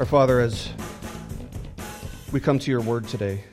Our 0.00 0.06
Father, 0.06 0.40
as 0.40 0.70
we 2.32 2.40
come 2.40 2.58
to 2.58 2.70
your 2.70 2.80
word 2.80 3.06
today, 3.06 3.44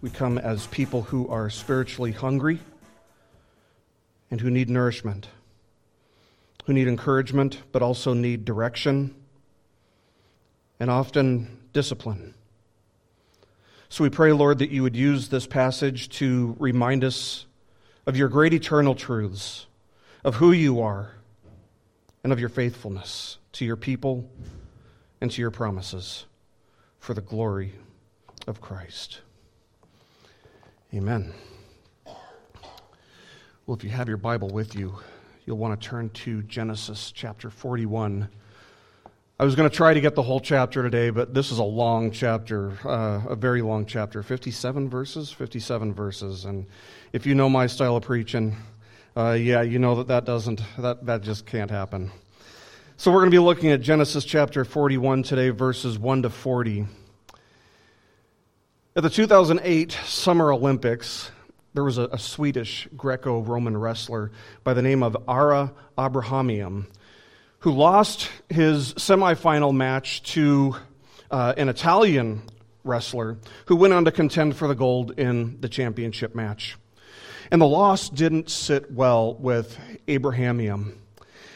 we 0.00 0.10
come 0.10 0.36
as 0.36 0.66
people 0.66 1.02
who 1.02 1.28
are 1.28 1.48
spiritually 1.50 2.10
hungry 2.10 2.58
and 4.28 4.40
who 4.40 4.50
need 4.50 4.68
nourishment, 4.68 5.28
who 6.64 6.72
need 6.72 6.88
encouragement, 6.88 7.62
but 7.70 7.80
also 7.80 8.12
need 8.12 8.44
direction 8.44 9.14
and 10.80 10.90
often 10.90 11.60
discipline. 11.72 12.34
So 13.88 14.02
we 14.02 14.10
pray, 14.10 14.32
Lord, 14.32 14.58
that 14.58 14.70
you 14.70 14.82
would 14.82 14.96
use 14.96 15.28
this 15.28 15.46
passage 15.46 16.08
to 16.18 16.56
remind 16.58 17.04
us 17.04 17.46
of 18.04 18.16
your 18.16 18.28
great 18.28 18.52
eternal 18.52 18.96
truths, 18.96 19.68
of 20.24 20.34
who 20.34 20.50
you 20.50 20.80
are, 20.80 21.14
and 22.24 22.32
of 22.32 22.40
your 22.40 22.48
faithfulness 22.48 23.38
to 23.52 23.64
your 23.64 23.76
people 23.76 24.28
and 25.20 25.30
to 25.30 25.40
your 25.40 25.50
promises 25.50 26.26
for 26.98 27.14
the 27.14 27.20
glory 27.20 27.72
of 28.46 28.60
Christ. 28.60 29.20
Amen. 30.94 31.32
Well, 33.66 33.76
if 33.76 33.84
you 33.84 33.90
have 33.90 34.08
your 34.08 34.16
Bible 34.16 34.48
with 34.48 34.74
you, 34.74 34.98
you'll 35.44 35.58
want 35.58 35.78
to 35.78 35.88
turn 35.88 36.08
to 36.10 36.42
Genesis 36.44 37.12
chapter 37.12 37.50
41. 37.50 38.28
I 39.40 39.44
was 39.44 39.54
going 39.54 39.68
to 39.68 39.76
try 39.76 39.94
to 39.94 40.00
get 40.00 40.14
the 40.14 40.22
whole 40.22 40.40
chapter 40.40 40.82
today, 40.82 41.10
but 41.10 41.34
this 41.34 41.52
is 41.52 41.58
a 41.58 41.64
long 41.64 42.10
chapter, 42.10 42.72
uh, 42.84 43.20
a 43.28 43.36
very 43.36 43.62
long 43.62 43.86
chapter 43.86 44.22
57 44.22 44.88
verses, 44.88 45.30
57 45.30 45.92
verses. 45.92 46.44
And 46.44 46.66
if 47.12 47.26
you 47.26 47.34
know 47.34 47.48
my 47.48 47.66
style 47.66 47.96
of 47.96 48.02
preaching, 48.02 48.56
uh, 49.16 49.32
yeah, 49.32 49.62
you 49.62 49.78
know 49.78 49.96
that 49.96 50.08
that 50.08 50.24
doesn't, 50.24 50.60
that, 50.78 51.04
that 51.06 51.22
just 51.22 51.46
can't 51.46 51.70
happen. 51.70 52.10
So 53.00 53.12
we're 53.12 53.20
going 53.20 53.30
to 53.30 53.34
be 53.36 53.38
looking 53.38 53.70
at 53.70 53.80
Genesis 53.80 54.24
chapter 54.24 54.64
41 54.64 55.22
today, 55.22 55.50
verses 55.50 55.96
1 55.96 56.22
to 56.22 56.30
40. 56.30 56.84
At 58.96 59.04
the 59.04 59.08
2008 59.08 59.92
Summer 60.04 60.52
Olympics, 60.52 61.30
there 61.74 61.84
was 61.84 61.98
a, 61.98 62.08
a 62.10 62.18
Swedish 62.18 62.88
Greco 62.96 63.40
Roman 63.40 63.76
wrestler 63.76 64.32
by 64.64 64.74
the 64.74 64.82
name 64.82 65.04
of 65.04 65.16
Ara 65.28 65.72
Abrahamian 65.96 66.88
who 67.60 67.70
lost 67.70 68.30
his 68.48 68.94
semifinal 68.94 69.72
match 69.72 70.24
to 70.32 70.74
uh, 71.30 71.54
an 71.56 71.68
Italian 71.68 72.42
wrestler 72.82 73.38
who 73.66 73.76
went 73.76 73.94
on 73.94 74.06
to 74.06 74.10
contend 74.10 74.56
for 74.56 74.66
the 74.66 74.74
gold 74.74 75.16
in 75.20 75.60
the 75.60 75.68
championship 75.68 76.34
match. 76.34 76.76
And 77.52 77.62
the 77.62 77.68
loss 77.68 78.08
didn't 78.08 78.50
sit 78.50 78.90
well 78.90 79.34
with 79.34 79.78
Abrahamian. 80.08 80.98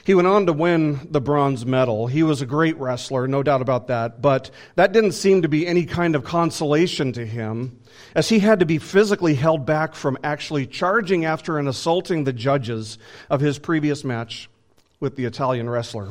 He 0.04 0.14
went 0.14 0.26
on 0.26 0.46
to 0.46 0.52
win 0.52 1.06
the 1.10 1.20
bronze 1.20 1.64
medal. 1.64 2.08
He 2.08 2.24
was 2.24 2.42
a 2.42 2.46
great 2.46 2.76
wrestler, 2.78 3.28
no 3.28 3.42
doubt 3.42 3.62
about 3.62 3.86
that, 3.86 4.20
but 4.20 4.50
that 4.74 4.92
didn't 4.92 5.12
seem 5.12 5.42
to 5.42 5.48
be 5.48 5.66
any 5.66 5.86
kind 5.86 6.16
of 6.16 6.24
consolation 6.24 7.12
to 7.12 7.24
him, 7.24 7.78
as 8.14 8.28
he 8.28 8.40
had 8.40 8.58
to 8.58 8.66
be 8.66 8.78
physically 8.78 9.34
held 9.34 9.64
back 9.64 9.94
from 9.94 10.18
actually 10.24 10.66
charging 10.66 11.24
after 11.24 11.56
and 11.56 11.68
assaulting 11.68 12.24
the 12.24 12.32
judges 12.32 12.98
of 13.30 13.40
his 13.40 13.60
previous 13.60 14.02
match 14.02 14.50
with 14.98 15.14
the 15.14 15.24
Italian 15.24 15.70
wrestler. 15.70 16.10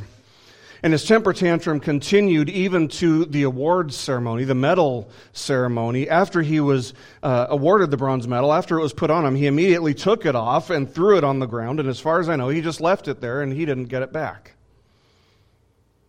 And 0.84 0.94
his 0.94 1.06
temper 1.06 1.32
tantrum 1.32 1.80
continued 1.80 2.50
even 2.50 2.88
to 2.88 3.26
the 3.26 3.44
awards 3.44 3.96
ceremony, 3.96 4.46
the 4.46 4.56
medal 4.56 5.10
ceremony. 5.32 6.10
After 6.10 6.42
he 6.42 6.60
was 6.60 6.96
uh, 7.22 7.48
awarded 7.50 7.92
the 7.92 7.98
bronze 7.98 8.28
medal, 8.28 8.52
after 8.52 8.80
it 8.80 8.82
was 8.82 8.94
put 8.94 9.12
on 9.12 9.24
him, 9.26 9.36
he 9.36 9.46
immediately 9.46 9.94
took 9.94 10.26
it 10.26 10.36
off 10.36 10.72
and 10.72 10.92
threw 10.92 11.18
it 11.18 11.24
on 11.24 11.38
the 11.38 11.46
ground. 11.46 11.80
And 11.80 11.88
as 11.88 12.00
far 12.00 12.20
as 12.20 12.30
I 12.30 12.36
know, 12.36 12.50
he 12.50 12.62
just 12.62 12.82
left 12.82 13.08
it 13.08 13.22
there 13.22 13.44
and 13.44 13.54
he 13.54 13.66
didn't 13.66 13.86
get 13.86 14.02
it 14.02 14.12
back. 14.12 14.56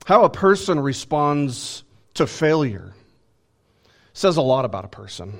How 0.06 0.24
a 0.24 0.30
person 0.30 0.80
responds 0.80 1.84
to 2.14 2.26
failure 2.26 2.94
says 4.14 4.36
a 4.36 4.42
lot 4.42 4.64
about 4.64 4.84
a 4.84 4.88
person. 4.88 5.38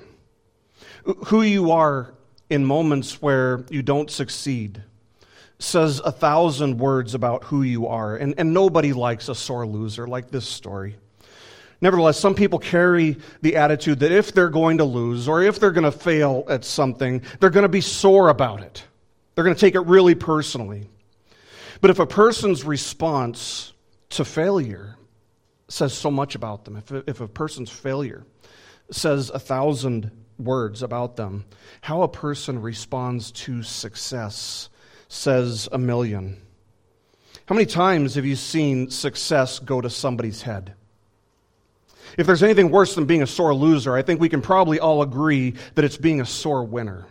Who 1.27 1.43
you 1.43 1.73
are 1.73 2.15
in 2.49 2.65
moments 2.65 3.21
where 3.21 3.65
you 3.71 3.83
don't 3.83 4.11
succeed 4.11 4.83
says 5.63 6.01
a 6.05 6.13
thousand 6.13 6.79
words 6.79 7.15
about 7.15 7.45
who 7.45 7.63
you 7.63 7.87
are, 7.87 8.17
and, 8.17 8.35
and 8.39 8.53
nobody 8.53 8.93
likes 8.93 9.29
a 9.29 9.35
sore 9.35 9.67
loser 9.67 10.07
like 10.07 10.31
this 10.31 10.47
story. 10.47 10.97
Nevertheless, 11.81 12.19
some 12.19 12.35
people 12.35 12.59
carry 12.59 13.17
the 13.41 13.57
attitude 13.57 14.01
that 14.01 14.13
if 14.13 14.33
they're 14.33 14.51
going 14.51 14.79
to 14.79 14.85
lose 14.85 15.29
or 15.29 15.43
if 15.43 15.59
they're 15.59 15.73
going 15.73 15.85
to 15.85 15.93
fail 15.93 16.45
at 16.49 16.65
something, 16.65 17.23
they're 17.41 17.51
going 17.51 17.65
to 17.65 17.69
be 17.69 17.81
sore 17.81 18.29
about 18.29 18.63
it. 18.63 18.85
They're 19.35 19.45
going 19.45 19.57
to 19.57 19.61
take 19.61 19.75
it 19.75 19.81
really 19.81 20.15
personally. 20.15 20.89
But 21.81 21.91
if 21.91 21.99
a 21.99 22.07
person's 22.07 22.65
response 22.65 23.73
to 24.11 24.25
failure 24.25 24.97
says 25.69 25.93
so 25.93 26.11
much 26.11 26.37
about 26.37 26.65
them, 26.65 26.77
if, 26.77 26.93
if 27.09 27.21
a 27.21 27.27
person's 27.27 27.71
failure 27.71 28.25
says 28.93 29.31
a 29.31 29.41
thousand 29.41 30.13
words 30.39 30.83
about 30.83 31.17
them, 31.17 31.45
how 31.81 32.03
a 32.03 32.09
person 32.09 32.63
responds 32.63 33.33
to 33.33 33.63
success 33.65 34.69
says 35.13 35.69
a 35.71 35.79
million. 35.79 36.41
How 37.47 37.55
many 37.55 37.67
times 37.67 38.15
have 38.15 38.25
you 38.25 38.35
seen 38.35 38.89
success 38.89 39.59
go 39.59 39.81
to 39.81 39.91
somebody's 39.91 40.43
head? 40.43 40.75
If 42.17 42.27
there's 42.27 42.43
anything 42.43 42.71
worse 42.71 42.95
than 42.95 43.05
being 43.05 43.23
a 43.23 43.27
sore 43.27 43.55
loser, 43.55 43.95
I 43.95 44.03
think 44.03 44.21
we 44.21 44.29
can 44.29 44.41
probably 44.41 44.81
all 44.81 45.03
agree 45.03 45.55
that 45.75 45.85
it's 45.85 45.99
being 45.99 46.21
a 46.21 46.27
sore 46.27 46.65
winner. 46.65 47.07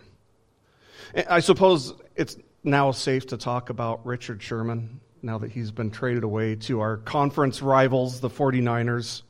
I 1.30 1.42
suppose 1.42 1.94
it's 2.16 2.38
now 2.64 2.92
safe 2.92 3.28
to 3.28 3.38
talk 3.38 3.70
about 3.70 4.06
Richard 4.06 4.42
Sherman 4.42 5.00
now 5.22 5.38
that 5.38 5.52
he's 5.52 5.72
been 5.72 5.92
traded 5.92 6.24
away 6.24 6.56
to 6.56 6.80
our 6.80 6.98
conference 6.98 7.62
rivals, 7.62 8.20
the 8.20 8.30
49ers. 8.30 9.22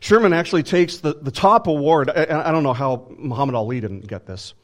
Sherman 0.00 0.32
actually 0.32 0.62
takes 0.62 0.98
the, 0.98 1.14
the 1.14 1.32
top 1.32 1.66
award. 1.66 2.10
I, 2.10 2.44
I 2.48 2.52
don't 2.52 2.62
know 2.62 2.72
how 2.72 3.08
Muhammad 3.18 3.56
Ali 3.56 3.80
didn't 3.80 4.06
get 4.06 4.26
this. 4.26 4.54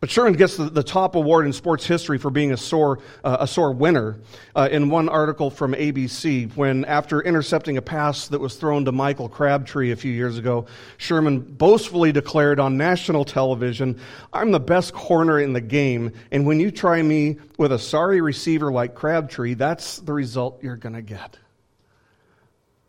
But 0.00 0.10
Sherman 0.10 0.34
gets 0.34 0.56
the, 0.56 0.70
the, 0.70 0.84
top 0.84 1.16
award 1.16 1.44
in 1.44 1.52
sports 1.52 1.84
history 1.84 2.18
for 2.18 2.30
being 2.30 2.52
a 2.52 2.56
sore, 2.56 3.00
uh, 3.24 3.38
a 3.40 3.48
sore 3.48 3.72
winner. 3.72 4.20
Uh, 4.54 4.68
in 4.70 4.90
one 4.90 5.08
article 5.08 5.50
from 5.50 5.74
ABC, 5.74 6.54
when 6.56 6.84
after 6.84 7.20
intercepting 7.20 7.76
a 7.78 7.82
pass 7.82 8.28
that 8.28 8.40
was 8.40 8.54
thrown 8.54 8.84
to 8.84 8.92
Michael 8.92 9.28
Crabtree 9.28 9.90
a 9.90 9.96
few 9.96 10.12
years 10.12 10.38
ago, 10.38 10.66
Sherman 10.98 11.40
boastfully 11.40 12.12
declared 12.12 12.60
on 12.60 12.76
national 12.76 13.24
television, 13.24 13.98
I'm 14.32 14.52
the 14.52 14.60
best 14.60 14.92
corner 14.92 15.40
in 15.40 15.52
the 15.52 15.60
game, 15.60 16.12
and 16.30 16.46
when 16.46 16.60
you 16.60 16.70
try 16.70 17.02
me 17.02 17.38
with 17.56 17.72
a 17.72 17.78
sorry 17.78 18.20
receiver 18.20 18.70
like 18.70 18.94
Crabtree, 18.94 19.54
that's 19.54 19.98
the 19.98 20.12
result 20.12 20.62
you're 20.62 20.76
going 20.76 20.94
to 20.94 21.02
get. 21.02 21.36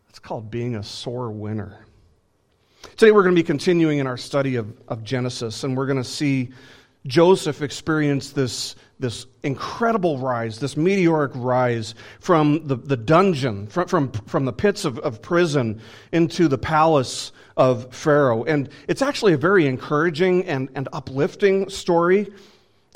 It's 0.08 0.20
called 0.20 0.48
being 0.48 0.76
a 0.76 0.84
sore 0.84 1.30
winner. 1.30 1.84
Today 2.96 3.10
we're 3.10 3.22
going 3.22 3.34
to 3.34 3.42
be 3.42 3.46
continuing 3.46 3.98
in 3.98 4.06
our 4.06 4.16
study 4.16 4.56
of, 4.56 4.72
of 4.86 5.02
Genesis, 5.02 5.64
and 5.64 5.76
we're 5.76 5.86
going 5.86 6.02
to 6.02 6.04
see 6.04 6.50
Joseph 7.06 7.62
experienced 7.62 8.34
this, 8.34 8.76
this 8.98 9.26
incredible 9.42 10.18
rise, 10.18 10.58
this 10.58 10.76
meteoric 10.76 11.32
rise 11.34 11.94
from 12.20 12.66
the, 12.66 12.76
the 12.76 12.96
dungeon, 12.96 13.66
from, 13.68 13.88
from, 13.88 14.12
from 14.12 14.44
the 14.44 14.52
pits 14.52 14.84
of, 14.84 14.98
of 14.98 15.22
prison 15.22 15.80
into 16.12 16.46
the 16.46 16.58
palace 16.58 17.32
of 17.56 17.94
Pharaoh. 17.94 18.44
And 18.44 18.68
it's 18.86 19.00
actually 19.00 19.32
a 19.32 19.38
very 19.38 19.66
encouraging 19.66 20.44
and, 20.44 20.68
and 20.74 20.88
uplifting 20.92 21.70
story. 21.70 22.30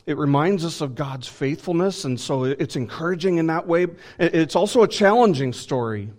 It 0.06 0.19
reminds 0.19 0.66
us 0.66 0.82
of 0.82 0.94
God's 0.94 1.26
faithfulness, 1.26 2.04
and 2.04 2.20
so 2.20 2.44
it's 2.44 2.76
encouraging 2.76 3.38
in 3.38 3.46
that 3.46 3.67
way. 3.67 3.87
It's 4.19 4.55
also 4.55 4.82
a 4.82 4.88
challenging 4.88 5.55
story 5.55 6.11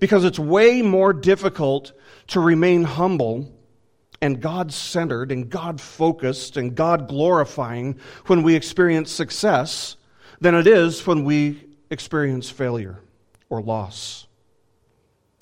because 0.00 0.24
it's 0.24 0.38
way 0.38 0.82
more 0.82 1.14
difficult 1.14 1.92
to 2.28 2.40
remain 2.40 2.84
humble 2.84 3.55
and 4.20 4.40
God 4.40 4.72
centered 4.72 5.30
and 5.32 5.48
God 5.48 5.80
focused 5.80 6.56
and 6.56 6.74
God 6.74 7.08
glorifying 7.08 7.98
when 8.26 8.42
we 8.42 8.54
experience 8.54 9.10
success 9.10 9.96
than 10.40 10.54
it 10.54 10.66
is 10.66 11.06
when 11.06 11.24
we 11.24 11.64
experience 11.90 12.50
failure 12.50 12.98
or 13.48 13.62
loss. 13.62 14.26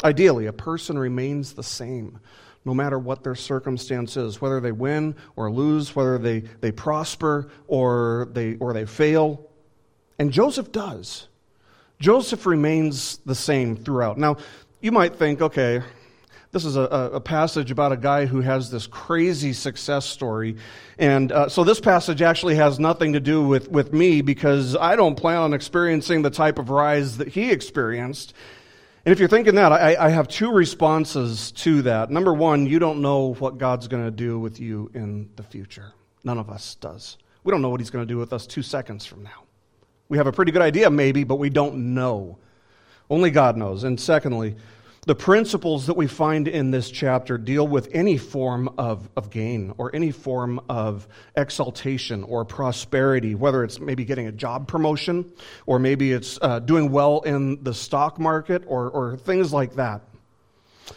Ideally, 0.03 0.47
a 0.47 0.53
person 0.53 0.99
remains 0.99 1.55
the 1.55 1.63
same 1.63 2.21
no 2.65 2.73
matter 2.73 2.99
what 2.99 3.23
their 3.23 3.35
circumstance 3.35 4.17
is, 4.17 4.41
whether 4.41 4.61
they 4.61 4.73
win 4.73 5.15
or 5.37 5.51
lose, 5.51 5.95
whether 5.95 6.19
they, 6.19 6.41
they 6.61 6.73
prosper 6.73 7.51
or 7.69 8.29
they, 8.33 8.57
or 8.57 8.73
they 8.73 8.87
fail. 8.87 9.51
And 10.19 10.33
Joseph 10.33 10.73
does. 10.73 11.29
Joseph 12.01 12.47
remains 12.47 13.19
the 13.27 13.35
same 13.35 13.77
throughout. 13.77 14.19
Now, 14.19 14.39
you 14.81 14.93
might 14.93 15.17
think, 15.17 15.43
okay, 15.43 15.83
this 16.55 16.65
is 16.65 16.77
a, 16.77 16.83
a, 16.83 17.21
passage 17.21 17.73
about 17.73 17.91
a 17.91 17.97
guy 17.97 18.27
who 18.27 18.41
has 18.41 18.71
this 18.71 18.87
crazy 18.87 19.53
success 19.53 20.07
story. 20.07 20.57
And 21.01 21.33
uh, 21.33 21.49
so 21.49 21.65
this 21.65 21.81
passage 21.81 22.23
actually 22.23 22.55
has 22.55 22.79
nothing 22.79 23.15
to 23.15 23.21
do 23.21 23.45
with, 23.45 23.69
with 23.69 23.93
me 23.93 24.23
because 24.23 24.77
I 24.77 24.95
don't 24.95 25.17
plan 25.17 25.39
on 25.39 25.53
experiencing 25.53 26.23
the 26.23 26.31
type 26.31 26.61
of 26.61 26.71
rise 26.71 27.17
that 27.17 27.27
he 27.27 27.51
experienced. 27.51 28.35
And 29.05 29.13
if 29.13 29.19
you're 29.19 29.29
thinking 29.29 29.57
that, 29.57 29.73
I, 29.73 29.97
I 29.97 30.11
have 30.11 30.29
two 30.29 30.53
responses 30.53 31.51
to 31.53 31.83
that. 31.83 32.13
Number 32.13 32.33
one, 32.33 32.67
you 32.67 32.79
don't 32.79 33.03
know 33.03 33.35
what 33.35 33.59
God's 33.59 33.89
going 33.89 34.05
to 34.05 34.13
do 34.13 34.39
with 34.39 34.61
you 34.61 34.93
in 34.95 35.31
the 35.35 35.43
future. 35.43 35.93
None 36.23 36.39
of 36.39 36.51
us 36.51 36.77
does. 36.77 37.19
We 37.43 37.51
don't 37.51 37.63
know 37.63 37.69
what 37.69 37.81
he's 37.81 37.91
going 37.91 38.07
to 38.07 38.09
do 38.09 38.19
with 38.19 38.33
us 38.33 38.47
two 38.47 38.63
seconds 38.63 39.05
from 39.05 39.25
now. 39.25 39.43
We 40.09 40.19
have 40.19 40.29
a 40.29 40.33
pretty 40.33 40.53
good 40.53 40.63
idea, 40.63 40.89
maybe, 40.89 41.25
but 41.25 41.37
we 41.37 41.51
don't 41.51 41.95
know. 41.95 42.39
Only 43.11 43.33
God 43.33 43.57
knows. 43.57 43.83
And 43.83 44.01
secondly, 44.01 44.55
The 45.07 45.15
principles 45.15 45.87
that 45.87 45.99
we 45.99 46.07
find 46.07 46.49
in 46.49 46.71
this 46.71 46.91
chapter 46.91 47.37
deal 47.37 47.69
with 47.69 47.91
any 47.93 48.17
form 48.17 48.71
of, 48.79 49.11
of 49.19 49.29
gain 49.29 49.75
or 49.77 49.95
any 49.95 50.11
form 50.11 50.63
of 50.71 51.07
exaltation 51.37 52.25
or 52.25 52.47
prosperity, 52.47 53.35
whether 53.35 53.65
it's 53.65 53.79
maybe 53.79 54.07
getting 54.07 54.29
a 54.29 54.33
job 54.33 54.67
promotion 54.67 55.31
or 55.67 55.79
maybe 55.79 56.13
it's 56.13 56.39
uh, 56.41 56.59
doing 56.59 56.91
well 56.91 57.21
in 57.21 57.63
the 57.63 57.75
stock 57.75 58.19
market 58.19 58.65
or, 58.67 58.89
or 58.89 59.19
things 59.19 59.53
like 59.53 59.75
that. 59.75 60.01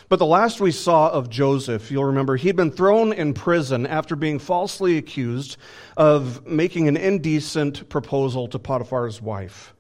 But 0.07 0.19
the 0.19 0.25
last 0.25 0.61
we 0.61 0.71
saw 0.71 1.09
of 1.09 1.29
Joseph, 1.29 1.91
you'll 1.91 2.05
remember, 2.05 2.37
he'd 2.37 2.55
been 2.55 2.71
thrown 2.71 3.11
in 3.11 3.33
prison 3.33 3.85
after 3.85 4.15
being 4.15 4.39
falsely 4.39 4.97
accused 4.97 5.57
of 5.97 6.47
making 6.47 6.87
an 6.87 6.95
indecent 6.95 7.89
proposal 7.89 8.47
to 8.49 8.59
Potiphar's 8.59 9.21
wife. 9.21 9.73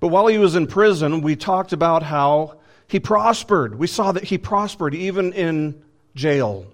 But 0.00 0.08
while 0.08 0.26
he 0.26 0.38
was 0.38 0.56
in 0.56 0.66
prison, 0.66 1.20
we 1.20 1.36
talked 1.36 1.72
about 1.72 2.02
how 2.02 2.58
he 2.94 3.00
prospered. 3.00 3.76
We 3.76 3.88
saw 3.88 4.12
that 4.12 4.22
he 4.22 4.38
prospered 4.38 4.94
even 4.94 5.32
in 5.32 5.82
jail. 6.14 6.64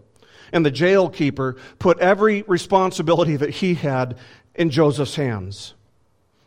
And 0.53 0.67
the 0.67 0.71
jail 0.71 1.09
keeper 1.09 1.57
put 1.79 1.99
every 1.99 2.43
responsibility 2.43 3.37
that 3.37 3.49
he 3.49 3.73
had 3.73 4.19
in 4.55 4.69
Joseph's 4.69 5.15
hands. 5.15 5.73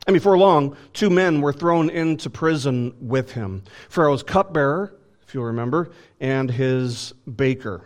And 0.06 0.14
before 0.14 0.38
long, 0.38 0.78
two 0.94 1.10
men 1.10 1.42
were 1.42 1.54
thrown 1.54 1.90
into 1.90 2.30
prison 2.30 2.94
with 3.02 3.32
him 3.32 3.64
Pharaoh's 3.90 4.22
cupbearer, 4.22 4.94
if 5.26 5.34
you'll 5.34 5.46
remember, 5.46 5.90
and 6.20 6.52
his 6.52 7.16
baker. 7.24 7.82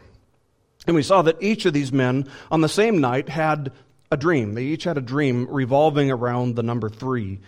And 0.87 0.93
we 0.93 1.03
saw 1.03 1.21
that 1.21 1.41
each 1.41 1.65
of 1.65 1.71
these 1.71 1.93
men 1.93 2.27
on 2.51 2.59
the 2.59 2.67
same 2.67 2.99
night 2.99 3.29
had 3.29 3.71
a 4.11 4.17
dream. 4.17 4.55
They 4.55 4.63
each 4.63 4.83
had 4.83 4.97
a 4.97 5.01
dream 5.01 5.47
revolving 5.49 6.11
around 6.11 6.57
the 6.57 6.63
number 6.63 6.89
three. 6.89 7.39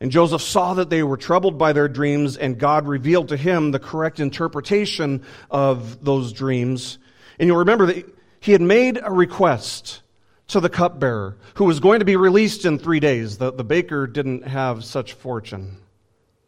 And 0.00 0.10
Joseph 0.10 0.40
saw 0.40 0.74
that 0.74 0.88
they 0.88 1.02
were 1.02 1.18
troubled 1.18 1.58
by 1.58 1.74
their 1.74 1.88
dreams, 1.88 2.38
and 2.38 2.58
God 2.58 2.88
revealed 2.88 3.28
to 3.28 3.36
him 3.36 3.70
the 3.70 3.78
correct 3.78 4.18
interpretation 4.18 5.22
of 5.50 6.02
those 6.02 6.32
dreams. 6.32 6.98
And 7.38 7.46
you'll 7.46 7.58
remember 7.58 7.86
that 7.86 8.06
he 8.40 8.52
had 8.52 8.62
made 8.62 8.98
a 9.02 9.12
request 9.12 10.00
to 10.48 10.60
the 10.60 10.70
cupbearer, 10.70 11.36
who 11.54 11.64
was 11.64 11.80
going 11.80 12.00
to 12.00 12.04
be 12.04 12.16
released 12.16 12.64
in 12.64 12.78
three 12.78 12.98
days. 12.98 13.36
The, 13.38 13.52
the 13.52 13.62
baker 13.62 14.06
didn't 14.06 14.48
have 14.48 14.84
such 14.84 15.12
fortune, 15.12 15.76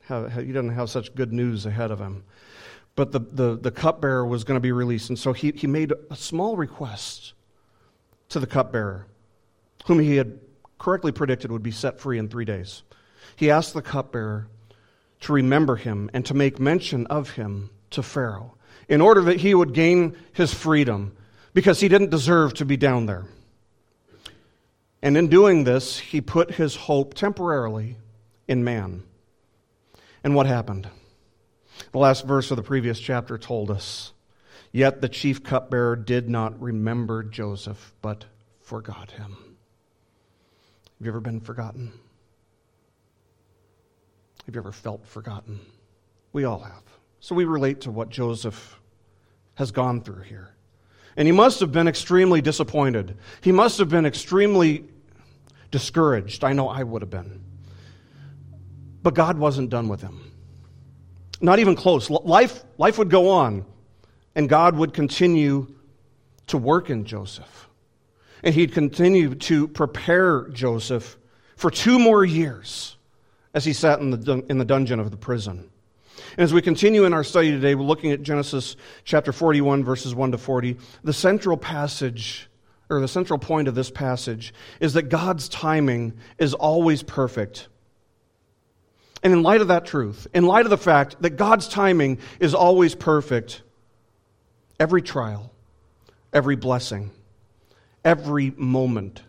he 0.08 0.46
didn't 0.46 0.70
have 0.70 0.88
such 0.88 1.14
good 1.14 1.32
news 1.32 1.66
ahead 1.66 1.90
of 1.90 2.00
him. 2.00 2.24
But 2.94 3.12
the, 3.12 3.20
the, 3.20 3.56
the 3.56 3.70
cupbearer 3.70 4.26
was 4.26 4.44
going 4.44 4.56
to 4.56 4.60
be 4.60 4.72
released. 4.72 5.08
And 5.08 5.18
so 5.18 5.32
he, 5.32 5.52
he 5.52 5.66
made 5.66 5.92
a 6.10 6.16
small 6.16 6.56
request 6.56 7.32
to 8.30 8.40
the 8.40 8.46
cupbearer, 8.46 9.06
whom 9.86 9.98
he 9.98 10.16
had 10.16 10.40
correctly 10.78 11.12
predicted 11.12 11.50
would 11.52 11.62
be 11.62 11.70
set 11.70 12.00
free 12.00 12.18
in 12.18 12.28
three 12.28 12.44
days 12.44 12.82
he 13.42 13.50
asked 13.50 13.74
the 13.74 13.82
cupbearer 13.82 14.46
to 15.18 15.32
remember 15.32 15.74
him 15.74 16.08
and 16.14 16.24
to 16.24 16.32
make 16.32 16.60
mention 16.60 17.08
of 17.08 17.30
him 17.30 17.70
to 17.90 18.00
Pharaoh 18.00 18.54
in 18.88 19.00
order 19.00 19.20
that 19.20 19.40
he 19.40 19.52
would 19.52 19.74
gain 19.74 20.16
his 20.32 20.54
freedom 20.54 21.10
because 21.52 21.80
he 21.80 21.88
didn't 21.88 22.10
deserve 22.10 22.54
to 22.54 22.64
be 22.64 22.76
down 22.76 23.06
there. 23.06 23.24
And 25.02 25.16
in 25.16 25.26
doing 25.26 25.64
this, 25.64 25.98
he 25.98 26.20
put 26.20 26.52
his 26.52 26.76
hope 26.76 27.14
temporarily 27.14 27.96
in 28.46 28.62
man. 28.62 29.02
And 30.22 30.36
what 30.36 30.46
happened? 30.46 30.88
The 31.90 31.98
last 31.98 32.24
verse 32.24 32.52
of 32.52 32.56
the 32.56 32.62
previous 32.62 33.00
chapter 33.00 33.38
told 33.38 33.72
us 33.72 34.12
Yet 34.70 35.00
the 35.00 35.08
chief 35.08 35.42
cupbearer 35.42 35.96
did 35.96 36.30
not 36.30 36.62
remember 36.62 37.24
Joseph, 37.24 37.92
but 38.02 38.24
forgot 38.60 39.10
him. 39.10 39.32
Have 39.32 41.06
you 41.06 41.08
ever 41.08 41.18
been 41.18 41.40
forgotten? 41.40 41.92
Have 44.52 44.56
you 44.56 44.60
ever 44.60 44.72
felt 44.72 45.06
forgotten? 45.06 45.60
We 46.34 46.44
all 46.44 46.58
have. 46.58 46.82
So 47.20 47.34
we 47.34 47.46
relate 47.46 47.80
to 47.82 47.90
what 47.90 48.10
Joseph 48.10 48.78
has 49.54 49.70
gone 49.70 50.02
through 50.02 50.24
here. 50.24 50.50
And 51.16 51.26
he 51.26 51.32
must 51.32 51.60
have 51.60 51.72
been 51.72 51.88
extremely 51.88 52.42
disappointed. 52.42 53.16
He 53.40 53.50
must 53.50 53.78
have 53.78 53.88
been 53.88 54.04
extremely 54.04 54.84
discouraged. 55.70 56.44
I 56.44 56.52
know 56.52 56.68
I 56.68 56.82
would 56.82 57.00
have 57.00 57.08
been. 57.08 57.42
But 59.02 59.14
God 59.14 59.38
wasn't 59.38 59.70
done 59.70 59.88
with 59.88 60.02
him. 60.02 60.30
Not 61.40 61.58
even 61.58 61.74
close. 61.74 62.10
Life, 62.10 62.62
life 62.76 62.98
would 62.98 63.08
go 63.08 63.30
on, 63.30 63.64
and 64.34 64.50
God 64.50 64.76
would 64.76 64.92
continue 64.92 65.74
to 66.48 66.58
work 66.58 66.90
in 66.90 67.06
Joseph. 67.06 67.70
And 68.42 68.54
he'd 68.54 68.74
continue 68.74 69.34
to 69.34 69.66
prepare 69.66 70.46
Joseph 70.48 71.16
for 71.56 71.70
two 71.70 71.98
more 71.98 72.22
years 72.22 72.98
as 73.54 73.64
he 73.64 73.72
sat 73.72 74.00
in 74.00 74.10
the, 74.10 74.44
in 74.48 74.58
the 74.58 74.64
dungeon 74.64 75.00
of 75.00 75.10
the 75.10 75.16
prison. 75.16 75.70
And 76.36 76.44
as 76.44 76.52
we 76.52 76.62
continue 76.62 77.04
in 77.04 77.12
our 77.12 77.24
study 77.24 77.50
today, 77.50 77.74
we're 77.74 77.84
looking 77.84 78.12
at 78.12 78.22
Genesis 78.22 78.76
chapter 79.04 79.32
41, 79.32 79.84
verses 79.84 80.14
1 80.14 80.32
to 80.32 80.38
40. 80.38 80.76
The 81.04 81.12
central 81.12 81.56
passage, 81.56 82.48
or 82.88 83.00
the 83.00 83.08
central 83.08 83.38
point 83.38 83.68
of 83.68 83.74
this 83.74 83.90
passage, 83.90 84.54
is 84.80 84.94
that 84.94 85.04
God's 85.04 85.48
timing 85.48 86.14
is 86.38 86.54
always 86.54 87.02
perfect. 87.02 87.68
And 89.22 89.32
in 89.32 89.42
light 89.42 89.60
of 89.60 89.68
that 89.68 89.84
truth, 89.84 90.26
in 90.34 90.46
light 90.46 90.64
of 90.64 90.70
the 90.70 90.78
fact 90.78 91.16
that 91.20 91.30
God's 91.30 91.68
timing 91.68 92.18
is 92.40 92.54
always 92.54 92.94
perfect, 92.94 93.62
every 94.80 95.02
trial, 95.02 95.52
every 96.32 96.56
blessing, 96.56 97.10
every 98.04 98.52
moment 98.56 99.22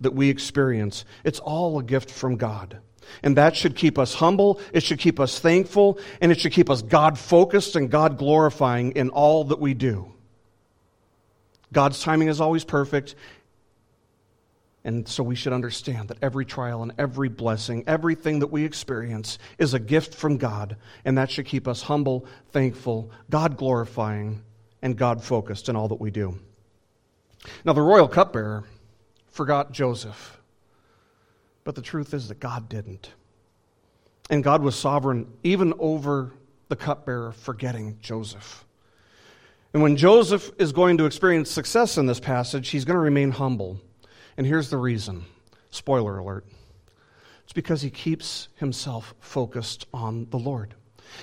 that 0.00 0.12
we 0.12 0.28
experience, 0.28 1.04
it's 1.24 1.38
all 1.38 1.78
a 1.78 1.82
gift 1.82 2.10
from 2.10 2.36
God. 2.36 2.78
And 3.22 3.36
that 3.36 3.56
should 3.56 3.76
keep 3.76 3.98
us 3.98 4.14
humble, 4.14 4.60
it 4.72 4.82
should 4.82 4.98
keep 4.98 5.20
us 5.20 5.38
thankful, 5.38 5.98
and 6.20 6.32
it 6.32 6.40
should 6.40 6.52
keep 6.52 6.70
us 6.70 6.82
God 6.82 7.18
focused 7.18 7.76
and 7.76 7.90
God 7.90 8.18
glorifying 8.18 8.92
in 8.92 9.10
all 9.10 9.44
that 9.44 9.60
we 9.60 9.74
do. 9.74 10.12
God's 11.72 12.00
timing 12.02 12.28
is 12.28 12.40
always 12.40 12.64
perfect. 12.64 13.14
And 14.84 15.06
so 15.06 15.22
we 15.22 15.34
should 15.34 15.52
understand 15.52 16.08
that 16.08 16.18
every 16.22 16.46
trial 16.46 16.82
and 16.82 16.92
every 16.98 17.28
blessing, 17.28 17.84
everything 17.86 18.38
that 18.38 18.46
we 18.46 18.64
experience 18.64 19.38
is 19.58 19.74
a 19.74 19.78
gift 19.78 20.14
from 20.14 20.38
God. 20.38 20.76
And 21.04 21.18
that 21.18 21.30
should 21.30 21.46
keep 21.46 21.68
us 21.68 21.82
humble, 21.82 22.26
thankful, 22.52 23.10
God 23.28 23.56
glorifying, 23.56 24.42
and 24.80 24.96
God 24.96 25.22
focused 25.22 25.68
in 25.68 25.76
all 25.76 25.88
that 25.88 26.00
we 26.00 26.10
do. 26.10 26.38
Now, 27.64 27.72
the 27.72 27.82
royal 27.82 28.08
cupbearer 28.08 28.64
forgot 29.30 29.72
Joseph. 29.72 30.37
But 31.68 31.74
the 31.74 31.82
truth 31.82 32.14
is 32.14 32.28
that 32.28 32.40
God 32.40 32.70
didn't. 32.70 33.10
And 34.30 34.42
God 34.42 34.62
was 34.62 34.74
sovereign 34.74 35.30
even 35.42 35.74
over 35.78 36.32
the 36.68 36.76
cupbearer 36.76 37.32
forgetting 37.32 37.98
Joseph. 38.00 38.64
And 39.74 39.82
when 39.82 39.98
Joseph 39.98 40.50
is 40.56 40.72
going 40.72 40.96
to 40.96 41.04
experience 41.04 41.50
success 41.50 41.98
in 41.98 42.06
this 42.06 42.20
passage, 42.20 42.70
he's 42.70 42.86
going 42.86 42.94
to 42.94 43.00
remain 43.00 43.32
humble. 43.32 43.78
And 44.38 44.46
here's 44.46 44.70
the 44.70 44.78
reason 44.78 45.26
spoiler 45.70 46.16
alert 46.16 46.46
it's 47.44 47.52
because 47.52 47.82
he 47.82 47.90
keeps 47.90 48.48
himself 48.54 49.14
focused 49.20 49.86
on 49.92 50.26
the 50.30 50.38
Lord. 50.38 50.74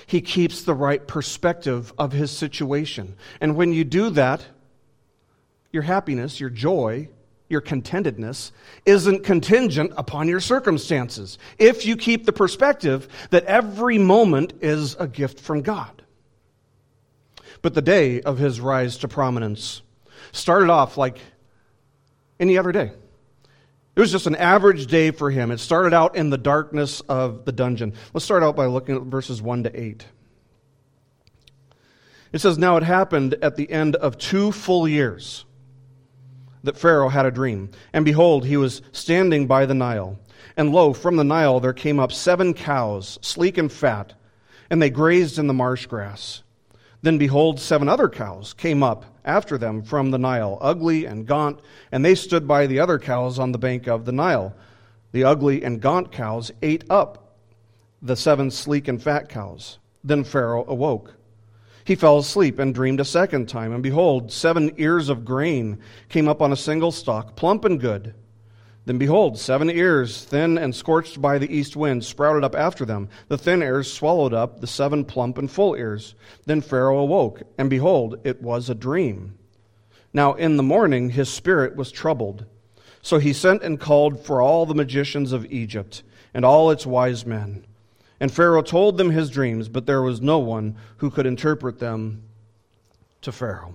He 0.06 0.20
keeps 0.20 0.62
the 0.62 0.74
right 0.74 1.04
perspective 1.04 1.92
of 1.98 2.12
his 2.12 2.30
situation. 2.30 3.16
And 3.40 3.56
when 3.56 3.72
you 3.72 3.82
do 3.82 4.10
that, 4.10 4.46
your 5.72 5.82
happiness, 5.82 6.38
your 6.38 6.50
joy, 6.50 7.08
your 7.48 7.60
contentedness 7.60 8.50
isn't 8.84 9.22
contingent 9.24 9.92
upon 9.96 10.28
your 10.28 10.40
circumstances 10.40 11.38
if 11.58 11.86
you 11.86 11.96
keep 11.96 12.26
the 12.26 12.32
perspective 12.32 13.08
that 13.30 13.44
every 13.44 13.98
moment 13.98 14.54
is 14.60 14.96
a 14.98 15.06
gift 15.06 15.40
from 15.40 15.62
God. 15.62 16.02
But 17.62 17.74
the 17.74 17.82
day 17.82 18.20
of 18.20 18.38
his 18.38 18.60
rise 18.60 18.98
to 18.98 19.08
prominence 19.08 19.82
started 20.32 20.70
off 20.70 20.96
like 20.96 21.18
any 22.38 22.58
other 22.58 22.72
day. 22.72 22.92
It 23.94 24.00
was 24.00 24.12
just 24.12 24.26
an 24.26 24.36
average 24.36 24.88
day 24.88 25.10
for 25.10 25.30
him. 25.30 25.50
It 25.50 25.58
started 25.58 25.94
out 25.94 26.16
in 26.16 26.28
the 26.28 26.36
darkness 26.36 27.00
of 27.08 27.46
the 27.46 27.52
dungeon. 27.52 27.94
Let's 28.12 28.26
start 28.26 28.42
out 28.42 28.54
by 28.54 28.66
looking 28.66 28.94
at 28.94 29.02
verses 29.02 29.40
1 29.40 29.64
to 29.64 29.80
8. 29.80 30.06
It 32.32 32.40
says, 32.40 32.58
Now 32.58 32.76
it 32.76 32.82
happened 32.82 33.36
at 33.40 33.56
the 33.56 33.70
end 33.70 33.96
of 33.96 34.18
two 34.18 34.52
full 34.52 34.86
years 34.86 35.45
that 36.66 36.78
Pharaoh 36.78 37.08
had 37.08 37.26
a 37.26 37.30
dream. 37.30 37.70
And 37.92 38.04
behold, 38.04 38.44
he 38.44 38.56
was 38.56 38.82
standing 38.92 39.46
by 39.46 39.66
the 39.66 39.74
Nile. 39.74 40.18
And 40.56 40.72
lo, 40.72 40.92
from 40.92 41.16
the 41.16 41.24
Nile 41.24 41.58
there 41.60 41.72
came 41.72 41.98
up 41.98 42.12
seven 42.12 42.54
cows, 42.54 43.18
sleek 43.22 43.58
and 43.58 43.72
fat, 43.72 44.12
and 44.70 44.80
they 44.80 44.90
grazed 44.90 45.38
in 45.38 45.46
the 45.46 45.54
marsh 45.54 45.86
grass. 45.86 46.42
Then 47.02 47.18
behold, 47.18 47.60
seven 47.60 47.88
other 47.88 48.08
cows 48.08 48.52
came 48.52 48.82
up 48.82 49.04
after 49.24 49.58
them 49.58 49.82
from 49.82 50.10
the 50.10 50.18
Nile, 50.18 50.58
ugly 50.60 51.04
and 51.04 51.26
gaunt, 51.26 51.60
and 51.92 52.04
they 52.04 52.14
stood 52.14 52.46
by 52.46 52.66
the 52.66 52.80
other 52.80 52.98
cows 52.98 53.38
on 53.38 53.52
the 53.52 53.58
bank 53.58 53.86
of 53.86 54.04
the 54.04 54.12
Nile. 54.12 54.54
The 55.12 55.24
ugly 55.24 55.62
and 55.62 55.80
gaunt 55.80 56.12
cows 56.12 56.50
ate 56.62 56.84
up 56.90 57.38
the 58.02 58.16
seven 58.16 58.50
sleek 58.50 58.88
and 58.88 59.02
fat 59.02 59.28
cows. 59.28 59.78
Then 60.04 60.24
Pharaoh 60.24 60.64
awoke 60.68 61.14
he 61.86 61.94
fell 61.94 62.18
asleep 62.18 62.58
and 62.58 62.74
dreamed 62.74 62.98
a 62.98 63.04
second 63.04 63.48
time, 63.48 63.72
and 63.72 63.80
behold, 63.80 64.32
seven 64.32 64.72
ears 64.76 65.08
of 65.08 65.24
grain 65.24 65.78
came 66.08 66.26
up 66.26 66.42
on 66.42 66.50
a 66.50 66.56
single 66.56 66.90
stalk, 66.90 67.36
plump 67.36 67.64
and 67.64 67.80
good. 67.80 68.12
Then 68.86 68.98
behold, 68.98 69.38
seven 69.38 69.70
ears, 69.70 70.24
thin 70.24 70.58
and 70.58 70.74
scorched 70.74 71.22
by 71.22 71.38
the 71.38 71.56
east 71.56 71.76
wind, 71.76 72.04
sprouted 72.04 72.42
up 72.42 72.56
after 72.56 72.84
them. 72.84 73.08
The 73.28 73.38
thin 73.38 73.62
ears 73.62 73.92
swallowed 73.92 74.34
up 74.34 74.60
the 74.60 74.66
seven 74.66 75.04
plump 75.04 75.38
and 75.38 75.48
full 75.48 75.76
ears. 75.76 76.16
Then 76.44 76.60
Pharaoh 76.60 76.98
awoke, 76.98 77.42
and 77.56 77.70
behold, 77.70 78.18
it 78.24 78.42
was 78.42 78.68
a 78.68 78.74
dream. 78.74 79.38
Now 80.12 80.34
in 80.34 80.56
the 80.56 80.64
morning 80.64 81.10
his 81.10 81.28
spirit 81.28 81.76
was 81.76 81.92
troubled. 81.92 82.46
So 83.00 83.18
he 83.18 83.32
sent 83.32 83.62
and 83.62 83.78
called 83.78 84.26
for 84.26 84.42
all 84.42 84.66
the 84.66 84.74
magicians 84.74 85.30
of 85.30 85.46
Egypt 85.52 86.02
and 86.34 86.44
all 86.44 86.72
its 86.72 86.84
wise 86.84 87.24
men. 87.24 87.64
And 88.18 88.32
Pharaoh 88.32 88.62
told 88.62 88.96
them 88.96 89.10
his 89.10 89.30
dreams, 89.30 89.68
but 89.68 89.86
there 89.86 90.02
was 90.02 90.20
no 90.20 90.38
one 90.38 90.76
who 90.98 91.10
could 91.10 91.26
interpret 91.26 91.78
them 91.78 92.22
to 93.22 93.32
Pharaoh. 93.32 93.74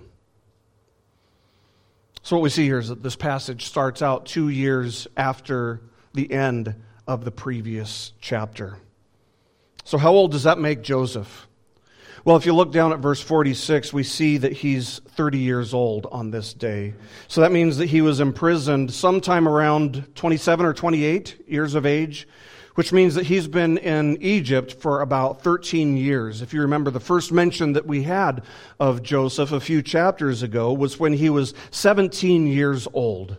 So, 2.22 2.36
what 2.36 2.42
we 2.42 2.50
see 2.50 2.64
here 2.64 2.78
is 2.78 2.88
that 2.88 3.02
this 3.02 3.16
passage 3.16 3.66
starts 3.66 4.00
out 4.00 4.26
two 4.26 4.48
years 4.48 5.08
after 5.16 5.80
the 6.14 6.32
end 6.32 6.74
of 7.06 7.24
the 7.24 7.32
previous 7.32 8.12
chapter. 8.20 8.78
So, 9.84 9.98
how 9.98 10.12
old 10.12 10.32
does 10.32 10.44
that 10.44 10.58
make 10.58 10.82
Joseph? 10.82 11.48
Well, 12.24 12.36
if 12.36 12.46
you 12.46 12.54
look 12.54 12.70
down 12.70 12.92
at 12.92 13.00
verse 13.00 13.20
46, 13.20 13.92
we 13.92 14.04
see 14.04 14.36
that 14.38 14.52
he's 14.52 15.00
30 15.00 15.38
years 15.38 15.74
old 15.74 16.06
on 16.12 16.30
this 16.30 16.54
day. 16.54 16.94
So 17.26 17.40
that 17.40 17.50
means 17.50 17.78
that 17.78 17.86
he 17.86 18.00
was 18.00 18.20
imprisoned 18.20 18.92
sometime 18.92 19.48
around 19.48 20.06
27 20.14 20.64
or 20.64 20.72
28 20.72 21.42
years 21.48 21.74
of 21.74 21.84
age 21.84 22.28
which 22.74 22.92
means 22.92 23.14
that 23.14 23.26
he's 23.26 23.46
been 23.46 23.78
in 23.78 24.20
Egypt 24.22 24.72
for 24.72 25.00
about 25.00 25.42
13 25.42 25.96
years. 25.96 26.42
If 26.42 26.54
you 26.54 26.62
remember, 26.62 26.90
the 26.90 27.00
first 27.00 27.32
mention 27.32 27.74
that 27.74 27.86
we 27.86 28.04
had 28.04 28.42
of 28.80 29.02
Joseph 29.02 29.52
a 29.52 29.60
few 29.60 29.82
chapters 29.82 30.42
ago 30.42 30.72
was 30.72 30.98
when 30.98 31.12
he 31.12 31.28
was 31.28 31.54
17 31.70 32.46
years 32.46 32.88
old. 32.92 33.36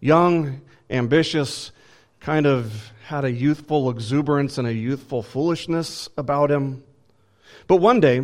Young, 0.00 0.60
ambitious, 0.90 1.72
kind 2.20 2.46
of 2.46 2.92
had 3.06 3.24
a 3.24 3.30
youthful 3.30 3.88
exuberance 3.88 4.58
and 4.58 4.66
a 4.66 4.74
youthful 4.74 5.22
foolishness 5.22 6.08
about 6.18 6.50
him. 6.50 6.82
But 7.66 7.76
one 7.76 8.00
day, 8.00 8.22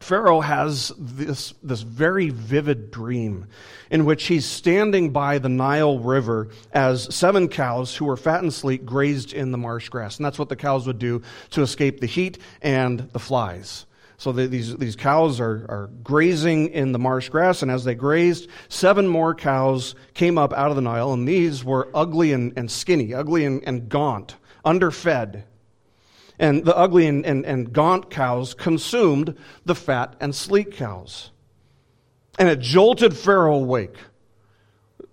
Pharaoh 0.00 0.40
has 0.40 0.92
this, 0.96 1.54
this 1.62 1.82
very 1.82 2.30
vivid 2.30 2.90
dream 2.90 3.46
in 3.90 4.04
which 4.04 4.26
he's 4.26 4.46
standing 4.46 5.10
by 5.10 5.38
the 5.38 5.48
Nile 5.48 5.98
River 5.98 6.48
as 6.72 7.12
seven 7.14 7.48
cows 7.48 7.96
who 7.96 8.04
were 8.04 8.16
fat 8.16 8.42
and 8.42 8.52
sleek 8.52 8.84
grazed 8.84 9.32
in 9.32 9.50
the 9.50 9.58
marsh 9.58 9.88
grass. 9.88 10.16
And 10.16 10.24
that's 10.24 10.38
what 10.38 10.48
the 10.48 10.56
cows 10.56 10.86
would 10.86 10.98
do 10.98 11.22
to 11.50 11.62
escape 11.62 12.00
the 12.00 12.06
heat 12.06 12.38
and 12.62 13.08
the 13.12 13.18
flies. 13.18 13.86
So 14.18 14.32
the, 14.32 14.48
these, 14.48 14.76
these 14.76 14.96
cows 14.96 15.38
are, 15.40 15.64
are 15.68 15.90
grazing 16.02 16.70
in 16.70 16.90
the 16.90 16.98
marsh 16.98 17.28
grass, 17.28 17.62
and 17.62 17.70
as 17.70 17.84
they 17.84 17.94
grazed, 17.94 18.48
seven 18.68 19.06
more 19.06 19.32
cows 19.32 19.94
came 20.14 20.38
up 20.38 20.52
out 20.52 20.70
of 20.70 20.76
the 20.76 20.82
Nile, 20.82 21.12
and 21.12 21.26
these 21.26 21.64
were 21.64 21.88
ugly 21.94 22.32
and, 22.32 22.52
and 22.56 22.68
skinny, 22.68 23.14
ugly 23.14 23.44
and, 23.44 23.62
and 23.64 23.88
gaunt, 23.88 24.34
underfed. 24.64 25.44
And 26.38 26.64
the 26.64 26.76
ugly 26.76 27.06
and, 27.06 27.26
and, 27.26 27.44
and 27.44 27.72
gaunt 27.72 28.10
cows 28.10 28.54
consumed 28.54 29.36
the 29.64 29.74
fat 29.74 30.14
and 30.20 30.34
sleek 30.34 30.76
cows. 30.76 31.30
And 32.38 32.48
it 32.48 32.60
jolted 32.60 33.16
Pharaoh 33.16 33.56
awake. 33.56 33.96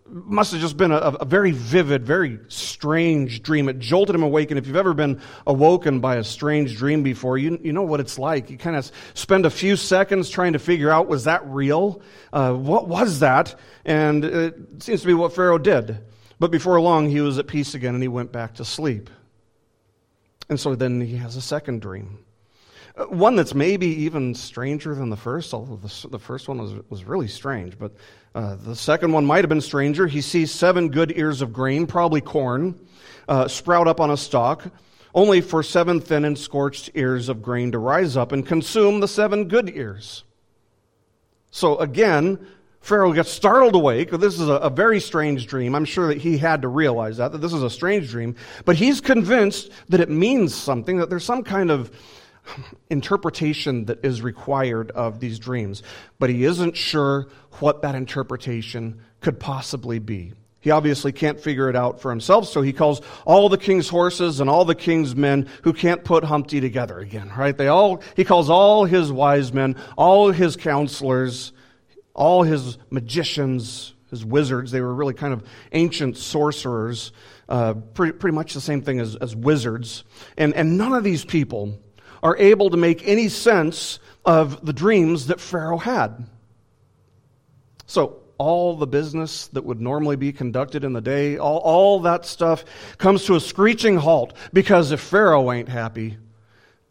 Must 0.08 0.52
have 0.52 0.62
just 0.62 0.78
been 0.78 0.92
a, 0.92 0.98
a, 0.98 1.26
very 1.26 1.50
vivid, 1.50 2.06
very 2.06 2.40
strange 2.48 3.42
dream. 3.42 3.68
It 3.68 3.80
jolted 3.80 4.14
him 4.14 4.22
awake. 4.22 4.52
And 4.52 4.60
if 4.60 4.68
you've 4.68 4.76
ever 4.76 4.94
been 4.94 5.20
awoken 5.48 6.00
by 6.00 6.18
a 6.18 6.24
strange 6.24 6.78
dream 6.78 7.02
before, 7.02 7.40
you, 7.40 7.60
you 7.64 7.74
know 7.74 7.82
what 7.82 8.00
it's 8.00 8.20
like. 8.20 8.52
You 8.52 8.58
kind 8.60 8.76
of 8.76 8.90
spend 9.16 9.48
a 9.48 9.50
few 9.50 9.76
seconds 9.76 10.30
trying 10.30 10.54
to 10.54 10.60
figure 10.60 10.92
out 10.92 11.08
was 11.08 11.24
that 11.24 11.44
real? 11.48 12.04
Uh, 12.32 12.54
what 12.54 12.88
was 12.88 13.22
that? 13.22 13.56
And 13.84 14.24
it 14.24 14.84
seems 14.84 15.02
to 15.02 15.08
be 15.08 15.16
what 15.16 15.34
Pharaoh 15.34 15.58
did. 15.58 15.98
But 16.40 16.52
before 16.52 16.80
long, 16.80 17.10
he 17.10 17.22
was 17.22 17.40
at 17.40 17.48
peace 17.48 17.74
again 17.74 17.96
and 17.96 18.04
he 18.04 18.08
went 18.08 18.32
back 18.32 18.56
to 18.56 18.66
sleep. 18.66 19.10
And 20.50 20.60
so 20.60 20.76
then 20.76 21.02
he 21.02 21.18
has 21.18 21.36
a 21.36 21.42
second 21.42 21.82
dream. 21.82 22.20
Uh, 22.98 23.06
one 23.06 23.36
that's 23.36 23.54
maybe 23.54 23.88
even 23.88 24.34
stranger 24.34 24.96
than 24.96 25.10
the 25.10 25.18
first, 25.18 25.54
although 25.54 25.76
the, 25.76 26.08
the 26.10 26.20
first 26.20 26.48
one 26.48 26.60
was, 26.60 26.74
was 26.90 27.04
really 27.04 27.28
strange. 27.28 27.78
But 27.78 27.94
uh, 28.34 28.56
the 28.56 28.76
second 28.76 29.12
one 29.12 29.26
might 29.26 29.44
have 29.44 29.50
been 29.50 29.62
stranger. 29.62 30.08
He 30.08 30.22
sees 30.22 30.52
seven 30.52 30.90
good 30.90 31.12
ears 31.18 31.42
of 31.42 31.52
grain, 31.52 31.88
probably 31.88 32.22
corn, 32.22 32.80
uh, 33.28 33.48
sprout 33.48 33.88
up 33.88 34.00
on 34.00 34.12
a 34.12 34.18
stalk, 34.18 34.66
only 35.14 35.42
for 35.42 35.64
seven 35.64 36.00
thin 36.00 36.26
and 36.26 36.38
scorched 36.38 36.92
ears 36.96 37.28
of 37.28 37.42
grain 37.42 37.72
to 37.72 37.80
rise 37.80 38.16
up 38.16 38.32
and 38.32 38.46
consume 38.46 39.00
the 39.00 39.08
seven 39.08 39.48
good 39.48 39.70
ears. 39.70 40.24
So 41.52 41.78
again, 41.78 42.46
Pharaoh 42.86 43.14
gets 43.14 43.32
startled 43.32 43.74
awake. 43.74 44.12
This 44.12 44.40
is 44.40 44.48
a, 44.48 44.54
a, 44.54 44.70
very 44.70 45.00
strange 45.00 45.48
dream. 45.48 45.74
I'm 45.74 45.86
sure 45.86 46.06
that 46.06 46.20
he 46.20 46.38
had 46.38 46.62
to 46.62 46.68
realize 46.68 47.18
that, 47.18 47.32
that 47.32 47.40
this 47.40 47.52
is 47.52 47.64
a 47.64 47.70
strange 47.72 48.12
dream. 48.12 48.36
But 48.64 48.76
he's 48.76 49.02
convinced 49.02 49.72
that 49.90 50.02
it 50.02 50.10
means 50.12 50.54
something, 50.54 50.98
that 50.98 51.10
there's 51.10 51.24
some 51.24 51.44
kind 51.44 51.72
of 51.72 51.90
interpretation 52.92 53.86
that 53.86 54.06
is 54.06 54.22
required 54.22 54.92
of 54.92 55.20
these 55.20 55.40
dreams. 55.40 55.82
But 56.20 56.30
he 56.30 56.46
isn't 56.46 56.78
sure 56.78 57.26
what 57.54 57.82
that 57.82 57.96
interpretation 57.96 59.02
could 59.20 59.40
possibly 59.40 59.98
be. 59.98 60.34
He 60.60 60.70
obviously 60.70 61.12
can't 61.12 61.40
figure 61.40 61.72
it 61.72 61.76
out 61.76 62.02
for 62.02 62.12
himself, 62.12 62.48
so 62.48 62.62
he 62.62 62.72
calls 62.72 63.02
all 63.26 63.50
the 63.50 63.58
king's 63.58 63.90
horses 63.90 64.42
and 64.42 64.48
all 64.48 64.64
the 64.64 64.76
king's 64.76 65.16
men 65.16 65.50
who 65.64 65.74
can't 65.74 66.04
put 66.04 66.24
Humpty 66.24 66.62
together 66.62 67.00
again, 67.00 67.32
right? 67.36 67.58
They 67.58 67.68
all, 67.68 68.04
he 68.16 68.24
calls 68.24 68.48
all 68.48 68.86
his 68.86 69.12
wise 69.12 69.52
men, 69.52 69.76
all 69.98 70.32
his 70.32 70.56
counselors, 70.56 71.52
all 72.16 72.44
his 72.44 72.78
magicians, 72.90 73.94
his 74.10 74.26
wizards, 74.26 74.72
they 74.72 74.82
were 74.82 74.94
really 74.94 75.14
kind 75.14 75.34
of 75.34 75.44
ancient 75.74 76.18
sorcerers, 76.18 77.12
uh, 77.50 77.74
pretty, 77.74 78.14
pretty 78.14 78.34
much 78.34 78.54
the 78.54 78.62
same 78.62 78.82
thing 78.82 79.00
as, 79.00 79.16
as 79.18 79.36
wizards. 79.36 80.04
And, 80.38 80.54
and 80.56 80.78
none 80.78 80.94
of 80.94 81.04
these 81.04 81.26
people 81.26 81.78
are 82.24 82.38
able 82.38 82.70
to 82.72 82.78
make 82.78 83.08
any 83.08 83.28
sense 83.28 84.00
of 84.24 84.66
the 84.66 84.74
dreams 84.74 85.28
that 85.28 85.40
Pharaoh 85.40 85.78
had. 85.78 86.26
So, 87.86 88.22
all 88.38 88.76
the 88.76 88.88
business 88.88 89.48
that 89.48 89.64
would 89.64 89.80
normally 89.80 90.18
be 90.18 90.34
conducted 90.34 90.84
in 90.84 90.92
the 90.92 91.02
day, 91.02 91.38
all, 91.38 91.60
all 91.60 92.00
that 92.02 92.26
stuff 92.26 92.66
comes 92.98 93.26
to 93.26 93.36
a 93.36 93.40
screeching 93.40 93.96
halt 93.96 94.34
because 94.52 94.92
if 94.92 95.00
Pharaoh 95.00 95.52
ain't 95.52 95.70
happy, 95.70 96.18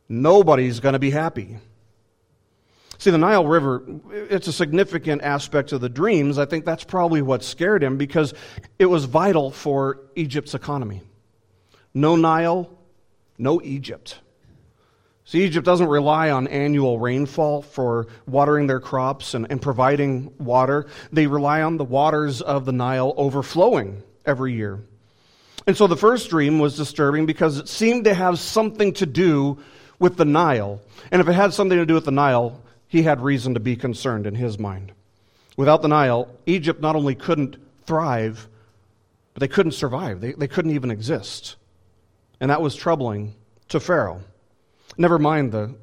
nobody's 0.08 0.80
going 0.80 0.94
to 0.94 0.98
be 0.98 1.10
happy. 1.10 1.58
See, 3.04 3.10
the 3.10 3.18
Nile 3.18 3.46
River, 3.46 3.82
it's 4.10 4.48
a 4.48 4.52
significant 4.52 5.20
aspect 5.20 5.72
of 5.72 5.82
the 5.82 5.90
dreams. 5.90 6.38
I 6.38 6.46
think 6.46 6.64
that's 6.64 6.84
probably 6.84 7.20
what 7.20 7.42
scared 7.42 7.84
him 7.84 7.98
because 7.98 8.32
it 8.78 8.86
was 8.86 9.04
vital 9.04 9.50
for 9.50 10.00
Egypt's 10.16 10.54
economy. 10.54 11.02
No 11.92 12.16
Nile, 12.16 12.70
no 13.36 13.60
Egypt. 13.60 14.20
See, 15.26 15.44
Egypt 15.44 15.66
doesn't 15.66 15.86
rely 15.86 16.30
on 16.30 16.48
annual 16.48 16.98
rainfall 16.98 17.60
for 17.60 18.06
watering 18.26 18.68
their 18.68 18.80
crops 18.80 19.34
and, 19.34 19.48
and 19.50 19.60
providing 19.60 20.32
water. 20.38 20.86
They 21.12 21.26
rely 21.26 21.60
on 21.60 21.76
the 21.76 21.84
waters 21.84 22.40
of 22.40 22.64
the 22.64 22.72
Nile 22.72 23.12
overflowing 23.18 24.02
every 24.24 24.54
year. 24.54 24.80
And 25.66 25.76
so 25.76 25.88
the 25.88 25.94
first 25.98 26.30
dream 26.30 26.58
was 26.58 26.74
disturbing 26.74 27.26
because 27.26 27.58
it 27.58 27.68
seemed 27.68 28.04
to 28.04 28.14
have 28.14 28.38
something 28.38 28.94
to 28.94 29.04
do 29.04 29.58
with 29.98 30.16
the 30.16 30.24
Nile. 30.24 30.80
And 31.12 31.20
if 31.20 31.28
it 31.28 31.34
had 31.34 31.52
something 31.52 31.76
to 31.76 31.84
do 31.84 31.92
with 31.92 32.06
the 32.06 32.10
Nile, 32.10 32.62
he 32.94 33.02
had 33.02 33.20
reason 33.20 33.54
to 33.54 33.60
be 33.60 33.74
concerned 33.74 34.24
in 34.24 34.36
his 34.36 34.56
mind. 34.56 34.92
Without 35.56 35.82
the 35.82 35.88
Nile, 35.88 36.28
Egypt 36.46 36.80
not 36.80 36.94
only 36.94 37.16
couldn't 37.16 37.56
thrive, 37.84 38.48
but 39.32 39.40
they 39.40 39.48
couldn't 39.48 39.72
survive. 39.72 40.20
They, 40.20 40.30
they 40.32 40.46
couldn't 40.46 40.70
even 40.70 40.92
exist. 40.92 41.56
And 42.38 42.52
that 42.52 42.62
was 42.62 42.76
troubling 42.76 43.34
to 43.70 43.80
Pharaoh. 43.80 44.20
Never 44.96 45.18
mind 45.18 45.50
the 45.50 45.74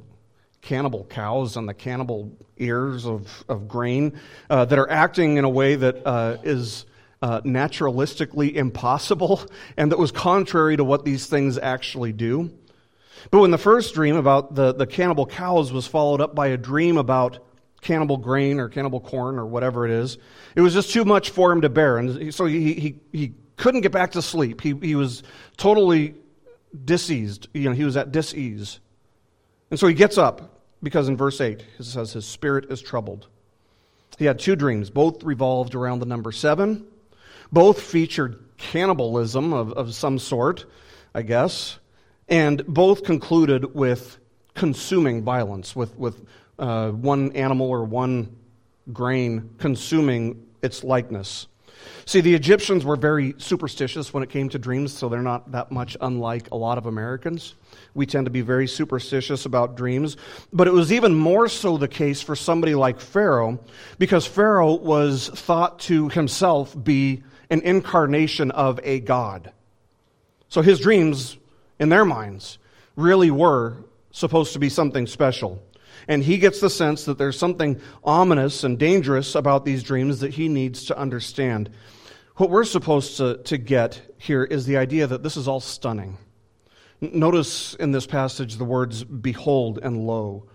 cannibal 0.62 1.04
cows 1.04 1.58
and 1.58 1.68
the 1.68 1.74
cannibal 1.74 2.32
ears 2.56 3.06
of, 3.06 3.44
of 3.50 3.68
grain 3.68 4.18
uh, 4.50 4.64
that 4.64 4.80
are 4.80 4.90
acting 4.90 5.36
in 5.36 5.44
a 5.44 5.50
way 5.50 5.76
that 5.76 6.08
uh, 6.08 6.38
is 6.44 6.86
uh, 7.22 7.42
naturalistically 7.42 8.54
impossible 8.54 9.42
and 9.78 9.92
that 9.92 10.00
was 10.00 10.14
contrary 10.14 10.78
to 10.78 10.86
what 10.86 11.04
these 11.04 11.28
things 11.28 11.58
actually 11.58 12.14
do. 12.14 12.52
But 13.30 13.40
when 13.40 13.52
the 13.52 13.58
first 13.58 13.94
dream 13.94 14.16
about 14.16 14.56
the, 14.56 14.74
the 14.74 14.88
cannibal 14.88 15.26
cows 15.26 15.72
was 15.72 15.86
followed 15.86 16.22
up 16.22 16.34
by 16.34 16.48
a 16.48 16.58
dream 16.58 16.98
about 16.98 17.40
cannibal 17.82 18.18
grain 18.18 18.60
or 18.60 18.70
cannibal 18.70 19.00
corn 19.00 19.38
or 19.38 19.46
whatever 19.46 19.86
it 19.86 19.92
is, 19.92 20.18
it 20.56 20.62
was 20.62 20.74
just 20.74 20.92
too 20.92 21.06
much 21.06 21.30
for 21.30 21.52
him 21.52 21.62
to 21.62 21.70
bear. 21.70 21.98
And 21.98 22.34
so 22.34 22.46
he, 22.46 22.74
he, 22.74 23.00
he 23.12 23.34
couldn't 23.58 23.82
get 23.82 23.92
back 23.92 24.14
to 24.14 24.22
sleep. 24.22 24.62
He, 24.62 24.74
he 24.74 24.96
was 24.96 25.24
totally 25.58 26.16
diseased. 26.86 27.48
You 27.54 27.70
know, 27.70 27.76
he 27.76 27.84
was 27.84 27.98
at 27.98 28.12
disease. 28.12 28.80
And 29.70 29.80
so 29.80 29.88
he 29.88 29.94
gets 29.94 30.18
up 30.18 30.62
because 30.82 31.08
in 31.08 31.18
verse 31.18 31.40
8 31.40 31.64
it 31.80 31.84
says 31.84 32.14
his 32.14 32.26
spirit 32.26 32.72
is 32.72 32.82
troubled. 32.82 33.28
He 34.18 34.26
had 34.26 34.40
two 34.40 34.56
dreams, 34.56 34.90
both 34.90 35.24
revolved 35.24 35.74
around 35.74 36.00
the 36.00 36.06
number 36.06 36.32
seven. 36.32 36.86
Both 37.52 37.82
featured 37.82 38.44
cannibalism 38.58 39.52
of, 39.54 39.74
of 39.74 39.94
some 39.94 40.20
sort, 40.20 40.66
I 41.14 41.22
guess. 41.24 41.80
And 42.32 42.66
both 42.66 43.04
concluded 43.04 43.76
with 43.76 44.18
consuming 44.56 45.22
violence, 45.22 45.76
with, 45.76 45.96
with 45.98 46.26
uh, 46.58 46.90
one 46.92 47.34
animal 47.34 47.70
or 47.70 47.84
one 47.84 48.36
grain 48.94 49.50
consuming 49.58 50.48
its 50.62 50.84
likeness. 50.84 51.48
See, 52.06 52.22
the 52.22 52.34
Egyptians 52.34 52.86
were 52.86 52.96
very 52.96 53.36
superstitious 53.38 54.14
when 54.14 54.24
it 54.24 54.30
came 54.30 54.50
to 54.50 54.60
dreams, 54.60 54.94
so 54.94 55.10
they're 55.10 55.22
not 55.22 55.52
that 55.52 55.72
much 55.72 55.98
unlike 56.00 56.50
a 56.52 56.56
lot 56.56 56.78
of 56.78 56.86
Americans. 56.86 57.56
We 57.94 58.06
tend 58.06 58.26
to 58.28 58.32
be 58.32 58.42
very 58.42 58.68
superstitious 58.68 59.46
about 59.46 59.76
dreams. 59.76 60.16
But 60.54 60.68
it 60.68 60.74
was 60.74 60.94
even 60.94 61.14
more 61.14 61.50
so 61.50 61.78
the 61.78 61.88
case 61.88 62.22
for 62.22 62.36
somebody 62.36 62.76
like 62.76 63.00
Pharaoh, 63.00 63.60
because 63.98 64.26
Pharaoh 64.26 64.76
was 64.76 65.30
thought 65.30 65.80
to 65.80 66.10
himself 66.10 66.82
be 66.82 67.24
an 67.50 67.62
incarnation 67.62 68.52
of 68.52 68.80
a 68.84 69.02
god. 69.02 69.52
So 70.48 70.62
his 70.62 70.80
dreams, 70.80 71.38
in 71.82 71.90
their 71.90 72.06
minds, 72.06 72.60
really 72.96 73.32
were 73.32 73.84
supposed 74.12 74.54
to 74.54 74.60
be 74.60 74.70
something 74.70 75.08
special. 75.08 75.62
And 76.08 76.24
he 76.24 76.38
gets 76.38 76.62
the 76.62 76.70
sense 76.70 77.06
that 77.06 77.18
there's 77.18 77.38
something 77.38 77.82
ominous 78.04 78.64
and 78.64 78.78
dangerous 78.78 79.34
about 79.34 79.66
these 79.66 79.82
dreams 79.82 80.20
that 80.20 80.36
he 80.36 80.48
needs 80.48 80.86
to 80.86 80.98
understand. 80.98 81.72
What 82.36 82.52
we're 82.52 82.66
supposed 82.66 83.18
to, 83.18 83.38
to 83.46 83.58
get 83.58 84.00
here 84.20 84.44
is 84.44 84.68
the 84.68 84.78
idea 84.78 85.08
that 85.08 85.24
this 85.24 85.36
is 85.36 85.48
all 85.48 85.60
stunning. 85.60 86.20
Notice 87.02 87.74
in 87.74 87.92
this 87.92 88.06
passage 88.06 88.58
the 88.58 88.64
words 88.64 89.04
behold 89.04 89.80
and 89.82 90.06
lo. 90.06 90.46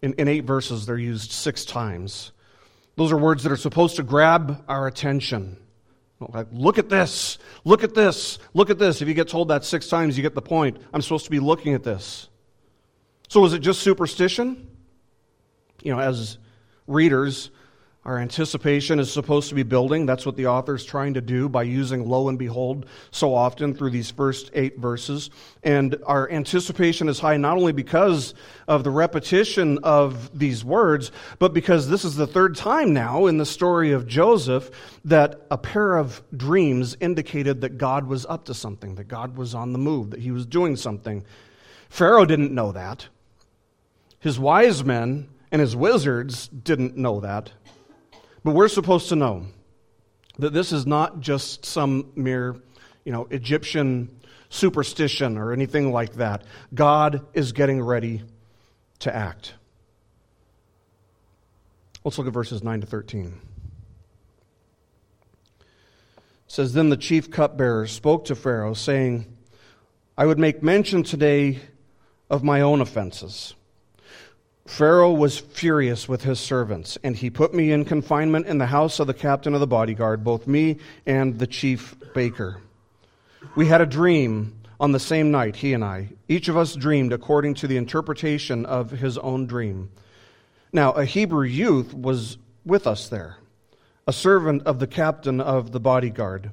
In, 0.00 0.12
in 0.14 0.28
eight 0.28 0.44
verses, 0.44 0.86
they're 0.86 0.96
used 0.96 1.32
six 1.32 1.64
times. 1.64 2.30
Those 2.94 3.10
are 3.10 3.18
words 3.18 3.42
that 3.42 3.50
are 3.50 3.56
supposed 3.56 3.96
to 3.96 4.04
grab 4.04 4.64
our 4.68 4.86
attention. 4.86 5.56
Like, 6.20 6.48
look 6.50 6.78
at 6.78 6.88
this, 6.88 7.38
look 7.64 7.84
at 7.84 7.94
this, 7.94 8.38
look 8.52 8.70
at 8.70 8.78
this. 8.78 9.00
If 9.00 9.08
you 9.08 9.14
get 9.14 9.28
told 9.28 9.48
that 9.48 9.64
six 9.64 9.88
times, 9.88 10.16
you 10.16 10.22
get 10.22 10.34
the 10.34 10.42
point. 10.42 10.76
I'm 10.92 11.00
supposed 11.00 11.24
to 11.26 11.30
be 11.30 11.38
looking 11.38 11.74
at 11.74 11.84
this. 11.84 12.28
So, 13.28 13.44
is 13.44 13.52
it 13.52 13.60
just 13.60 13.82
superstition? 13.82 14.68
You 15.82 15.92
know, 15.92 16.00
as 16.00 16.38
readers, 16.88 17.50
our 18.08 18.18
anticipation 18.18 18.98
is 18.98 19.12
supposed 19.12 19.50
to 19.50 19.54
be 19.54 19.62
building. 19.62 20.06
That's 20.06 20.24
what 20.24 20.34
the 20.34 20.46
author 20.46 20.74
is 20.74 20.82
trying 20.82 21.12
to 21.12 21.20
do 21.20 21.46
by 21.46 21.64
using 21.64 22.08
lo 22.08 22.30
and 22.30 22.38
behold 22.38 22.86
so 23.10 23.34
often 23.34 23.74
through 23.74 23.90
these 23.90 24.10
first 24.10 24.50
eight 24.54 24.78
verses. 24.78 25.28
And 25.62 25.94
our 26.06 26.30
anticipation 26.30 27.10
is 27.10 27.20
high 27.20 27.36
not 27.36 27.58
only 27.58 27.72
because 27.72 28.32
of 28.66 28.82
the 28.82 28.90
repetition 28.90 29.76
of 29.82 30.38
these 30.38 30.64
words, 30.64 31.12
but 31.38 31.52
because 31.52 31.90
this 31.90 32.02
is 32.02 32.16
the 32.16 32.26
third 32.26 32.56
time 32.56 32.94
now 32.94 33.26
in 33.26 33.36
the 33.36 33.44
story 33.44 33.92
of 33.92 34.06
Joseph 34.06 34.70
that 35.04 35.42
a 35.50 35.58
pair 35.58 35.98
of 35.98 36.22
dreams 36.34 36.96
indicated 37.00 37.60
that 37.60 37.76
God 37.76 38.06
was 38.06 38.24
up 38.24 38.46
to 38.46 38.54
something, 38.54 38.94
that 38.94 39.08
God 39.08 39.36
was 39.36 39.54
on 39.54 39.74
the 39.74 39.78
move, 39.78 40.12
that 40.12 40.20
he 40.20 40.30
was 40.30 40.46
doing 40.46 40.76
something. 40.76 41.26
Pharaoh 41.90 42.24
didn't 42.24 42.54
know 42.54 42.72
that. 42.72 43.06
His 44.18 44.38
wise 44.38 44.82
men 44.82 45.28
and 45.52 45.60
his 45.60 45.76
wizards 45.76 46.48
didn't 46.48 46.96
know 46.96 47.20
that. 47.20 47.52
But 48.48 48.54
we're 48.54 48.68
supposed 48.68 49.10
to 49.10 49.14
know 49.14 49.44
that 50.38 50.54
this 50.54 50.72
is 50.72 50.86
not 50.86 51.20
just 51.20 51.66
some 51.66 52.12
mere, 52.16 52.56
you 53.04 53.12
know, 53.12 53.26
Egyptian 53.30 54.08
superstition 54.48 55.36
or 55.36 55.52
anything 55.52 55.92
like 55.92 56.14
that. 56.14 56.44
God 56.72 57.26
is 57.34 57.52
getting 57.52 57.82
ready 57.82 58.22
to 59.00 59.14
act. 59.14 59.52
Let's 62.04 62.16
look 62.16 62.26
at 62.26 62.32
verses 62.32 62.64
9 62.64 62.80
to 62.80 62.86
13. 62.86 63.38
It 65.60 65.66
says, 66.46 66.72
Then 66.72 66.88
the 66.88 66.96
chief 66.96 67.30
cupbearer 67.30 67.86
spoke 67.86 68.24
to 68.24 68.34
Pharaoh, 68.34 68.72
saying, 68.72 69.26
I 70.16 70.24
would 70.24 70.38
make 70.38 70.62
mention 70.62 71.02
today 71.02 71.60
of 72.30 72.42
my 72.42 72.62
own 72.62 72.80
offenses 72.80 73.54
Pharaoh 74.68 75.12
was 75.12 75.38
furious 75.38 76.08
with 76.08 76.22
his 76.22 76.38
servants, 76.38 76.98
and 77.02 77.16
he 77.16 77.30
put 77.30 77.54
me 77.54 77.72
in 77.72 77.86
confinement 77.86 78.46
in 78.46 78.58
the 78.58 78.66
house 78.66 79.00
of 79.00 79.06
the 79.06 79.14
captain 79.14 79.54
of 79.54 79.60
the 79.60 79.66
bodyguard, 79.66 80.22
both 80.22 80.46
me 80.46 80.76
and 81.06 81.38
the 81.38 81.46
chief 81.46 81.96
baker. 82.14 82.60
We 83.56 83.66
had 83.66 83.80
a 83.80 83.86
dream 83.86 84.60
on 84.78 84.92
the 84.92 85.00
same 85.00 85.30
night, 85.30 85.56
he 85.56 85.72
and 85.72 85.82
I. 85.82 86.10
Each 86.28 86.48
of 86.48 86.56
us 86.56 86.76
dreamed 86.76 87.14
according 87.14 87.54
to 87.54 87.66
the 87.66 87.78
interpretation 87.78 88.66
of 88.66 88.90
his 88.90 89.16
own 89.18 89.46
dream. 89.46 89.90
Now, 90.70 90.92
a 90.92 91.06
Hebrew 91.06 91.46
youth 91.46 91.94
was 91.94 92.36
with 92.64 92.86
us 92.86 93.08
there, 93.08 93.38
a 94.06 94.12
servant 94.12 94.64
of 94.64 94.80
the 94.80 94.86
captain 94.86 95.40
of 95.40 95.72
the 95.72 95.80
bodyguard. 95.80 96.50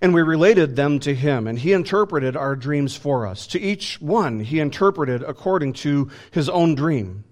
And 0.00 0.14
we 0.14 0.22
related 0.22 0.76
them 0.76 0.98
to 1.00 1.14
him, 1.14 1.46
and 1.46 1.58
he 1.58 1.74
interpreted 1.74 2.36
our 2.36 2.56
dreams 2.56 2.96
for 2.96 3.26
us. 3.26 3.46
To 3.48 3.60
each 3.60 4.00
one, 4.00 4.40
he 4.40 4.60
interpreted 4.60 5.22
according 5.22 5.74
to 5.74 6.10
his 6.32 6.48
own 6.48 6.74
dream. 6.74 7.22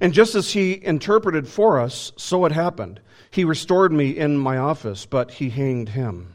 And 0.00 0.12
just 0.12 0.34
as 0.34 0.52
he 0.52 0.84
interpreted 0.84 1.48
for 1.48 1.80
us, 1.80 2.12
so 2.16 2.44
it 2.44 2.52
happened. 2.52 3.00
He 3.30 3.44
restored 3.44 3.92
me 3.92 4.10
in 4.10 4.38
my 4.38 4.58
office, 4.58 5.06
but 5.06 5.32
he 5.32 5.50
hanged 5.50 5.90
him. 5.90 6.34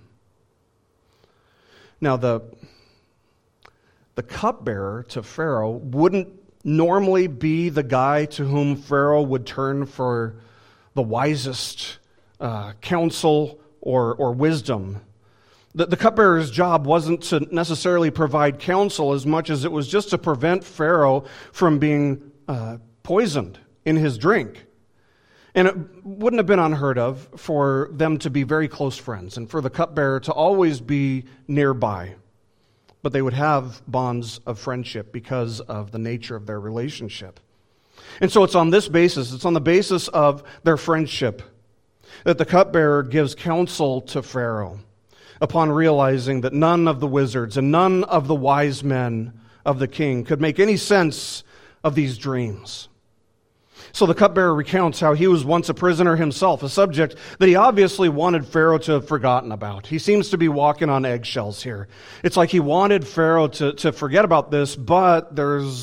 Now, 2.00 2.18
the, 2.18 2.42
the 4.16 4.24
cupbearer 4.24 5.04
to 5.10 5.24
Pharaoh 5.24 5.72
wouldn't 5.72 6.30
normally 6.64 7.28
be 7.28 7.70
the 7.70 7.84
guy 7.84 8.26
to 8.26 8.44
whom 8.46 8.76
Pharaoh 8.76 9.22
would 9.22 9.46
turn 9.46 9.86
for 9.86 10.36
the 10.94 11.02
wisest 11.02 11.98
uh, 12.40 12.74
counsel 12.82 13.60
or, 13.82 14.16
or 14.16 14.34
wisdom. 14.34 15.02
The, 15.74 15.86
the 15.86 15.98
cupbearer's 15.98 16.52
job 16.52 16.86
wasn't 16.86 17.24
to 17.24 17.40
necessarily 17.54 18.12
provide 18.12 18.60
counsel 18.60 19.14
as 19.14 19.26
much 19.26 19.50
as 19.50 19.64
it 19.64 19.72
was 19.72 19.88
just 19.88 20.10
to 20.10 20.18
prevent 20.18 20.64
Pharaoh 20.64 21.24
from 21.52 21.80
being 21.80 22.32
uh, 22.48 22.78
poisoned 23.04 23.60
in 23.86 23.96
his 23.96 24.18
drink. 24.18 24.66
And 25.54 25.68
it 25.68 26.06
wouldn't 26.06 26.40
have 26.40 26.46
been 26.46 26.60
unheard 26.60 26.98
of 26.98 27.28
for 27.36 27.90
them 27.92 28.18
to 28.20 28.30
be 28.30 28.44
very 28.44 28.68
close 28.68 28.98
friends 28.98 29.38
and 29.38 29.50
for 29.50 29.60
the 29.60 29.70
cupbearer 29.70 30.20
to 30.22 30.32
always 30.32 30.80
be 30.80 31.26
nearby. 31.48 32.16
But 33.02 33.12
they 33.12 33.22
would 33.22 33.34
have 33.34 33.82
bonds 33.88 34.40
of 34.46 34.60
friendship 34.60 35.12
because 35.12 35.60
of 35.60 35.92
the 35.92 36.00
nature 36.00 36.36
of 36.36 36.46
their 36.46 36.60
relationship. 36.60 37.40
And 38.22 38.32
so 38.32 38.44
it's 38.44 38.56
on 38.56 38.70
this 38.70 38.88
basis, 38.88 39.34
it's 39.34 39.46
on 39.46 39.54
the 39.54 39.62
basis 39.62 40.08
of 40.08 40.44
their 40.64 40.78
friendship, 40.78 41.42
that 42.24 42.38
the 42.38 42.46
cupbearer 42.46 43.04
gives 43.04 43.36
counsel 43.36 44.02
to 44.02 44.22
Pharaoh 44.22 44.80
upon 45.42 45.72
realizing 45.72 46.42
that 46.42 46.54
none 46.54 46.88
of 46.88 47.00
the 47.00 47.08
wizards 47.08 47.58
and 47.58 47.72
none 47.72 48.04
of 48.04 48.28
the 48.28 48.36
wise 48.36 48.84
men 48.84 49.34
of 49.66 49.80
the 49.80 49.88
king 49.88 50.24
could 50.24 50.40
make 50.40 50.60
any 50.60 50.78
sense 50.78 51.44
of 51.84 51.96
these 51.96 52.18
dreams. 52.18 52.90
So 53.93 54.06
the 54.06 54.13
cupbearer 54.13 54.54
recounts 54.54 54.99
how 54.99 55.13
he 55.13 55.27
was 55.27 55.43
once 55.43 55.69
a 55.69 55.73
prisoner 55.73 56.15
himself, 56.15 56.63
a 56.63 56.69
subject 56.69 57.15
that 57.39 57.47
he 57.47 57.56
obviously 57.56 58.10
wanted 58.10 58.45
Pharaoh 58.45 58.77
to 58.80 58.93
have 58.93 59.08
forgotten 59.08 59.51
about. 59.51 59.88
He 59.88 59.99
seems 59.99 60.30
to 60.30 60.38
be 60.38 60.47
walking 60.47 60.89
on 60.89 61.06
eggshells 61.06 61.62
here. 61.62 61.88
It's 62.23 62.38
like 62.38 62.49
he 62.49 62.60
wanted 62.60 63.08
Pharaoh 63.08 63.47
to, 63.49 63.73
to 63.73 63.91
forget 63.91 64.25
about 64.25 64.51
this, 64.51 64.75
but 64.75 65.36
there's 65.36 65.77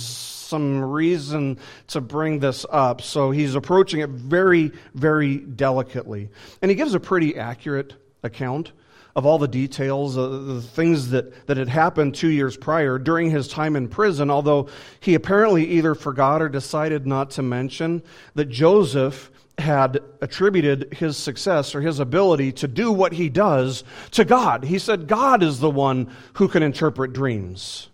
some 0.48 0.82
reason 0.82 1.58
to 1.88 2.00
bring 2.00 2.38
this 2.38 2.64
up. 2.70 3.02
So 3.02 3.30
he's 3.30 3.54
approaching 3.54 4.00
it 4.00 4.10
very, 4.10 4.72
very 4.94 5.36
delicately. 5.36 6.30
And 6.62 6.70
he 6.70 6.74
gives 6.74 6.94
a 6.94 7.00
pretty 7.00 7.36
accurate 7.36 7.94
account 8.22 8.72
of 9.18 9.26
all 9.26 9.36
the 9.36 9.48
details, 9.48 10.16
uh, 10.16 10.28
the 10.28 10.62
things 10.62 11.10
that, 11.10 11.48
that 11.48 11.56
had 11.56 11.68
happened 11.68 12.14
two 12.14 12.28
years 12.28 12.56
prior 12.56 13.00
during 13.00 13.28
his 13.32 13.48
time 13.48 13.74
in 13.74 13.88
prison, 13.88 14.30
although 14.30 14.68
he 15.00 15.16
apparently 15.16 15.66
either 15.66 15.96
forgot 15.96 16.40
or 16.40 16.48
decided 16.48 17.04
not 17.04 17.30
to 17.30 17.42
mention 17.42 18.00
that 18.36 18.44
Joseph 18.44 19.32
had 19.58 19.98
attributed 20.20 20.94
his 20.94 21.16
success 21.16 21.74
or 21.74 21.80
his 21.80 21.98
ability 21.98 22.52
to 22.52 22.68
do 22.68 22.92
what 22.92 23.12
he 23.12 23.28
does 23.28 23.82
to 24.12 24.24
God. 24.24 24.62
He 24.62 24.78
said, 24.78 25.08
God 25.08 25.42
is 25.42 25.58
the 25.58 25.68
one 25.68 26.14
who 26.34 26.46
can 26.46 26.62
interpret 26.62 27.12
dreams. 27.12 27.88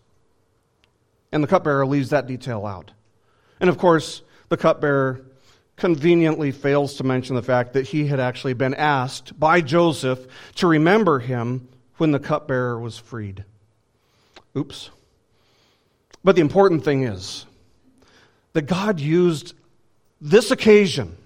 And 1.32 1.42
the 1.42 1.48
cupbearer 1.48 1.86
leaves 1.86 2.10
that 2.10 2.26
detail 2.26 2.66
out. 2.66 2.90
And 3.60 3.70
of 3.70 3.78
course, 3.78 4.20
the 4.50 4.58
cupbearer 4.58 5.24
conveniently 5.84 6.50
fails 6.50 6.94
to 6.94 7.04
mention 7.04 7.36
the 7.36 7.42
fact 7.42 7.74
that 7.74 7.86
he 7.86 8.06
had 8.06 8.18
actually 8.18 8.54
been 8.54 8.72
asked 8.72 9.38
by 9.38 9.60
Joseph 9.60 10.26
to 10.54 10.66
remember 10.66 11.18
him 11.18 11.68
when 11.98 12.10
the 12.10 12.18
cupbearer 12.18 12.80
was 12.80 12.96
freed. 12.96 13.44
Oops. 14.56 14.88
But 16.24 16.36
the 16.36 16.40
important 16.40 16.84
thing 16.84 17.02
is 17.02 17.44
that 18.54 18.62
God 18.62 18.98
used 18.98 19.52
this 20.22 20.50
occasion, 20.50 21.18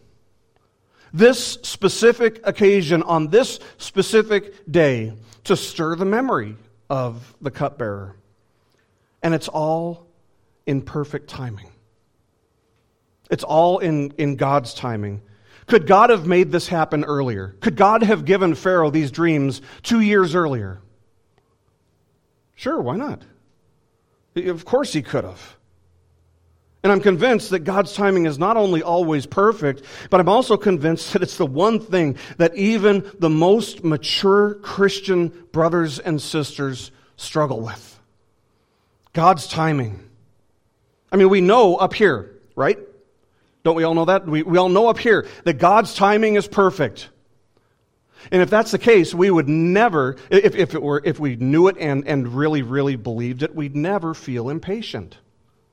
this 1.12 1.58
specific 1.62 2.40
occasion 2.42 3.04
on 3.04 3.28
this 3.28 3.60
specific 3.76 4.68
day, 4.68 5.12
to 5.44 5.56
stir 5.56 5.94
the 5.94 6.04
memory 6.04 6.56
of 6.90 7.32
the 7.40 7.52
cupbearer. 7.52 8.16
And 9.22 9.34
it's 9.34 9.46
all 9.46 10.08
in 10.66 10.82
perfect 10.82 11.30
timing. 11.30 11.70
It's 13.30 13.44
all 13.44 13.78
in, 13.78 14.12
in 14.18 14.36
God's 14.36 14.74
timing. 14.74 15.22
Could 15.66 15.86
God 15.86 16.10
have 16.10 16.26
made 16.26 16.50
this 16.50 16.66
happen 16.66 17.04
earlier? 17.04 17.54
Could 17.60 17.76
God 17.76 18.02
have 18.02 18.24
given 18.24 18.54
Pharaoh 18.54 18.90
these 18.90 19.10
dreams 19.10 19.60
two 19.82 20.00
years 20.00 20.34
earlier? 20.34 20.80
Sure, 22.54 22.80
why 22.80 22.96
not? 22.96 23.22
Of 24.34 24.64
course 24.64 24.92
he 24.92 25.02
could 25.02 25.24
have. 25.24 25.56
And 26.82 26.92
I'm 26.92 27.00
convinced 27.00 27.50
that 27.50 27.60
God's 27.60 27.92
timing 27.92 28.26
is 28.26 28.38
not 28.38 28.56
only 28.56 28.82
always 28.82 29.26
perfect, 29.26 29.82
but 30.10 30.20
I'm 30.20 30.28
also 30.28 30.56
convinced 30.56 31.12
that 31.12 31.22
it's 31.22 31.36
the 31.36 31.46
one 31.46 31.80
thing 31.80 32.16
that 32.38 32.56
even 32.56 33.10
the 33.18 33.28
most 33.28 33.84
mature 33.84 34.54
Christian 34.54 35.28
brothers 35.52 35.98
and 35.98 36.22
sisters 36.22 36.90
struggle 37.16 37.60
with. 37.60 38.00
God's 39.12 39.48
timing. 39.48 40.00
I 41.12 41.16
mean, 41.16 41.28
we 41.28 41.40
know 41.40 41.76
up 41.76 41.92
here, 41.94 42.38
right? 42.56 42.78
Don't 43.68 43.76
we 43.76 43.84
all 43.84 43.92
know 43.92 44.06
that? 44.06 44.26
We, 44.26 44.42
we 44.42 44.56
all 44.56 44.70
know 44.70 44.88
up 44.88 44.96
here 44.96 45.26
that 45.44 45.58
God's 45.58 45.92
timing 45.92 46.36
is 46.36 46.48
perfect. 46.48 47.10
And 48.32 48.40
if 48.40 48.48
that's 48.48 48.70
the 48.70 48.78
case, 48.78 49.12
we 49.12 49.30
would 49.30 49.46
never, 49.46 50.16
if, 50.30 50.54
if, 50.54 50.74
it 50.74 50.80
were, 50.80 51.02
if 51.04 51.20
we 51.20 51.36
knew 51.36 51.68
it 51.68 51.76
and, 51.78 52.08
and 52.08 52.28
really, 52.28 52.62
really 52.62 52.96
believed 52.96 53.42
it, 53.42 53.54
we'd 53.54 53.76
never 53.76 54.14
feel 54.14 54.48
impatient 54.48 55.18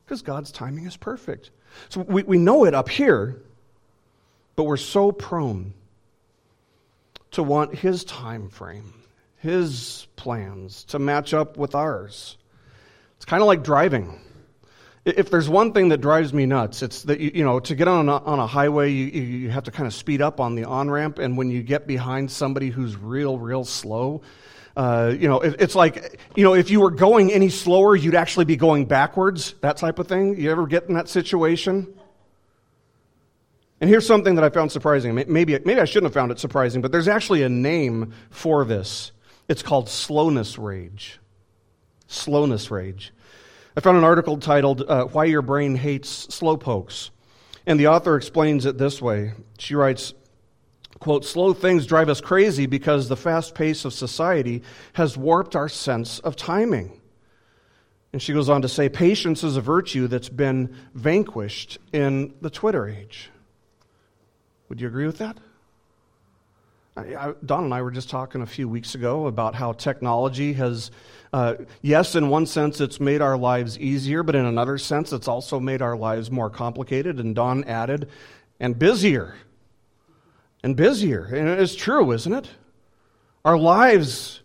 because 0.04 0.22
God's 0.24 0.52
timing 0.52 0.86
is 0.86 0.98
perfect. 0.98 1.52
So 1.88 2.02
we, 2.02 2.24
we 2.24 2.38
know 2.38 2.66
it 2.66 2.74
up 2.74 2.90
here, 2.90 3.42
but 4.58 4.66
we're 4.66 4.76
so 4.76 5.14
prone 5.14 5.74
to 7.32 7.44
want 7.44 7.76
His 7.76 8.04
time 8.04 8.50
frame, 8.50 8.94
His 9.38 10.06
plans 10.18 10.84
to 10.90 11.00
match 11.00 11.34
up 11.34 11.56
with 11.56 11.76
ours. 11.76 12.36
It's 13.16 13.26
kind 13.26 13.42
of 13.42 13.48
like 13.48 13.64
driving. 13.64 14.20
If 15.06 15.30
there's 15.30 15.48
one 15.48 15.72
thing 15.72 15.90
that 15.90 16.02
drives 16.02 16.34
me 16.34 16.48
nuts, 16.48 16.82
it's 16.82 17.04
that, 17.04 17.20
you, 17.20 17.32
you 17.36 17.44
know, 17.44 17.60
to 17.60 17.76
get 17.76 17.88
on 17.88 18.10
a, 18.10 18.18
on 18.18 18.40
a 18.40 18.48
highway, 18.48 18.92
you, 18.92 19.06
you 19.06 19.50
have 19.52 19.66
to 19.66 19.72
kind 19.72 19.86
of 19.86 19.94
speed 19.94 20.20
up 20.20 20.40
on 20.40 20.56
the 20.56 20.66
on 20.66 20.90
ramp. 20.90 21.20
And 21.20 21.38
when 21.38 21.52
you 21.52 21.62
get 21.62 21.86
behind 21.86 22.32
somebody 22.32 22.70
who's 22.70 22.98
real, 22.98 23.38
real 23.38 23.64
slow, 23.64 24.24
uh, 24.76 25.14
you 25.16 25.28
know, 25.28 25.42
it, 25.42 25.58
it's 25.60 25.76
like, 25.76 26.20
you 26.36 26.44
know, 26.44 26.56
if 26.56 26.72
you 26.72 26.82
were 26.82 26.90
going 26.90 27.32
any 27.32 27.50
slower, 27.50 27.96
you'd 27.96 28.16
actually 28.16 28.46
be 28.46 28.56
going 28.56 28.86
backwards, 28.86 29.54
that 29.62 29.78
type 29.78 30.00
of 30.00 30.08
thing. 30.08 30.40
You 30.40 30.50
ever 30.50 30.66
get 30.66 30.86
in 30.86 30.96
that 30.96 31.08
situation? 31.08 31.94
And 33.80 33.90
here's 33.90 34.08
something 34.08 34.36
that 34.36 34.44
I 34.44 34.50
found 34.50 34.72
surprising. 34.72 35.14
Maybe, 35.14 35.60
maybe 35.60 35.80
I 35.80 35.86
shouldn't 35.86 36.06
have 36.06 36.14
found 36.14 36.32
it 36.32 36.40
surprising, 36.40 36.82
but 36.82 36.92
there's 36.92 37.08
actually 37.08 37.44
a 37.44 37.50
name 37.50 38.14
for 38.32 38.66
this. 38.66 39.12
It's 39.48 39.62
called 39.62 39.88
slowness 39.88 40.58
rage. 40.58 41.20
Slowness 42.08 42.72
rage. 42.72 43.14
I 43.78 43.82
found 43.82 43.98
an 43.98 44.06
article 44.06 44.38
titled 44.38 44.84
uh, 44.88 45.06
Why 45.06 45.26
Your 45.26 45.42
Brain 45.42 45.76
Hates 45.76 46.28
Slowpokes. 46.28 47.10
And 47.66 47.78
the 47.78 47.88
author 47.88 48.16
explains 48.16 48.66
it 48.66 48.78
this 48.78 49.02
way. 49.02 49.34
She 49.58 49.76
writes, 49.76 50.14
quote, 51.00 51.26
slow 51.26 51.54
things 51.54 51.86
drive 51.86 52.08
us 52.08 52.22
crazy 52.22 52.68
because 52.68 53.10
the 53.10 53.18
fast 53.18 53.54
pace 53.54 53.84
of 53.84 53.94
society 53.94 54.64
has 54.94 55.18
warped 55.18 55.58
our 55.58 55.68
sense 55.68 56.20
of 56.20 56.38
timing. 56.38 57.02
And 58.14 58.22
she 58.22 58.32
goes 58.32 58.48
on 58.48 58.62
to 58.62 58.70
say, 58.70 58.88
patience 58.88 59.44
is 59.44 59.58
a 59.58 59.62
virtue 59.62 60.08
that's 60.08 60.30
been 60.30 60.74
vanquished 60.94 61.78
in 61.92 62.34
the 62.40 62.50
Twitter 62.50 62.88
age. 62.88 63.30
Would 64.70 64.80
you 64.80 64.88
agree 64.88 65.06
with 65.06 65.18
that? 65.18 65.38
I, 66.96 67.02
I, 67.16 67.34
Don 67.46 67.66
and 67.66 67.74
I 67.74 67.82
were 67.82 67.92
just 67.92 68.10
talking 68.10 68.42
a 68.42 68.46
few 68.46 68.70
weeks 68.70 68.96
ago 68.96 69.28
about 69.28 69.54
how 69.54 69.74
technology 69.74 70.54
has 70.54 70.92
uh, 71.34 71.56
yes, 71.82 72.16
in 72.16 72.30
one 72.30 72.46
sense, 72.46 72.80
it's 72.80 73.00
made 73.00 73.22
our 73.22 73.38
lives 73.38 73.78
easier, 73.80 74.24
but 74.24 74.36
in 74.36 74.46
another 74.46 74.78
sense, 74.78 75.12
it's 75.12 75.28
also 75.28 75.60
made 75.60 75.82
our 75.82 75.98
lives 75.98 76.32
more 76.32 76.50
complicated. 76.50 77.20
And 77.20 77.36
Don 77.36 77.64
added, 77.66 78.10
and 78.60 78.78
busier. 78.78 79.36
And 80.64 80.76
busier. 80.76 81.26
And 81.26 81.50
it's 81.50 81.76
true, 81.76 82.12
isn't 82.12 82.34
it? 82.34 82.50
Our 83.44 83.58
lives 83.58 84.42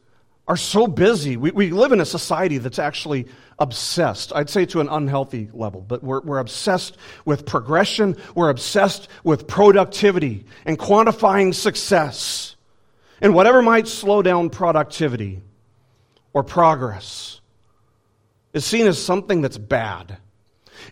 are 0.48 0.56
so 0.56 0.86
busy. 0.88 1.36
We, 1.36 1.52
we 1.52 1.70
live 1.70 1.92
in 1.92 2.00
a 2.00 2.04
society 2.04 2.58
that's 2.58 2.80
actually 2.80 3.28
obsessed. 3.60 4.32
I'd 4.34 4.50
say 4.50 4.66
to 4.66 4.80
an 4.80 4.88
unhealthy 4.88 5.48
level, 5.52 5.80
but 5.80 6.02
we're, 6.02 6.20
we're 6.22 6.38
obsessed 6.38 6.96
with 7.24 7.46
progression. 7.46 8.16
We're 8.34 8.50
obsessed 8.50 9.08
with 9.22 9.46
productivity 9.46 10.44
and 10.64 10.76
quantifying 10.76 11.54
success. 11.54 12.56
And 13.20 13.32
whatever 13.32 13.62
might 13.62 13.86
slow 13.86 14.22
down 14.22 14.50
productivity 14.50 15.40
or 16.32 16.42
progress 16.42 17.40
is 18.52 18.64
seen 18.64 18.86
as 18.86 19.02
something 19.02 19.42
that's 19.42 19.58
bad, 19.58 20.18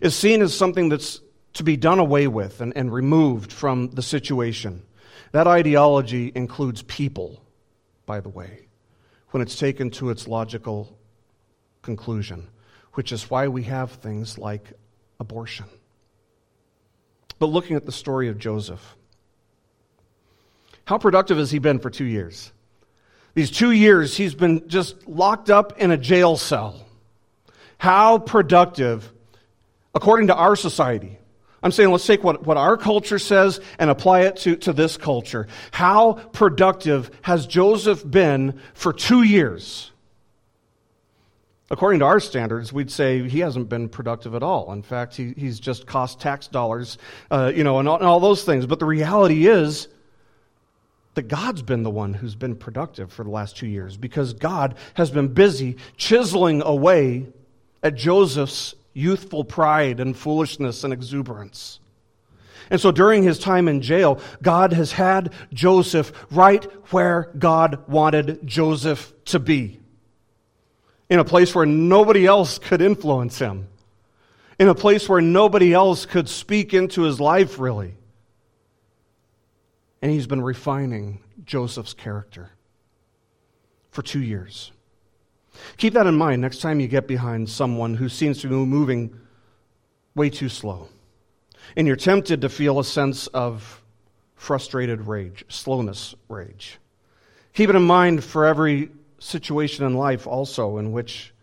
is 0.01 0.15
seen 0.15 0.41
as 0.41 0.55
something 0.55 0.89
that's 0.89 1.21
to 1.53 1.63
be 1.63 1.77
done 1.77 1.99
away 1.99 2.27
with 2.27 2.61
and, 2.61 2.75
and 2.75 2.93
removed 2.93 3.51
from 3.51 3.89
the 3.91 4.01
situation. 4.01 4.83
That 5.31 5.47
ideology 5.47 6.31
includes 6.33 6.81
people, 6.83 7.43
by 8.05 8.19
the 8.19 8.29
way, 8.29 8.67
when 9.31 9.41
it's 9.41 9.57
taken 9.57 9.89
to 9.91 10.09
its 10.09 10.27
logical 10.27 10.97
conclusion, 11.81 12.47
which 12.93 13.11
is 13.11 13.29
why 13.29 13.47
we 13.47 13.63
have 13.63 13.91
things 13.91 14.37
like 14.37 14.73
abortion. 15.19 15.65
But 17.39 17.47
looking 17.47 17.75
at 17.75 17.85
the 17.85 17.91
story 17.91 18.27
of 18.27 18.37
Joseph, 18.37 18.95
how 20.85 20.97
productive 20.97 21.37
has 21.37 21.51
he 21.51 21.59
been 21.59 21.79
for 21.79 21.89
two 21.89 22.05
years? 22.05 22.51
These 23.39 23.51
two 23.51 23.71
years, 23.71 24.17
he's 24.17 24.35
been 24.35 24.67
just 24.67 25.07
locked 25.07 25.49
up 25.49 25.79
in 25.79 25.91
a 25.91 25.97
jail 25.97 26.35
cell. 26.35 26.85
How 27.77 28.17
productive, 28.17 29.13
according 29.95 30.27
to 30.27 30.35
our 30.35 30.57
society. 30.57 31.17
I'm 31.63 31.71
saying 31.71 31.89
let's 31.89 32.05
take 32.05 32.21
what, 32.21 32.45
what 32.45 32.57
our 32.57 32.75
culture 32.75 33.17
says 33.17 33.61
and 33.79 33.89
apply 33.89 34.23
it 34.23 34.35
to, 34.39 34.57
to 34.57 34.73
this 34.73 34.97
culture. 34.97 35.47
How 35.71 36.15
productive 36.33 37.11
has 37.21 37.47
Joseph 37.47 38.03
been 38.05 38.59
for 38.73 38.91
two 38.91 39.23
years? 39.23 39.89
According 41.71 41.99
to 41.99 42.07
our 42.07 42.19
standards, 42.19 42.73
we'd 42.73 42.91
say 42.91 43.25
he 43.29 43.39
hasn't 43.39 43.69
been 43.69 43.87
productive 43.87 44.35
at 44.35 44.43
all. 44.43 44.73
In 44.73 44.83
fact, 44.83 45.15
he, 45.15 45.33
he's 45.37 45.61
just 45.61 45.87
cost 45.87 46.19
tax 46.19 46.49
dollars, 46.49 46.97
uh, 47.31 47.53
you 47.55 47.63
know, 47.63 47.79
and 47.79 47.87
all, 47.87 47.99
and 47.99 48.05
all 48.05 48.19
those 48.19 48.43
things. 48.43 48.65
But 48.65 48.79
the 48.79 48.85
reality 48.85 49.47
is, 49.47 49.87
that 51.19 51.27
God's 51.27 51.61
been 51.61 51.83
the 51.83 51.89
one 51.89 52.13
who's 52.13 52.35
been 52.35 52.55
productive 52.55 53.11
for 53.11 53.25
the 53.25 53.29
last 53.29 53.57
two 53.57 53.67
years 53.67 53.97
because 53.97 54.31
God 54.31 54.75
has 54.93 55.11
been 55.11 55.27
busy 55.27 55.75
chiseling 55.97 56.61
away 56.61 57.27
at 57.83 57.95
Joseph's 57.95 58.73
youthful 58.93 59.43
pride 59.43 59.99
and 59.99 60.15
foolishness 60.15 60.85
and 60.85 60.93
exuberance. 60.93 61.81
And 62.69 62.79
so 62.79 62.93
during 62.93 63.23
his 63.23 63.37
time 63.37 63.67
in 63.67 63.81
jail, 63.81 64.21
God 64.41 64.71
has 64.71 64.93
had 64.93 65.33
Joseph 65.51 66.13
right 66.31 66.63
where 66.93 67.33
God 67.37 67.85
wanted 67.89 68.47
Joseph 68.47 69.11
to 69.25 69.39
be. 69.39 69.77
In 71.09 71.19
a 71.19 71.25
place 71.25 71.53
where 71.53 71.65
nobody 71.65 72.25
else 72.27 72.59
could 72.59 72.81
influence 72.81 73.39
him. 73.39 73.67
In 74.57 74.69
a 74.69 74.75
place 74.75 75.09
where 75.09 75.19
nobody 75.19 75.73
else 75.73 76.05
could 76.05 76.29
speak 76.29 76.73
into 76.73 77.01
his 77.01 77.19
life, 77.19 77.59
really 77.59 77.95
and 80.01 80.11
he's 80.11 80.27
been 80.27 80.41
refining 80.41 81.21
Joseph's 81.45 81.93
character 81.93 82.49
for 83.91 84.01
two 84.01 84.21
years. 84.21 84.71
Keep 85.77 85.93
that 85.93 86.07
in 86.07 86.15
mind 86.15 86.41
next 86.41 86.61
time 86.61 86.79
you 86.79 86.87
get 86.87 87.07
behind 87.07 87.49
someone 87.49 87.95
who 87.95 88.07
seems 88.07 88.41
to 88.41 88.47
be 88.47 88.55
moving 88.55 89.13
way 90.15 90.29
too 90.29 90.49
slow. 90.49 90.87
And 91.75 91.85
you're 91.85 91.95
tempted 91.95 92.41
to 92.41 92.49
feel 92.49 92.79
a 92.79 92.83
sense 92.83 93.27
of 93.27 93.81
frustrated 94.35 95.01
rage, 95.01 95.43
slowness 95.49 96.15
rage. 96.29 96.79
Keep 97.53 97.71
it 97.71 97.75
in 97.75 97.83
mind 97.83 98.23
for 98.23 98.45
every 98.45 98.89
situation 99.19 99.85
in 99.85 99.95
life 99.95 100.27
also 100.27 100.77
in 100.77 100.91
which 100.93 101.33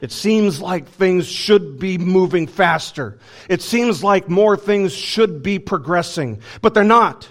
it 0.00 0.10
seems 0.10 0.60
like 0.60 0.88
things 0.88 1.28
should 1.28 1.78
be 1.78 1.96
moving 1.96 2.48
faster. 2.48 3.18
It 3.48 3.62
seems 3.62 4.02
like 4.02 4.28
more 4.28 4.56
things 4.56 4.92
should 4.92 5.44
be 5.44 5.60
progressing, 5.60 6.40
but 6.60 6.74
they're 6.74 6.82
not 6.82 7.28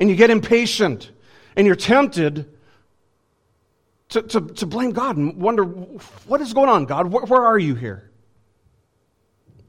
and 0.00 0.08
you 0.08 0.16
get 0.16 0.30
impatient 0.30 1.10
and 1.54 1.66
you're 1.66 1.76
tempted 1.76 2.46
to, 4.08 4.22
to, 4.22 4.40
to 4.40 4.66
blame 4.66 4.90
God 4.90 5.16
and 5.16 5.36
wonder, 5.36 5.64
what 5.64 6.40
is 6.40 6.52
going 6.52 6.68
on, 6.68 6.86
God? 6.86 7.12
Where, 7.12 7.24
where 7.24 7.44
are 7.44 7.58
you 7.58 7.74
here? 7.74 8.10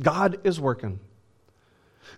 God 0.01 0.39
is 0.43 0.59
working. 0.59 0.99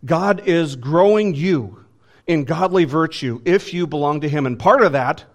God 0.06 0.43
is 0.47 0.76
growing 0.76 1.36
you 1.36 1.84
in 2.26 2.45
godly 2.45 2.86
virtue 2.86 3.41
if 3.43 3.73
you 3.73 3.88
belong 3.88 4.21
to 4.21 4.30
Him. 4.30 4.45
And 4.45 4.58
part 4.58 4.82
of 4.84 4.93
that 4.93 5.26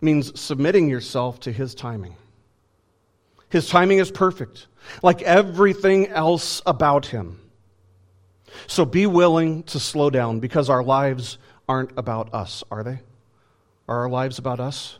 means 0.00 0.38
submitting 0.38 0.88
yourself 0.88 1.40
to 1.40 1.52
His 1.52 1.74
timing. 1.74 2.14
His 3.48 3.68
timing 3.68 3.98
is 3.98 4.10
perfect, 4.10 4.66
like 5.02 5.22
everything 5.22 6.08
else 6.08 6.62
about 6.66 7.06
Him. 7.06 7.40
So 8.66 8.84
be 8.84 9.06
willing 9.06 9.62
to 9.64 9.80
slow 9.80 10.10
down 10.10 10.40
because 10.40 10.68
our 10.70 10.82
lives 10.82 11.38
aren't 11.68 11.92
about 11.98 12.32
us, 12.34 12.64
are 12.70 12.82
they? 12.82 13.00
Are 13.88 14.00
our 14.00 14.08
lives 14.08 14.38
about 14.38 14.60
us? 14.60 14.98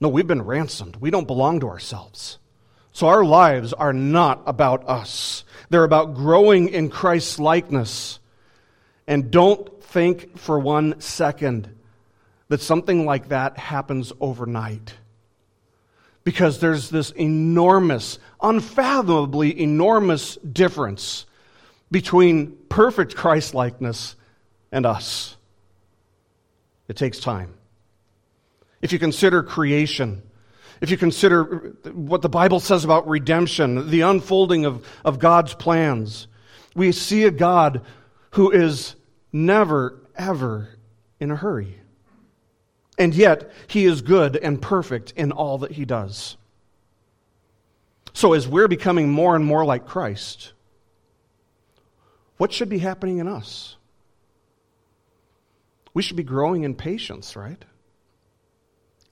No, 0.00 0.08
we've 0.08 0.26
been 0.26 0.42
ransomed. 0.42 0.96
We 0.96 1.10
don't 1.10 1.26
belong 1.26 1.60
to 1.60 1.68
ourselves. 1.68 2.38
So 2.92 3.08
our 3.08 3.24
lives 3.24 3.72
are 3.72 3.92
not 3.92 4.42
about 4.46 4.88
us. 4.88 5.44
They're 5.70 5.84
about 5.84 6.14
growing 6.14 6.68
in 6.68 6.90
Christ's 6.90 7.38
likeness. 7.38 8.20
And 9.06 9.30
don't 9.30 9.82
think 9.82 10.38
for 10.38 10.58
one 10.58 11.00
second 11.00 11.68
that 12.48 12.60
something 12.60 13.04
like 13.06 13.28
that 13.28 13.58
happens 13.58 14.12
overnight. 14.20 14.94
because 16.24 16.58
there's 16.58 16.88
this 16.88 17.10
enormous, 17.12 18.18
unfathomably 18.42 19.60
enormous 19.60 20.36
difference 20.36 21.26
between 21.90 22.56
perfect 22.68 23.14
Christ 23.14 23.54
likeness 23.54 24.16
and 24.72 24.86
us. 24.86 25.36
It 26.88 26.96
takes 26.96 27.18
time. 27.18 27.54
If 28.82 28.92
you 28.92 28.98
consider 28.98 29.42
creation, 29.42 30.22
if 30.80 30.90
you 30.90 30.96
consider 30.96 31.74
what 31.92 32.20
the 32.20 32.28
Bible 32.28 32.60
says 32.60 32.84
about 32.84 33.08
redemption, 33.08 33.90
the 33.90 34.02
unfolding 34.02 34.66
of, 34.66 34.86
of 35.04 35.18
God's 35.18 35.54
plans, 35.54 36.26
we 36.74 36.92
see 36.92 37.24
a 37.24 37.30
God 37.30 37.82
who 38.32 38.50
is 38.50 38.96
never, 39.32 39.98
ever 40.16 40.68
in 41.20 41.30
a 41.30 41.36
hurry. 41.36 41.80
And 42.98 43.14
yet, 43.14 43.50
he 43.66 43.86
is 43.86 44.02
good 44.02 44.36
and 44.36 44.60
perfect 44.60 45.12
in 45.16 45.32
all 45.32 45.58
that 45.58 45.72
he 45.72 45.84
does. 45.84 46.36
So, 48.12 48.34
as 48.34 48.46
we're 48.46 48.68
becoming 48.68 49.10
more 49.10 49.34
and 49.34 49.44
more 49.44 49.64
like 49.64 49.86
Christ, 49.86 50.52
what 52.36 52.52
should 52.52 52.68
be 52.68 52.78
happening 52.78 53.18
in 53.18 53.28
us? 53.28 53.76
We 55.92 56.02
should 56.02 56.16
be 56.16 56.24
growing 56.24 56.64
in 56.64 56.74
patience, 56.74 57.36
right? 57.36 57.62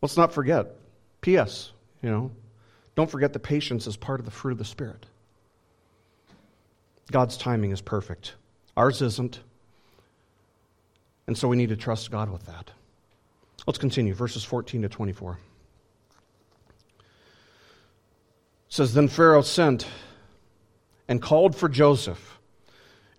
Let's 0.01 0.17
not 0.17 0.33
forget. 0.33 0.67
P.S., 1.21 1.71
you 2.03 2.11
know, 2.11 2.33
don't 2.97 3.11
forget 3.11 3.33
that 3.33 3.41
patience 3.41 3.87
is 3.87 3.97
part 3.97 4.19
of 4.19 4.27
the 4.27 4.33
fruit 4.33 4.53
of 4.53 4.59
the 4.59 4.65
Spirit. 4.65 5.07
God's 7.11 7.37
timing 7.37 7.71
is 7.71 7.81
perfect, 7.81 8.35
ours 8.77 9.01
isn't. 9.01 9.41
And 11.29 11.39
so 11.39 11.47
we 11.47 11.57
need 11.57 11.69
to 11.69 11.77
trust 11.77 12.11
God 12.11 12.31
with 12.31 12.47
that. 12.47 12.73
Let's 13.67 13.79
continue, 13.79 14.13
verses 14.13 14.43
14 14.43 14.83
to 14.83 14.89
24. 14.89 15.39
It 16.99 17.05
says, 18.69 18.93
Then 18.93 19.07
Pharaoh 19.07 19.43
sent 19.43 19.87
and 21.07 21.23
called 21.23 21.55
for 21.55 21.69
Joseph, 21.69 22.41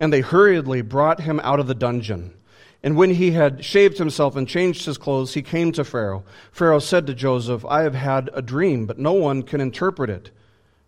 and 0.00 0.12
they 0.12 0.20
hurriedly 0.20 0.82
brought 0.82 1.20
him 1.20 1.40
out 1.40 1.60
of 1.60 1.66
the 1.66 1.74
dungeon. 1.74 2.34
And 2.82 2.96
when 2.96 3.10
he 3.10 3.30
had 3.30 3.64
shaved 3.64 3.96
himself 3.96 4.36
and 4.36 4.46
changed 4.46 4.84
his 4.84 4.98
clothes, 4.98 5.34
he 5.34 5.42
came 5.42 5.72
to 5.72 5.84
Pharaoh. 5.84 6.24
Pharaoh 6.52 6.78
said 6.78 7.06
to 7.06 7.14
Joseph, 7.14 7.64
I 7.64 7.82
have 7.82 7.94
had 7.94 8.28
a 8.34 8.42
dream, 8.42 8.84
but 8.84 8.98
no 8.98 9.14
one 9.14 9.42
can 9.42 9.60
interpret 9.60 10.10
it. 10.10 10.30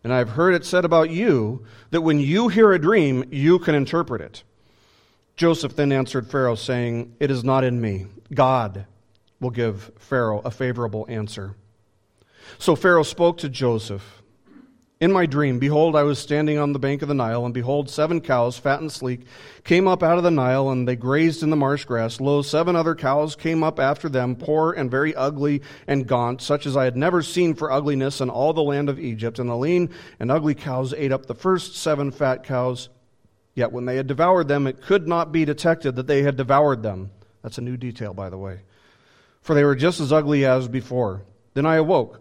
And 0.04 0.12
I 0.12 0.18
have 0.18 0.30
heard 0.30 0.54
it 0.54 0.64
said 0.64 0.84
about 0.84 1.10
you 1.10 1.64
that 1.90 2.02
when 2.02 2.20
you 2.20 2.48
hear 2.48 2.72
a 2.72 2.78
dream, 2.78 3.24
you 3.30 3.58
can 3.58 3.74
interpret 3.74 4.20
it. 4.20 4.42
Joseph 5.36 5.74
then 5.74 5.90
answered 5.90 6.30
Pharaoh, 6.30 6.54
saying, 6.54 7.16
It 7.18 7.30
is 7.30 7.42
not 7.42 7.64
in 7.64 7.80
me. 7.80 8.06
God 8.32 8.86
will 9.40 9.50
give 9.50 9.90
Pharaoh 9.98 10.42
a 10.44 10.50
favorable 10.50 11.06
answer. 11.08 11.56
So 12.58 12.76
Pharaoh 12.76 13.02
spoke 13.02 13.38
to 13.38 13.48
Joseph. 13.48 14.22
In 14.98 15.12
my 15.12 15.26
dream, 15.26 15.59
behold, 15.59 15.94
I 15.94 16.04
was 16.04 16.18
standing 16.18 16.56
on 16.56 16.72
the 16.72 16.78
bank 16.78 17.02
of 17.02 17.09
the 17.09 17.14
Nile, 17.14 17.44
and 17.44 17.52
behold, 17.52 17.90
seven 17.90 18.22
cows, 18.22 18.56
fat 18.56 18.80
and 18.80 18.90
sleek, 18.90 19.26
came 19.62 19.87
up 19.87 20.02
out 20.02 20.16
of 20.16 20.24
the 20.24 20.30
Nile, 20.30 20.70
and 20.70 20.88
they 20.88 20.96
grazed 20.96 21.42
in 21.42 21.50
the 21.50 21.56
marsh 21.56 21.85
grass. 21.85 22.18
Lo, 22.18 22.40
seven 22.40 22.74
other 22.74 22.94
cows 22.94 23.37
came 23.37 23.62
up 23.62 23.78
after 23.78 24.09
them, 24.09 24.35
poor 24.35 24.72
and 24.72 24.90
very 24.90 25.14
ugly 25.14 25.61
and 25.87 26.06
gaunt, 26.06 26.40
such 26.40 26.64
as 26.64 26.78
I 26.78 26.85
had 26.85 26.96
never 26.96 27.22
seen 27.22 27.54
for 27.54 27.70
ugliness 27.70 28.22
in 28.22 28.30
all 28.30 28.54
the 28.54 28.62
land 28.62 28.88
of 28.88 28.98
Egypt. 28.98 29.38
And 29.38 29.50
the 29.50 29.56
lean 29.56 29.90
and 30.18 30.30
ugly 30.30 30.54
cows 30.54 30.94
ate 30.94 31.12
up 31.12 31.26
the 31.26 31.35
first 31.35 31.76
seven 31.76 32.11
fat 32.11 32.44
cows. 32.44 32.88
Yet 33.54 33.72
when 33.72 33.85
they 33.85 33.96
had 33.96 34.06
devoured 34.06 34.48
them, 34.48 34.66
it 34.66 34.80
could 34.80 35.06
not 35.06 35.30
be 35.30 35.44
detected 35.44 35.96
that 35.96 36.06
they 36.06 36.22
had 36.22 36.37
devoured 36.37 36.82
them. 36.82 37.11
That's 37.42 37.59
a 37.59 37.62
new 37.62 37.76
detail, 37.76 38.14
by 38.14 38.30
the 38.30 38.38
way 38.38 38.61
for 39.46 39.54
they 39.54 39.62
were 39.62 39.76
just 39.76 40.00
as 40.00 40.12
ugly 40.12 40.44
as 40.44 40.66
before. 40.66 41.22
Then 41.54 41.66
I 41.66 41.76
awoke. 41.76 42.20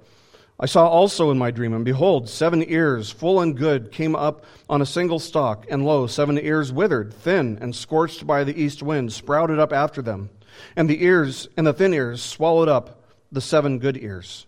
I 0.58 0.68
saw 0.68 0.88
also 0.88 1.32
in 1.32 1.38
my 1.38 1.52
dream, 1.52 1.74
and 1.74 1.84
behold, 1.84 2.30
seven 2.30 2.64
ears, 2.70 3.12
full 3.12 3.42
and 3.42 3.58
good, 3.58 3.92
came 3.92 4.16
up 4.16 4.46
on 4.70 4.82
a 4.82 4.86
single 4.86 5.20
stalk, 5.20 5.66
and 5.70 5.86
lo, 5.86 6.08
seven 6.08 6.40
ears 6.40 6.72
withered, 6.72 7.14
thin, 7.14 7.58
and 7.60 7.76
scorched 7.76 8.26
by 8.26 8.46
the 8.46 8.58
east 8.60 8.82
wind, 8.82 9.12
sprouted 9.12 9.60
up 9.60 9.74
after 9.74 10.02
them. 10.02 10.30
And 10.78 10.90
the 10.90 11.04
ears 11.04 11.50
and 11.58 11.68
the 11.68 11.74
thin 11.74 11.94
ears 11.94 12.24
swallowed 12.24 12.70
up 12.70 13.04
the 13.34 13.42
seven 13.42 13.80
good 13.80 13.98
ears. 13.98 14.46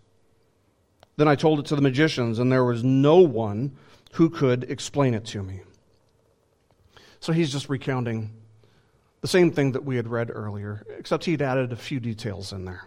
Then 1.17 1.27
I 1.27 1.35
told 1.35 1.59
it 1.59 1.65
to 1.67 1.75
the 1.75 1.81
magicians, 1.81 2.39
and 2.39 2.49
there 2.49 2.63
was 2.63 2.85
no 2.85 3.19
one 3.19 3.75
who 4.13 4.29
could 4.29 4.63
explain 4.63 5.13
it 5.13 5.25
to 5.25 5.43
me. 5.43 5.61
So 7.19 7.33
he's 7.33 7.51
just 7.51 7.67
recounting 7.67 8.31
the 9.19 9.27
same 9.27 9.51
thing 9.51 9.73
that 9.73 9.83
we 9.83 9.97
had 9.97 10.07
read 10.07 10.31
earlier, 10.33 10.85
except 10.97 11.25
he'd 11.25 11.41
added 11.41 11.73
a 11.73 11.75
few 11.75 11.99
details 11.99 12.53
in 12.53 12.63
there. 12.63 12.85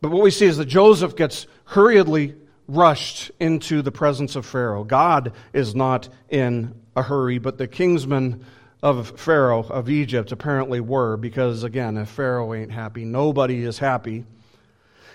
But 0.00 0.10
what 0.10 0.22
we 0.22 0.30
see 0.30 0.46
is 0.46 0.56
that 0.56 0.66
Joseph 0.66 1.16
gets 1.16 1.46
hurriedly 1.64 2.34
rushed 2.66 3.30
into 3.40 3.82
the 3.82 3.92
presence 3.92 4.36
of 4.36 4.46
Pharaoh. 4.46 4.84
God 4.84 5.32
is 5.52 5.74
not 5.74 6.08
in 6.28 6.74
a 6.96 7.02
hurry, 7.02 7.38
but 7.38 7.58
the 7.58 7.68
kingsmen 7.68 8.44
of 8.82 9.18
Pharaoh 9.20 9.62
of 9.64 9.90
Egypt 9.90 10.32
apparently 10.32 10.80
were, 10.80 11.16
because 11.16 11.64
again, 11.64 11.96
if 11.96 12.08
Pharaoh 12.08 12.54
ain't 12.54 12.72
happy, 12.72 13.04
nobody 13.04 13.62
is 13.62 13.78
happy. 13.78 14.24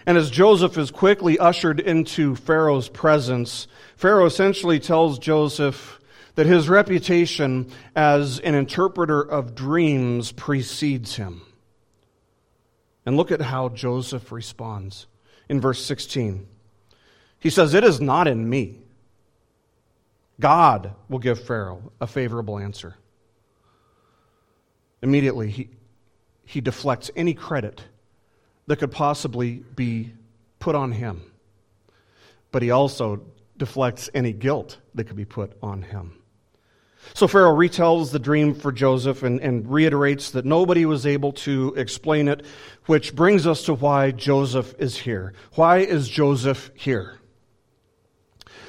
And 0.06 0.18
as 0.18 0.30
Joseph 0.30 0.78
is 0.78 0.92
quickly 0.92 1.40
ushered 1.40 1.80
into 1.80 2.36
Pharaoh's 2.36 2.90
presence, 2.90 3.68
Pharaoh 3.96 4.28
essentially 4.28 4.80
tells 4.80 5.18
Joseph, 5.18 6.00
that 6.36 6.46
his 6.46 6.70
reputation 6.70 7.72
as 7.96 8.40
an 8.40 8.56
interpreter 8.56 9.22
of 9.22 9.56
dreams 9.56 10.32
precedes 10.34 11.16
him. 11.16 11.42
And 13.06 13.18
look 13.18 13.32
at 13.32 13.42
how 13.42 13.70
Joseph 13.70 14.32
responds 14.32 15.08
in 15.48 15.62
verse 15.62 15.84
16. 15.86 16.48
He 17.40 17.50
says, 17.50 17.74
It 17.74 17.84
is 17.84 18.02
not 18.02 18.28
in 18.28 18.50
me. 18.50 18.80
God 20.40 20.94
will 21.10 21.20
give 21.20 21.44
Pharaoh 21.44 21.92
a 22.02 22.08
favorable 22.08 22.58
answer. 22.58 22.96
Immediately, 25.02 25.50
he, 25.52 25.70
he 26.46 26.62
deflects 26.62 27.12
any 27.16 27.34
credit 27.34 27.84
that 28.68 28.78
could 28.78 28.92
possibly 28.92 29.64
be 29.76 30.12
put 30.60 30.76
on 30.76 30.92
him. 30.92 31.22
But 32.52 32.64
he 32.64 32.72
also 32.72 33.22
deflects 33.58 34.10
any 34.14 34.34
guilt 34.34 34.80
that 34.96 35.06
could 35.06 35.16
be 35.16 35.26
put 35.26 35.54
on 35.62 35.84
him. 35.84 36.18
So 37.14 37.28
Pharaoh 37.28 37.56
retells 37.56 38.12
the 38.12 38.20
dream 38.20 38.54
for 38.54 38.72
Joseph 38.72 39.24
and, 39.24 39.40
and, 39.40 39.70
reiterates 39.72 40.32
that 40.32 40.44
nobody 40.44 40.86
was 40.86 41.06
able 41.06 41.32
to 41.34 41.74
explain 41.78 42.28
it, 42.28 42.46
which 42.88 43.16
brings 43.16 43.48
us 43.48 43.64
to 43.66 43.74
why 43.74 44.12
Joseph 44.12 44.74
is 44.80 44.98
here. 44.98 45.34
Why 45.54 45.78
is 45.78 46.10
Joseph 46.10 46.72
here? 46.76 47.20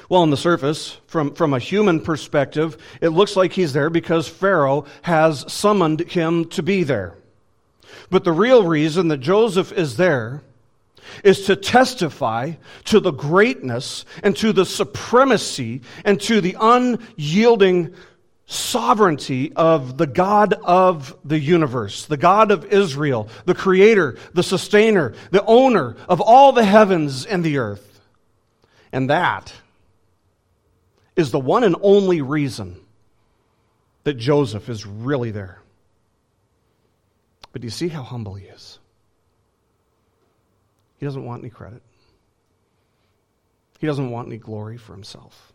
Well, 0.09 0.23
on 0.23 0.31
the 0.31 0.37
surface, 0.37 1.01
from, 1.09 1.35
from 1.35 1.53
a 1.53 1.59
human 1.59 2.01
perspective, 2.01 2.77
it 3.01 3.09
looks 3.09 3.37
like 3.37 3.53
he's 3.53 3.73
there 3.73 3.91
because 3.91 4.29
Pharaoh 4.29 4.85
has 5.03 5.51
summoned 5.53 6.01
him 6.01 6.45
to 6.51 6.63
be 6.63 6.85
there. 6.85 7.15
But 8.11 8.23
the 8.23 8.33
real 8.33 8.65
reason 8.65 9.09
that 9.09 9.19
Joseph 9.19 9.73
is 9.73 9.97
there 9.97 10.43
is 11.25 11.47
to 11.47 11.57
testify 11.57 12.53
to 12.85 13.01
the 13.01 13.11
greatness 13.11 14.05
and 14.23 14.37
to 14.37 14.53
the 14.53 14.67
supremacy 14.67 15.83
and 16.05 16.21
to 16.23 16.41
the 16.41 16.57
unyielding 16.61 17.95
sovereignty 18.47 19.53
of 19.55 19.99
the 19.99 20.07
God 20.07 20.55
of 20.65 21.17
the 21.25 21.39
universe, 21.39 22.07
the 22.07 22.17
God 22.17 22.53
of 22.53 22.65
Israel, 22.67 23.29
the 23.45 23.55
creator, 23.55 24.17
the 24.35 24.43
sustainer, 24.43 25.15
the 25.33 25.45
owner 25.45 25.97
of 26.09 26.21
all 26.21 26.53
the 26.53 26.65
heavens 26.65 27.27
and 27.27 27.43
the 27.43 27.59
earth. 27.59 28.01
And 28.93 29.11
that 29.11 29.53
is 31.17 31.33
the 31.33 31.41
one 31.41 31.65
and 31.65 31.75
only 31.83 32.23
reason 32.23 32.81
that 34.05 34.15
Joseph 34.15 34.69
is 34.69 34.87
really 34.87 35.33
there. 35.33 35.61
But 37.53 37.63
do 37.63 37.67
you 37.67 37.71
see 37.71 37.89
how 37.89 38.03
humble 38.03 38.35
he 38.35 38.47
is? 38.47 38.79
He 40.99 41.07
doesn't 41.07 41.25
want 41.25 41.43
any 41.43 41.51
credit. 41.51 41.83
He 43.81 43.87
doesn't 43.87 44.11
want 44.11 44.29
any 44.29 44.39
glory 44.39 44.77
for 44.77 44.93
himself. 44.93 45.53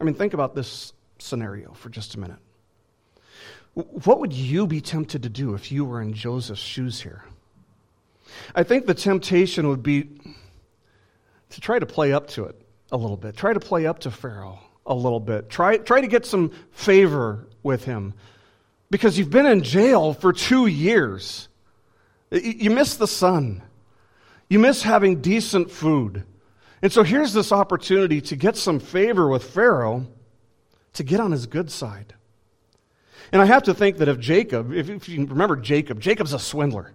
I 0.00 0.04
mean, 0.04 0.14
think 0.14 0.32
about 0.32 0.54
this 0.54 0.92
scenario 1.22 1.72
for 1.72 1.88
just 1.88 2.14
a 2.14 2.20
minute. 2.20 2.38
What 3.74 4.20
would 4.20 4.32
you 4.32 4.66
be 4.66 4.80
tempted 4.80 5.22
to 5.22 5.28
do 5.28 5.54
if 5.54 5.72
you 5.72 5.84
were 5.84 6.02
in 6.02 6.12
Joseph's 6.12 6.60
shoes 6.60 7.00
here? 7.00 7.24
I 8.54 8.62
think 8.62 8.86
the 8.86 8.94
temptation 8.94 9.68
would 9.68 9.82
be 9.82 10.08
to 11.50 11.60
try 11.60 11.78
to 11.78 11.86
play 11.86 12.12
up 12.12 12.28
to 12.28 12.44
it 12.44 12.60
a 12.90 12.96
little 12.96 13.16
bit. 13.16 13.36
Try 13.36 13.52
to 13.52 13.60
play 13.60 13.86
up 13.86 14.00
to 14.00 14.10
Pharaoh 14.10 14.58
a 14.84 14.94
little 14.94 15.20
bit. 15.20 15.48
Try, 15.48 15.78
try 15.78 16.00
to 16.00 16.06
get 16.06 16.26
some 16.26 16.52
favor 16.72 17.46
with 17.62 17.84
him. 17.84 18.14
Because 18.90 19.18
you've 19.18 19.30
been 19.30 19.46
in 19.46 19.62
jail 19.62 20.12
for 20.12 20.32
two 20.32 20.66
years. 20.66 21.48
You 22.30 22.70
miss 22.70 22.96
the 22.96 23.06
sun. 23.06 23.62
You 24.50 24.58
miss 24.58 24.82
having 24.82 25.22
decent 25.22 25.70
food. 25.70 26.24
And 26.82 26.92
so 26.92 27.02
here's 27.02 27.32
this 27.32 27.52
opportunity 27.52 28.20
to 28.22 28.36
get 28.36 28.56
some 28.56 28.80
favor 28.80 29.28
with 29.28 29.44
Pharaoh 29.44 30.06
to 30.94 31.02
get 31.02 31.20
on 31.20 31.32
his 31.32 31.46
good 31.46 31.70
side. 31.70 32.14
And 33.32 33.40
I 33.40 33.46
have 33.46 33.62
to 33.64 33.74
think 33.74 33.98
that 33.98 34.08
if 34.08 34.18
Jacob, 34.18 34.72
if, 34.72 34.90
if 34.90 35.08
you 35.08 35.24
remember 35.24 35.56
Jacob, 35.56 36.00
Jacob's 36.00 36.32
a 36.32 36.38
swindler. 36.38 36.92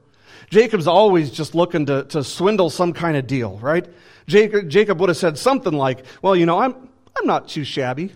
Jacob's 0.49 0.87
always 0.87 1.31
just 1.31 1.55
looking 1.55 1.87
to, 1.87 2.03
to 2.05 2.23
swindle 2.23 2.69
some 2.69 2.93
kind 2.93 3.17
of 3.17 3.27
deal, 3.27 3.57
right? 3.57 3.87
Jacob, 4.27 4.69
Jacob 4.69 4.99
would 4.99 5.09
have 5.09 5.17
said 5.17 5.37
something 5.37 5.73
like, 5.73 6.05
Well, 6.21 6.35
you 6.35 6.45
know, 6.45 6.59
I'm, 6.59 6.89
I'm 7.17 7.25
not 7.25 7.47
too 7.47 7.63
shabby. 7.63 8.13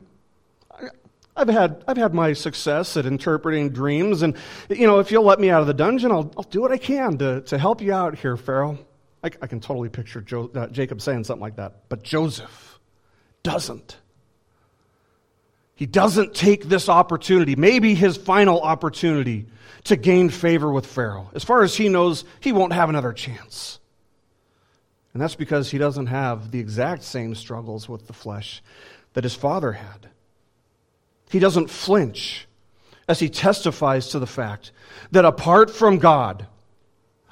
I've 1.36 1.48
had, 1.48 1.84
I've 1.88 1.98
had 1.98 2.14
my 2.14 2.34
success 2.34 2.98
at 2.98 3.06
interpreting 3.06 3.70
dreams, 3.70 4.22
and 4.22 4.36
you 4.70 4.86
know, 4.86 5.00
if 5.00 5.12
you'll 5.12 5.24
let 5.24 5.40
me 5.40 5.50
out 5.50 5.62
of 5.62 5.68
the 5.68 5.74
dungeon, 5.74 6.12
I'll, 6.12 6.32
I'll 6.38 6.44
do 6.44 6.62
what 6.62 6.72
I 6.72 6.78
can 6.78 7.18
to, 7.20 7.42
to 7.42 7.58
help 7.58 7.82
you 7.82 7.94
out 7.94 8.18
here, 8.18 8.36
Pharaoh. 8.36 8.78
I, 9.24 9.28
I 9.42 9.48
can 9.48 9.60
totally 9.60 9.90
picture 9.90 10.22
jo- 10.22 10.52
uh, 10.54 10.68
Jacob 10.68 11.02
saying 11.02 11.24
something 11.24 11.42
like 11.42 11.56
that. 11.56 11.90
But 11.90 12.04
Joseph 12.04 12.80
doesn't. 13.44 13.98
He 15.82 15.88
doesn't 15.88 16.36
take 16.36 16.66
this 16.66 16.90
opportunity, 16.90 17.56
maybe 17.56 17.96
his 17.96 18.16
final 18.16 18.62
opportunity, 18.62 19.48
to 19.86 19.96
gain 19.96 20.30
favor 20.30 20.72
with 20.72 20.86
Pharaoh. 20.86 21.32
As 21.34 21.44
far 21.44 21.64
as 21.64 21.76
he 21.76 21.90
knows, 21.90 22.24
he 22.40 22.52
won't 22.52 22.74
have 22.74 22.90
another 22.90 23.14
chance. 23.14 23.80
And 25.12 25.20
that's 25.20 25.34
because 25.34 25.72
he 25.72 25.80
doesn't 25.80 26.06
have 26.06 26.52
the 26.52 26.60
exact 26.60 27.02
same 27.02 27.34
struggles 27.34 27.90
with 27.90 28.06
the 28.06 28.14
flesh 28.14 28.62
that 29.14 29.24
his 29.24 29.34
father 29.34 29.72
had. 29.72 30.12
He 31.32 31.40
doesn't 31.40 31.72
flinch 31.72 32.48
as 33.08 33.20
he 33.20 33.30
testifies 33.30 34.10
to 34.10 34.20
the 34.20 34.28
fact 34.28 34.72
that 35.10 35.26
apart 35.26 35.72
from 35.72 35.98
God, 35.98 36.46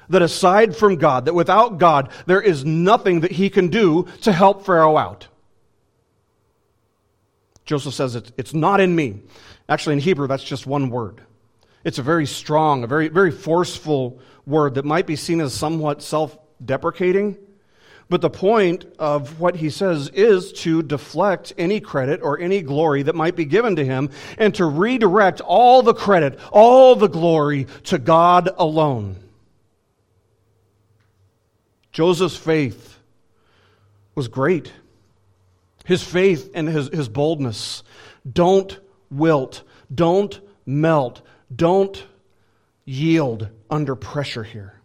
that 0.08 0.22
aside 0.22 0.74
from 0.74 0.96
God, 0.96 1.26
that 1.26 1.34
without 1.34 1.78
God, 1.78 2.10
there 2.26 2.42
is 2.42 2.64
nothing 2.64 3.20
that 3.20 3.30
he 3.30 3.48
can 3.48 3.68
do 3.68 4.08
to 4.22 4.32
help 4.32 4.66
Pharaoh 4.66 4.96
out. 4.96 5.28
Joseph 7.70 7.94
says 7.94 8.16
it's, 8.16 8.32
it's 8.36 8.52
not 8.52 8.80
in 8.80 8.96
me. 8.96 9.20
Actually, 9.68 9.92
in 9.92 10.00
Hebrew, 10.00 10.26
that's 10.26 10.42
just 10.42 10.66
one 10.66 10.90
word. 10.90 11.20
It's 11.84 12.00
a 12.00 12.02
very 12.02 12.26
strong, 12.26 12.82
a 12.82 12.88
very, 12.88 13.06
very 13.06 13.30
forceful 13.30 14.18
word 14.44 14.74
that 14.74 14.84
might 14.84 15.06
be 15.06 15.14
seen 15.14 15.40
as 15.40 15.54
somewhat 15.54 16.02
self 16.02 16.36
deprecating. 16.64 17.36
But 18.08 18.22
the 18.22 18.28
point 18.28 18.86
of 18.98 19.38
what 19.38 19.54
he 19.54 19.70
says 19.70 20.08
is 20.08 20.52
to 20.64 20.82
deflect 20.82 21.52
any 21.56 21.78
credit 21.78 22.22
or 22.24 22.40
any 22.40 22.60
glory 22.60 23.04
that 23.04 23.14
might 23.14 23.36
be 23.36 23.44
given 23.44 23.76
to 23.76 23.84
him 23.84 24.10
and 24.36 24.52
to 24.56 24.64
redirect 24.64 25.40
all 25.40 25.82
the 25.82 25.94
credit, 25.94 26.40
all 26.50 26.96
the 26.96 27.08
glory 27.08 27.68
to 27.84 27.98
God 27.98 28.50
alone. 28.58 29.14
Joseph's 31.92 32.36
faith 32.36 32.98
was 34.16 34.26
great. 34.26 34.72
His 35.90 36.04
faith 36.04 36.52
and 36.54 36.68
his, 36.68 36.86
his 36.90 37.08
boldness 37.08 37.82
don't 38.32 38.78
wilt, 39.10 39.64
don't 39.92 40.40
melt, 40.64 41.20
don't 41.52 42.06
yield 42.84 43.48
under 43.68 43.96
pressure 43.96 44.44
here. 44.44 44.80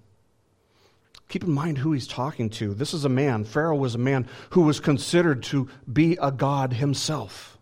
Keep 1.30 1.44
in 1.44 1.52
mind 1.52 1.78
who 1.78 1.92
he's 1.92 2.08
talking 2.08 2.50
to. 2.50 2.74
This 2.74 2.96
is 2.96 3.06
a 3.06 3.10
man, 3.10 3.44
Pharaoh 3.44 3.76
was 3.76 3.94
a 3.94 4.00
man 4.00 4.28
who 4.50 4.62
was 4.62 4.80
considered 4.80 5.44
to 5.44 5.70
be 5.94 6.18
a 6.20 6.32
god 6.32 6.74
himself. 6.74 7.60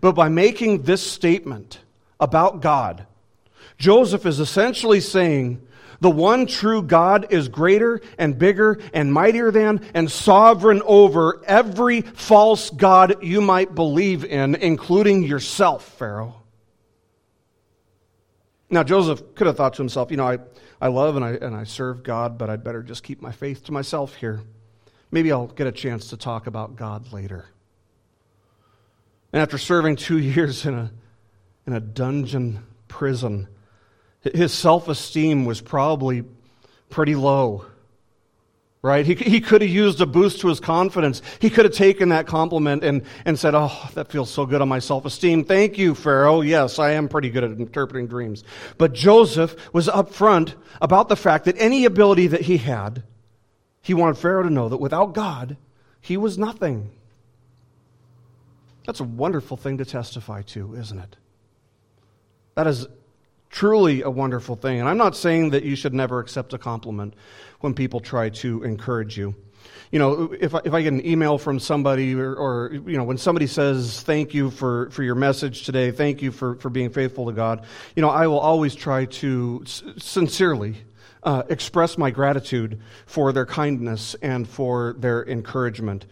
But 0.00 0.12
by 0.12 0.30
making 0.30 0.84
this 0.84 1.02
statement 1.02 1.80
about 2.18 2.62
God, 2.62 3.06
Joseph 3.76 4.24
is 4.24 4.40
essentially 4.40 5.02
saying 5.02 5.60
the 6.00 6.10
one 6.10 6.46
true 6.46 6.82
God 6.82 7.28
is 7.30 7.48
greater 7.48 8.00
and 8.18 8.38
bigger 8.38 8.78
and 8.92 9.12
mightier 9.12 9.50
than 9.50 9.80
and 9.94 10.10
sovereign 10.10 10.82
over 10.84 11.42
every 11.46 12.02
false 12.02 12.70
God 12.70 13.22
you 13.22 13.40
might 13.40 13.74
believe 13.74 14.24
in, 14.24 14.54
including 14.56 15.22
yourself, 15.22 15.84
Pharaoh. 15.98 16.42
Now, 18.68 18.82
Joseph 18.82 19.34
could 19.34 19.46
have 19.46 19.56
thought 19.56 19.74
to 19.74 19.82
himself, 19.82 20.10
you 20.10 20.16
know, 20.16 20.26
I, 20.26 20.38
I 20.80 20.88
love 20.88 21.16
and 21.16 21.24
I, 21.24 21.32
and 21.32 21.54
I 21.54 21.64
serve 21.64 22.02
God, 22.02 22.36
but 22.36 22.50
I'd 22.50 22.64
better 22.64 22.82
just 22.82 23.02
keep 23.02 23.22
my 23.22 23.32
faith 23.32 23.64
to 23.64 23.72
myself 23.72 24.14
here. 24.16 24.42
Maybe 25.10 25.30
I'll 25.30 25.46
get 25.46 25.66
a 25.66 25.72
chance 25.72 26.08
to 26.08 26.16
talk 26.16 26.46
about 26.46 26.76
God 26.76 27.12
later. 27.12 27.46
And 29.32 29.40
after 29.40 29.56
serving 29.56 29.96
two 29.96 30.18
years 30.18 30.66
in 30.66 30.74
a, 30.74 30.90
in 31.66 31.72
a 31.72 31.80
dungeon 31.80 32.64
prison, 32.88 33.48
his 34.34 34.52
self 34.52 34.88
esteem 34.88 35.44
was 35.44 35.60
probably 35.60 36.24
pretty 36.90 37.14
low, 37.14 37.64
right? 38.82 39.04
He, 39.04 39.14
he 39.14 39.40
could 39.40 39.62
have 39.62 39.70
used 39.70 40.00
a 40.00 40.06
boost 40.06 40.40
to 40.40 40.48
his 40.48 40.60
confidence. 40.60 41.22
He 41.40 41.50
could 41.50 41.64
have 41.64 41.74
taken 41.74 42.10
that 42.10 42.26
compliment 42.26 42.84
and, 42.84 43.02
and 43.24 43.38
said, 43.38 43.54
Oh, 43.54 43.90
that 43.94 44.10
feels 44.10 44.30
so 44.30 44.46
good 44.46 44.60
on 44.62 44.68
my 44.68 44.78
self 44.78 45.04
esteem. 45.04 45.44
Thank 45.44 45.78
you, 45.78 45.94
Pharaoh. 45.94 46.40
Yes, 46.40 46.78
I 46.78 46.92
am 46.92 47.08
pretty 47.08 47.30
good 47.30 47.44
at 47.44 47.50
interpreting 47.52 48.06
dreams. 48.06 48.44
But 48.78 48.92
Joseph 48.92 49.72
was 49.72 49.88
upfront 49.88 50.54
about 50.80 51.08
the 51.08 51.16
fact 51.16 51.44
that 51.46 51.56
any 51.58 51.84
ability 51.84 52.28
that 52.28 52.42
he 52.42 52.56
had, 52.58 53.02
he 53.82 53.94
wanted 53.94 54.18
Pharaoh 54.18 54.42
to 54.42 54.50
know 54.50 54.68
that 54.68 54.78
without 54.78 55.14
God, 55.14 55.56
he 56.00 56.16
was 56.16 56.38
nothing. 56.38 56.90
That's 58.86 59.00
a 59.00 59.04
wonderful 59.04 59.56
thing 59.56 59.78
to 59.78 59.84
testify 59.84 60.42
to, 60.42 60.74
isn't 60.76 60.98
it? 60.98 61.16
That 62.54 62.66
is 62.68 62.86
truly 63.56 64.02
a 64.02 64.10
wonderful 64.10 64.54
thing. 64.54 64.80
And 64.80 64.88
I'm 64.88 64.98
not 64.98 65.16
saying 65.16 65.50
that 65.50 65.64
you 65.64 65.76
should 65.76 65.94
never 65.94 66.20
accept 66.20 66.52
a 66.52 66.58
compliment 66.58 67.14
when 67.60 67.72
people 67.72 68.00
try 68.00 68.28
to 68.28 68.62
encourage 68.62 69.16
you. 69.16 69.34
You 69.90 69.98
know, 69.98 70.34
if 70.38 70.54
I, 70.54 70.60
if 70.66 70.74
I 70.74 70.82
get 70.82 70.92
an 70.92 71.06
email 71.06 71.38
from 71.38 71.58
somebody 71.58 72.14
or, 72.14 72.34
or, 72.34 72.72
you 72.74 72.98
know, 72.98 73.04
when 73.04 73.16
somebody 73.16 73.46
says, 73.46 74.02
thank 74.02 74.34
you 74.34 74.50
for, 74.50 74.90
for 74.90 75.02
your 75.02 75.14
message 75.14 75.64
today, 75.64 75.90
thank 75.90 76.20
you 76.20 76.32
for, 76.32 76.56
for 76.56 76.68
being 76.68 76.90
faithful 76.90 77.26
to 77.26 77.32
God, 77.32 77.64
you 77.94 78.02
know, 78.02 78.10
I 78.10 78.26
will 78.26 78.40
always 78.40 78.74
try 78.74 79.06
to 79.06 79.62
s- 79.64 79.82
sincerely 79.96 80.76
uh, 81.22 81.44
express 81.48 81.96
my 81.96 82.10
gratitude 82.10 82.82
for 83.06 83.32
their 83.32 83.46
kindness 83.46 84.14
and 84.20 84.46
for 84.46 84.96
their 84.98 85.24
encouragement 85.26 86.04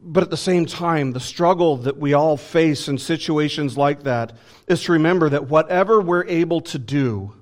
but 0.00 0.22
at 0.22 0.30
the 0.30 0.36
same 0.36 0.66
time, 0.66 1.12
the 1.12 1.20
struggle 1.20 1.78
that 1.78 1.96
we 1.96 2.14
all 2.14 2.36
face 2.36 2.88
in 2.88 2.98
situations 2.98 3.76
like 3.76 4.04
that 4.04 4.32
is 4.66 4.82
to 4.84 4.92
remember 4.92 5.28
that 5.28 5.48
whatever 5.48 6.00
we're 6.00 6.26
able 6.26 6.60
to 6.62 6.78
do 6.78 7.34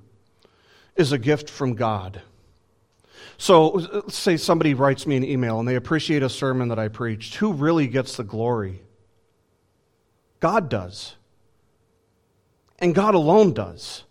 is 0.95 1.11
a 1.11 1.17
gift 1.17 1.49
from 1.49 1.75
God. 1.75 2.21
So, 3.37 4.03
say 4.07 4.37
somebody 4.37 4.73
writes 4.73 5.07
me 5.07 5.15
an 5.15 5.23
email 5.23 5.59
and 5.59 5.67
they 5.67 5.75
appreciate 5.75 6.21
a 6.21 6.29
sermon 6.29 6.67
that 6.69 6.77
I 6.77 6.89
preached. 6.89 7.35
Who 7.35 7.53
really 7.53 7.87
gets 7.87 8.15
the 8.15 8.23
glory? 8.23 8.81
God 10.39 10.69
does. 10.69 11.15
And 12.79 12.93
God 12.93 13.15
alone 13.15 13.53
does. 13.53 14.03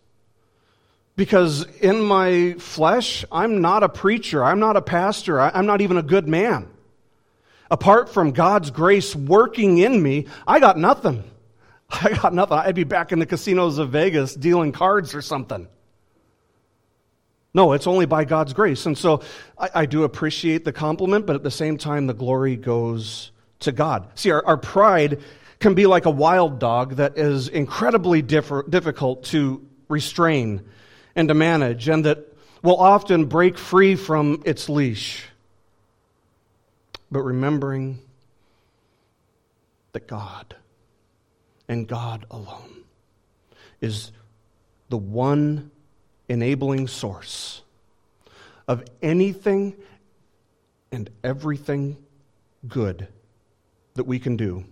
Because 1.16 1.64
in 1.81 2.00
my 2.00 2.55
flesh, 2.55 3.24
I'm 3.31 3.61
not 3.61 3.83
a 3.83 3.88
preacher, 3.88 4.42
I'm 4.42 4.59
not 4.59 4.76
a 4.76 4.83
pastor, 4.83 5.40
I'm 5.40 5.66
not 5.66 5.81
even 5.81 5.96
a 5.96 6.03
good 6.03 6.26
man 6.26 6.68
apart 7.71 8.09
from 8.09 8.33
God's 8.33 8.71
grace 8.71 9.15
working 9.15 9.79
in 9.79 10.03
me, 10.03 10.27
I 10.47 10.61
got 10.61 10.77
nothing. 10.77 11.25
I 11.91 12.11
got 12.11 12.35
nothing. 12.35 12.59
I'd 12.59 12.75
be 12.75 12.85
back 12.85 13.13
in 13.13 13.19
the 13.19 13.27
casinos 13.27 13.79
of 13.79 13.91
Vegas 13.91 14.35
dealing 14.35 14.73
cards 14.73 15.15
or 15.15 15.23
something. 15.23 15.69
No, 17.53 17.73
it's 17.73 17.87
only 17.87 18.07
by 18.07 18.25
God's 18.25 18.53
grace. 18.53 18.87
And 18.87 18.97
so 18.97 19.23
I, 19.59 19.71
I, 19.75 19.87
do 19.87 20.05
appreciate 20.05 20.65
the 20.65 20.73
compliment, 20.73 21.27
but 21.27 21.35
at 21.35 21.43
the 21.43 21.51
same 21.51 21.79
time, 21.79 22.07
the 22.07 22.15
glory 22.15 22.55
goes 22.55 23.33
to 23.61 23.73
God. 23.73 24.07
See, 24.15 24.31
our, 24.31 24.45
our 24.47 24.57
pride 24.57 25.21
can 25.59 25.75
be 25.75 25.87
like 25.87 26.07
a 26.07 26.11
wild 26.11 26.61
dog 26.61 26.97
that 26.97 27.19
is 27.19 27.49
incredibly 27.49 28.23
difficult 28.23 29.25
to 29.25 29.67
restrain 29.89 30.63
and 31.17 31.27
to 31.27 31.35
manage, 31.35 31.89
and 31.89 32.05
that 32.05 32.37
will 32.63 32.79
often 32.79 33.27
break 33.27 33.59
free 33.59 33.97
from 33.97 34.43
its 34.47 34.69
leash 34.69 35.25
but 37.11 37.23
remembering 37.23 37.99
that 39.92 40.07
God 40.07 40.55
and 41.68 41.87
God 41.87 42.27
alone 42.31 42.85
is 43.81 44.12
the 44.88 44.96
one 44.96 45.70
enabling 46.28 46.89
source 46.89 47.62
of 48.68 48.85
anything 49.03 49.74
and 50.93 51.11
everything 51.24 51.97
good 52.66 53.09
that 53.95 54.05
we 54.05 54.18
can 54.18 54.37
do 54.37 54.64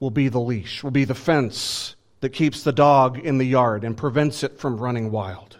will 0.00 0.10
be 0.10 0.28
the 0.28 0.40
leash, 0.40 0.82
will 0.82 0.90
be 0.90 1.04
the 1.04 1.14
fence 1.14 1.94
that 2.20 2.30
keeps 2.30 2.62
the 2.62 2.72
dog 2.72 3.18
in 3.18 3.38
the 3.38 3.44
yard 3.44 3.84
and 3.84 3.96
prevents 3.96 4.42
it 4.42 4.58
from 4.58 4.78
running 4.78 5.10
wild. 5.10 5.58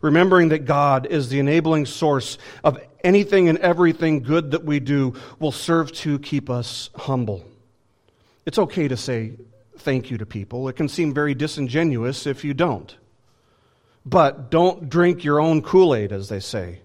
Remembering 0.00 0.48
that 0.48 0.64
God 0.64 1.06
is 1.06 1.28
the 1.28 1.38
enabling 1.38 1.86
source 1.86 2.38
of 2.64 2.78
anything 3.06 3.48
and 3.48 3.58
everything 3.58 4.22
good 4.22 4.50
that 4.50 4.64
we 4.64 4.80
do 4.80 5.14
will 5.38 5.52
serve 5.52 5.92
to 5.92 6.18
keep 6.18 6.50
us 6.50 6.90
humble. 6.94 7.44
It's 8.44 8.58
okay 8.58 8.88
to 8.88 8.96
say 8.96 9.32
thank 9.78 10.10
you 10.10 10.18
to 10.18 10.26
people. 10.26 10.68
It 10.68 10.74
can 10.74 10.88
seem 10.88 11.14
very 11.14 11.34
disingenuous 11.34 12.26
if 12.26 12.44
you 12.44 12.52
don't. 12.52 12.94
But 14.04 14.50
don't 14.50 14.88
drink 14.88 15.24
your 15.24 15.40
own 15.40 15.62
Kool 15.62 15.94
Aid, 15.94 16.12
as 16.12 16.28
they 16.28 16.40
say. 16.40 16.80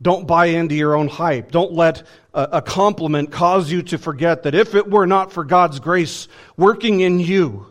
Don't 0.00 0.26
buy 0.26 0.46
into 0.46 0.74
your 0.74 0.94
own 0.94 1.08
hype. 1.08 1.50
Don't 1.50 1.72
let 1.72 2.06
a, 2.32 2.48
a, 2.52 2.62
compliment 2.62 3.32
cause 3.32 3.70
you 3.70 3.82
to 3.82 3.98
forget 3.98 4.44
that 4.44 4.54
if 4.54 4.74
it 4.74 4.88
were 4.88 5.06
not 5.06 5.32
for 5.32 5.44
God's 5.44 5.80
grace 5.80 6.28
working 6.56 7.00
in 7.00 7.18
you, 7.18 7.66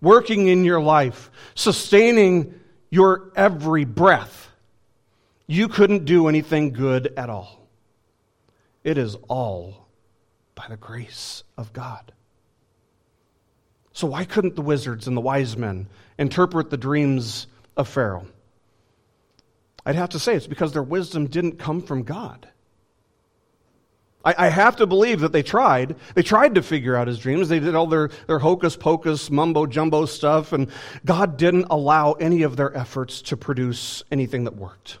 working 0.00 0.46
in 0.46 0.64
your 0.64 0.80
life, 0.80 1.30
sustaining 1.56 2.54
your 2.88 3.32
every 3.34 3.84
breath, 3.84 4.45
you 5.46 5.68
couldn't 5.68 6.04
do 6.04 6.28
anything 6.28 6.72
good 6.72 7.12
at 7.16 7.30
all. 7.30 7.68
It 8.82 8.98
is 8.98 9.16
all 9.28 9.86
by 10.54 10.66
the 10.68 10.76
grace 10.76 11.44
of 11.56 11.72
God. 11.72 12.12
So, 13.92 14.06
why 14.08 14.24
couldn't 14.24 14.56
the 14.56 14.62
wizards 14.62 15.06
and 15.06 15.16
the 15.16 15.20
wise 15.20 15.56
men 15.56 15.88
interpret 16.18 16.70
the 16.70 16.76
dreams 16.76 17.46
of 17.76 17.88
Pharaoh? 17.88 18.26
I'd 19.84 19.94
have 19.94 20.10
to 20.10 20.18
say 20.18 20.34
it's 20.34 20.46
because 20.46 20.72
their 20.72 20.82
wisdom 20.82 21.28
didn't 21.28 21.58
come 21.58 21.80
from 21.80 22.02
God. 22.02 22.48
I, 24.24 24.34
I, 24.46 24.48
have 24.48 24.76
to 24.76 24.86
believe 24.86 25.20
that 25.20 25.30
they 25.30 25.44
tried. 25.44 25.94
They 26.14 26.24
tried 26.24 26.56
to 26.56 26.62
figure 26.62 26.96
out 26.96 27.06
his 27.06 27.20
dreams. 27.20 27.48
They 27.48 27.60
did 27.60 27.76
all 27.76 27.86
their, 27.86 28.10
their 28.26 28.40
hocus 28.40 28.76
pocus, 28.76 29.30
mumbo 29.30 29.66
jumbo 29.66 30.04
stuff, 30.04 30.52
and 30.52 30.68
God 31.04 31.36
didn't 31.36 31.66
allow 31.70 32.14
any 32.14 32.42
of 32.42 32.56
their 32.56 32.76
efforts 32.76 33.22
to 33.22 33.36
produce 33.36 34.02
anything 34.10 34.44
that 34.44 34.56
worked. 34.56 34.98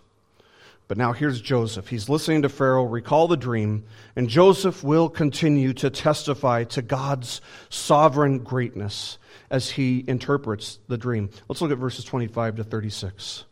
But 0.88 0.98
now 0.98 1.12
here's 1.12 1.40
Joseph. 1.40 1.88
He's 1.88 2.08
listening 2.08 2.42
to 2.42 2.48
Pharaoh 2.48 2.84
recall 2.84 3.26
the 3.26 3.36
dream, 3.36 3.84
and 4.14 4.28
Joseph 4.28 4.84
will 4.84 5.08
continue 5.08 5.72
to 5.74 5.90
testify 5.90 6.64
to 6.64 6.82
God's 6.82 7.40
sovereign 7.68 8.38
greatness 8.38 9.18
as 9.50 9.70
he 9.70 10.04
interprets 10.06 10.78
the 10.86 10.96
dream. 10.96 11.30
Let's 11.48 11.60
look 11.60 11.72
at 11.72 11.78
verses 11.78 12.04
25 12.04 12.56
to 12.56 12.64
36. 12.64 13.44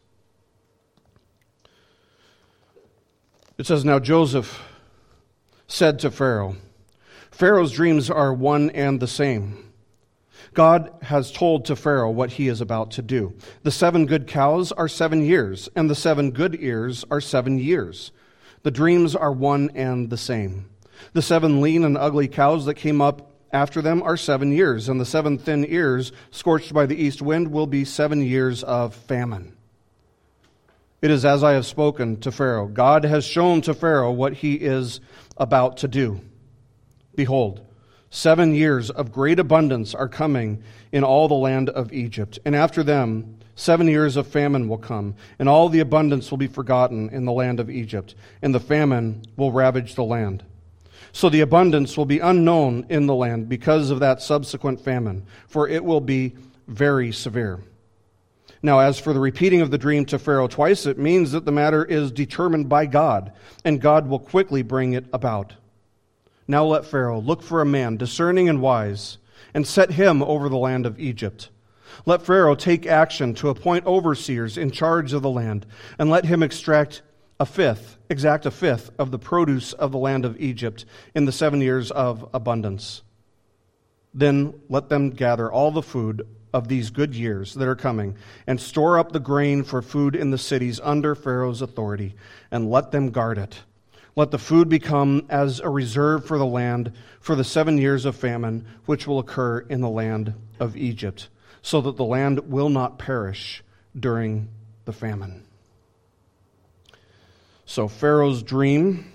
It 3.59 3.67
says, 3.67 3.85
Now 3.85 3.99
Joseph 3.99 4.63
said 5.67 5.99
to 6.01 6.11
Pharaoh, 6.11 6.57
Pharaoh's 7.33 7.73
dreams 7.73 8.11
are 8.11 8.33
one 8.33 8.71
and 8.71 9.01
the 9.01 9.09
same. 9.09 9.64
God 10.55 10.91
has 11.03 11.33
told 11.33 11.65
to 11.67 11.77
Pharaoh 11.77 12.11
what 12.11 12.31
he 12.31 12.49
is 12.49 12.61
about 12.61 12.93
to 12.93 13.03
do. 13.03 13.35
The 13.63 13.71
seven 13.71 14.07
good 14.07 14.27
cows 14.27 14.73
are 14.73 14.89
seven 14.89 15.23
years, 15.23 15.69
and 15.75 15.91
the 15.91 15.95
seven 15.95 16.31
good 16.31 16.57
ears 16.61 17.05
are 17.11 17.21
seven 17.21 17.59
years. 17.59 18.13
The 18.63 18.71
dreams 18.71 19.15
are 19.15 19.33
one 19.33 19.71
and 19.75 20.09
the 20.09 20.17
same. 20.17 20.71
The 21.13 21.23
seven 21.23 21.61
lean 21.61 21.85
and 21.85 21.99
ugly 21.99 22.29
cows 22.29 22.67
that 22.67 22.75
came 22.75 23.03
up 23.03 23.33
after 23.53 23.83
them 23.83 24.03
are 24.03 24.17
seven 24.17 24.53
years, 24.53 24.89
and 24.89 25.01
the 25.01 25.05
seven 25.05 25.39
thin 25.39 25.65
ears, 25.69 26.13
scorched 26.31 26.73
by 26.73 26.87
the 26.87 26.97
east 26.97 27.21
wind, 27.21 27.53
will 27.53 27.67
be 27.67 27.85
seven 27.85 28.21
years 28.21 28.63
of 28.65 28.95
famine. 28.95 29.57
It 31.03 31.11
is 31.11 31.25
as 31.25 31.45
I 31.45 31.53
have 31.53 31.67
spoken 31.67 32.19
to 32.21 32.33
Pharaoh. 32.33 32.67
God 32.67 33.05
has 33.05 33.25
shown 33.25 33.61
to 33.63 33.75
Pharaoh 33.75 34.11
what 34.11 34.33
he 34.33 34.55
is 34.55 35.01
about 35.37 35.77
to 35.79 35.89
do. 35.89 36.21
Behold, 37.15 37.61
seven 38.15 38.55
years 38.55 38.91
of 38.91 39.11
great 39.11 39.41
abundance 39.41 39.93
are 39.93 40.09
coming 40.09 40.63
in 40.93 41.03
all 41.03 41.27
the 41.27 41.35
land 41.35 41.69
of 41.71 41.93
Egypt, 41.93 42.39
and 42.45 42.55
after 42.55 42.85
them, 42.85 43.39
seven 43.57 43.89
years 43.89 44.17
of 44.17 44.27
famine 44.27 44.69
will 44.69 44.79
come, 44.79 45.17
and 45.39 45.49
all 45.49 45.69
the 45.69 45.81
abundance 45.81 46.31
will 46.31 46.39
be 46.39 46.47
forgotten 46.47 47.09
in 47.11 47.25
the 47.25 47.33
land 47.33 47.59
of 47.59 47.69
Egypt, 47.69 48.15
and 48.41 48.55
the 48.55 48.61
famine 48.61 49.21
will 49.37 49.51
ravage 49.51 49.97
the 49.97 50.05
land. 50.05 50.45
So 51.13 51.29
the 51.29 51.41
abundance 51.41 51.97
will 51.97 52.07
be 52.07 52.21
unknown 52.21 52.87
in 52.89 53.07
the 53.07 53.15
land 53.15 53.49
because 53.49 53.91
of 53.91 53.99
that 54.01 54.23
subsequent 54.23 54.81
famine, 54.81 55.27
for 55.49 55.69
it 55.69 55.85
will 55.85 56.01
be 56.01 56.35
very 56.69 57.11
severe. 57.11 57.61
Now, 58.63 58.79
as 58.79 58.99
for 58.99 59.13
the 59.13 59.21
repeating 59.21 59.61
of 59.61 59.73
the 59.73 59.79
dream 59.79 60.05
to 60.07 60.21
Pharaoh 60.21 60.49
twice, 60.49 60.87
it 60.87 60.99
means 60.99 61.33
that 61.33 61.45
the 61.45 61.53
matter 61.53 61.85
is 61.85 62.13
determined 62.13 62.69
by 62.69 62.87
God, 62.87 63.33
and 63.65 63.81
God 63.81 64.09
will 64.09 64.21
quickly 64.21 64.63
bring 64.63 64.93
it 64.93 65.05
about. 65.13 65.55
Now 66.47 66.65
let 66.65 66.85
Pharaoh 66.85 67.21
look 67.21 67.43
for 67.43 67.61
a 67.61 67.67
man 67.67 67.97
discerning 67.97 68.49
and 68.49 68.61
wise, 68.61 69.19
and 69.55 69.67
set 69.67 69.93
him 69.93 70.23
over 70.23 70.49
the 70.49 70.57
land 70.57 70.85
of 70.85 70.99
Egypt. 70.99 71.51
Let 72.07 72.23
Pharaoh 72.23 72.55
take 72.55 72.87
action 72.87 73.35
to 73.35 73.49
appoint 73.49 73.87
overseers 73.87 74.59
in 74.59 74.71
charge 74.71 75.13
of 75.13 75.23
the 75.23 75.31
land, 75.31 75.65
and 75.99 76.11
let 76.11 76.25
him 76.25 76.43
extract 76.43 77.03
a 77.41 77.47
fifth, 77.47 77.99
exact 78.11 78.47
a 78.47 78.51
fifth 78.51 78.91
of 78.99 79.11
the 79.11 79.19
produce 79.19 79.73
of 79.73 79.93
the 79.93 79.99
land 79.99 80.25
of 80.25 80.41
Egypt 80.41 80.85
in 81.15 81.25
the 81.25 81.33
seven 81.33 81.61
years 81.61 81.91
of 81.91 82.29
abundance. 82.35 83.03
Then 84.13 84.55
let 84.69 84.89
them 84.89 85.11
gather 85.11 85.51
all 85.51 85.71
the 85.71 85.83
food 85.83 86.27
of 86.53 86.69
these 86.69 86.91
good 86.91 87.15
years 87.15 87.55
that 87.55 87.67
are 87.67 87.75
coming, 87.75 88.17
and 88.47 88.61
store 88.61 88.99
up 88.99 89.13
the 89.13 89.19
grain 89.19 89.65
for 89.65 89.83
food 89.83 90.15
in 90.15 90.31
the 90.31 90.39
cities 90.39 90.81
under 90.83 91.15
Pharaoh's 91.15 91.63
authority, 91.63 92.15
and 92.51 92.71
let 92.71 92.93
them 92.93 93.11
guard 93.11 93.39
it. 93.39 93.61
Let 94.17 94.31
the 94.31 94.39
food 94.39 94.69
become 94.69 95.27
as 95.29 95.59
a 95.61 95.69
reserve 95.69 96.25
for 96.25 96.39
the 96.39 96.47
land 96.47 96.93
for 97.21 97.35
the 97.35 97.45
seven 97.45 97.79
years 97.79 98.05
of 98.05 98.15
famine 98.15 98.67
which 98.87 99.07
will 99.07 99.19
occur 99.19 99.61
in 99.61 99.81
the 99.81 99.89
land 99.89 100.35
of 100.61 100.77
Egypt, 100.77 101.29
so 101.63 101.81
that 101.81 101.97
the 101.97 102.05
land 102.05 102.51
will 102.51 102.69
not 102.69 102.99
perish 102.99 103.65
during 103.99 104.49
the 104.85 104.93
famine. 104.93 105.45
So, 107.67 107.89
Pharaoh's 107.89 108.43
dream 108.43 109.11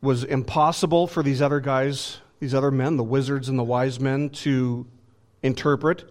was 0.00 0.24
impossible 0.24 1.06
for 1.06 1.22
these 1.22 1.42
other 1.42 1.60
guys, 1.60 2.18
these 2.38 2.54
other 2.54 2.70
men, 2.70 2.96
the 2.96 3.02
wizards 3.02 3.48
and 3.48 3.58
the 3.58 3.64
wise 3.64 3.98
men, 3.98 4.30
to 4.30 4.86
interpret, 5.42 6.04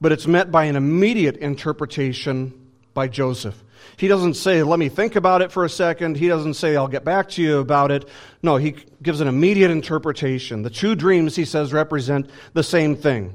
but 0.00 0.12
it's 0.12 0.26
met 0.26 0.50
by 0.50 0.64
an 0.64 0.76
immediate 0.76 1.36
interpretation 1.36 2.63
by 2.94 3.08
Joseph. 3.08 3.62
He 3.96 4.08
doesn't 4.08 4.34
say, 4.34 4.62
let 4.62 4.78
me 4.78 4.88
think 4.88 5.16
about 5.16 5.42
it 5.42 5.52
for 5.52 5.64
a 5.64 5.68
second. 5.68 6.16
He 6.16 6.28
doesn't 6.28 6.54
say, 6.54 6.76
I'll 6.76 6.88
get 6.88 7.04
back 7.04 7.28
to 7.30 7.42
you 7.42 7.58
about 7.58 7.90
it. 7.90 8.08
No, 8.42 8.56
he 8.56 8.76
gives 9.02 9.20
an 9.20 9.28
immediate 9.28 9.70
interpretation. 9.70 10.62
The 10.62 10.70
two 10.70 10.94
dreams, 10.94 11.36
he 11.36 11.44
says, 11.44 11.72
represent 11.72 12.30
the 12.54 12.62
same 12.62 12.96
thing. 12.96 13.34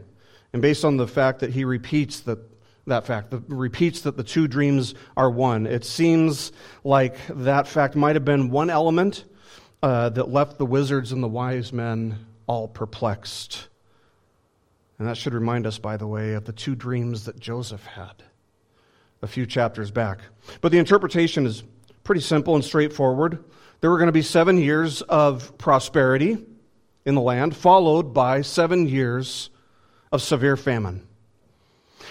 And 0.51 0.62
based 0.62 0.84
on 0.84 0.97
the 0.97 1.07
fact 1.07 1.39
that 1.39 1.51
he 1.51 1.64
repeats 1.66 2.22
that, 2.22 2.39
that 2.88 3.05
fact, 3.05 3.32
the, 3.32 3.43
repeats 3.47 4.01
that 4.01 4.18
the 4.18 4.24
two 4.24 4.47
dreams 4.47 4.95
are 5.16 5.30
one, 5.30 5.68
it 5.68 5.86
seems 5.86 6.51
like 6.84 7.16
that 7.28 7.68
fact 7.68 7.95
might 7.95 8.16
have 8.16 8.26
been 8.26 8.49
one 8.49 8.70
element 8.70 9.26
uh, 9.84 10.10
that 10.10 10.30
left 10.30 10.57
the 10.57 10.66
wizards 10.66 11.12
and 11.12 11.24
the 11.24 11.28
wise 11.28 11.72
men 11.72 12.26
all 12.47 12.68
perplexed. 12.68 13.68
And 14.97 15.07
that 15.07 15.16
should 15.16 15.34
remind 15.34 15.66
us, 15.66 15.78
by 15.78 15.95
the 15.95 16.07
way, 16.07 16.34
of 16.34 16.43
the 16.43 16.51
two 16.51 16.76
dreams 16.76 17.26
that 17.26 17.39
Joseph 17.39 17.86
had 17.86 18.24
a 19.22 19.28
few 19.28 19.45
chapters 19.45 19.91
back. 19.91 20.20
But 20.61 20.72
the 20.72 20.78
interpretation 20.78 21.45
is 21.45 21.63
pretty 22.03 22.22
simple 22.22 22.55
and 22.55 22.63
straightforward. 22.63 23.43
There 23.82 23.89
were 23.89 23.97
going 23.97 24.07
to 24.07 24.13
be 24.13 24.22
seven 24.22 24.57
years 24.57 25.01
of 25.03 25.57
prosperity 25.57 26.38
in 27.05 27.15
the 27.15 27.22
land, 27.22 27.55
followed 27.55 28.13
by 28.13 28.41
seven 28.41 28.88
years 28.88 29.49
of 30.11 30.22
severe 30.22 30.57
famine. 30.57 31.07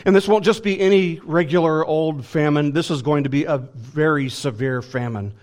And 0.04 0.14
this 0.14 0.28
won't 0.28 0.44
just 0.44 0.62
be 0.62 0.80
any 0.80 1.20
regular 1.24 1.84
old 1.84 2.24
famine, 2.24 2.72
this 2.72 2.90
is 2.90 3.02
going 3.02 3.24
to 3.24 3.30
be 3.30 3.44
a 3.44 3.58
very 3.58 4.28
severe 4.28 4.82
famine. 4.82 5.34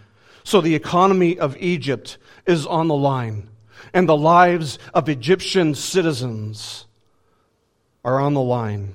So 0.44 0.62
the 0.62 0.76
economy 0.76 1.38
of 1.38 1.58
Egypt 1.58 2.18
is 2.46 2.66
on 2.66 2.88
the 2.88 2.96
line, 2.96 3.50
and 3.94 4.08
the 4.08 4.16
lives 4.16 4.80
of 4.94 5.10
Egyptian 5.10 5.76
citizens 5.76 6.86
are 8.04 8.20
on 8.20 8.34
the 8.34 8.42
line. 8.42 8.94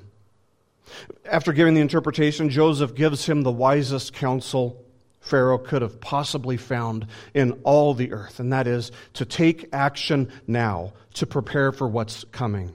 After 1.24 1.52
giving 1.52 1.74
the 1.74 1.80
interpretation, 1.80 2.50
Joseph 2.50 2.94
gives 2.94 3.26
him 3.26 3.42
the 3.42 3.52
wisest 3.52 4.12
counsel 4.12 4.84
Pharaoh 5.20 5.58
could 5.58 5.82
have 5.82 6.00
possibly 6.00 6.56
found 6.56 7.06
in 7.34 7.52
all 7.62 7.94
the 7.94 8.12
earth, 8.12 8.40
and 8.40 8.52
that 8.52 8.66
is 8.66 8.90
to 9.14 9.24
take 9.24 9.68
action 9.72 10.32
now 10.46 10.94
to 11.14 11.26
prepare 11.26 11.72
for 11.72 11.86
what's 11.86 12.24
coming. 12.32 12.72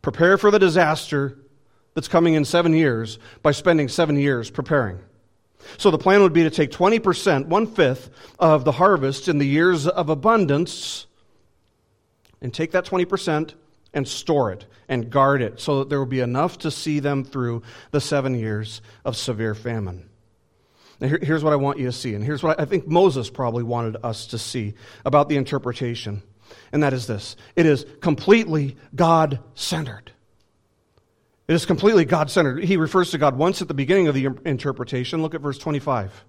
Prepare 0.00 0.38
for 0.38 0.50
the 0.50 0.58
disaster 0.58 1.36
that's 1.94 2.08
coming 2.08 2.34
in 2.34 2.44
seven 2.44 2.72
years 2.72 3.18
by 3.42 3.50
spending 3.50 3.88
seven 3.88 4.16
years 4.16 4.50
preparing. 4.50 5.00
So 5.76 5.90
the 5.90 5.98
plan 5.98 6.22
would 6.22 6.32
be 6.32 6.44
to 6.44 6.50
take 6.50 6.70
20%, 6.70 7.46
one 7.46 7.66
fifth 7.66 8.10
of 8.38 8.64
the 8.64 8.72
harvest 8.72 9.26
in 9.26 9.38
the 9.38 9.46
years 9.46 9.88
of 9.88 10.08
abundance, 10.08 11.06
and 12.40 12.54
take 12.54 12.70
that 12.70 12.86
20% 12.86 13.54
and 13.94 14.06
store 14.06 14.52
it 14.52 14.66
and 14.88 15.10
guard 15.10 15.42
it 15.42 15.60
so 15.60 15.78
that 15.78 15.88
there 15.88 15.98
will 15.98 16.06
be 16.06 16.20
enough 16.20 16.58
to 16.58 16.70
see 16.70 17.00
them 17.00 17.24
through 17.24 17.62
the 17.90 18.00
seven 18.00 18.34
years 18.34 18.80
of 19.04 19.16
severe 19.16 19.54
famine. 19.54 20.08
Now, 21.00 21.08
here, 21.08 21.18
here's 21.22 21.44
what 21.44 21.52
I 21.52 21.56
want 21.56 21.78
you 21.78 21.86
to 21.86 21.92
see, 21.92 22.14
and 22.14 22.24
here's 22.24 22.42
what 22.42 22.60
I, 22.60 22.64
think 22.64 22.88
Moses 22.88 23.30
probably 23.30 23.62
wanted 23.62 23.96
us 24.02 24.26
to 24.28 24.38
see 24.38 24.74
about 25.04 25.28
the 25.28 25.36
interpretation, 25.36 26.22
and 26.72 26.82
that 26.82 26.92
is 26.92 27.06
this 27.06 27.36
it 27.54 27.66
is 27.66 27.86
completely 28.00 28.76
God 28.94 29.40
centered. 29.54 30.12
It 31.46 31.54
is 31.54 31.64
completely 31.64 32.04
God 32.04 32.30
centered. 32.30 32.62
He 32.62 32.76
refers 32.76 33.10
to 33.12 33.18
God 33.18 33.38
once 33.38 33.62
at 33.62 33.68
the 33.68 33.74
beginning 33.74 34.06
of 34.06 34.14
the 34.14 34.28
interpretation. 34.44 35.22
Look 35.22 35.34
at 35.34 35.40
verse 35.40 35.56
25. 35.56 36.24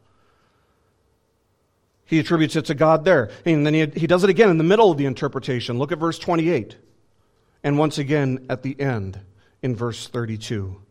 He 2.06 2.20
attributes 2.20 2.56
it 2.56 2.66
to 2.66 2.74
God 2.74 3.04
there. 3.04 3.30
And 3.46 3.66
then 3.66 3.74
he, 3.74 3.86
he 3.86 4.08
does 4.08 4.24
it 4.24 4.30
again 4.30 4.50
in 4.50 4.58
the 4.58 4.64
middle 4.64 4.90
of 4.90 4.98
the 4.98 5.06
interpretation. 5.06 5.78
Look 5.78 5.92
at 5.92 6.00
verse 6.00 6.18
28. 6.18 6.78
And 7.64 7.78
once 7.78 7.98
again 7.98 8.46
at 8.50 8.64
the 8.64 8.80
end 8.80 9.20
in 9.62 9.76
verse 9.76 10.08
32. 10.08 10.82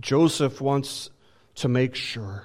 Joseph 0.00 0.60
wants 0.60 1.10
to 1.56 1.68
make 1.68 1.94
sure 1.94 2.44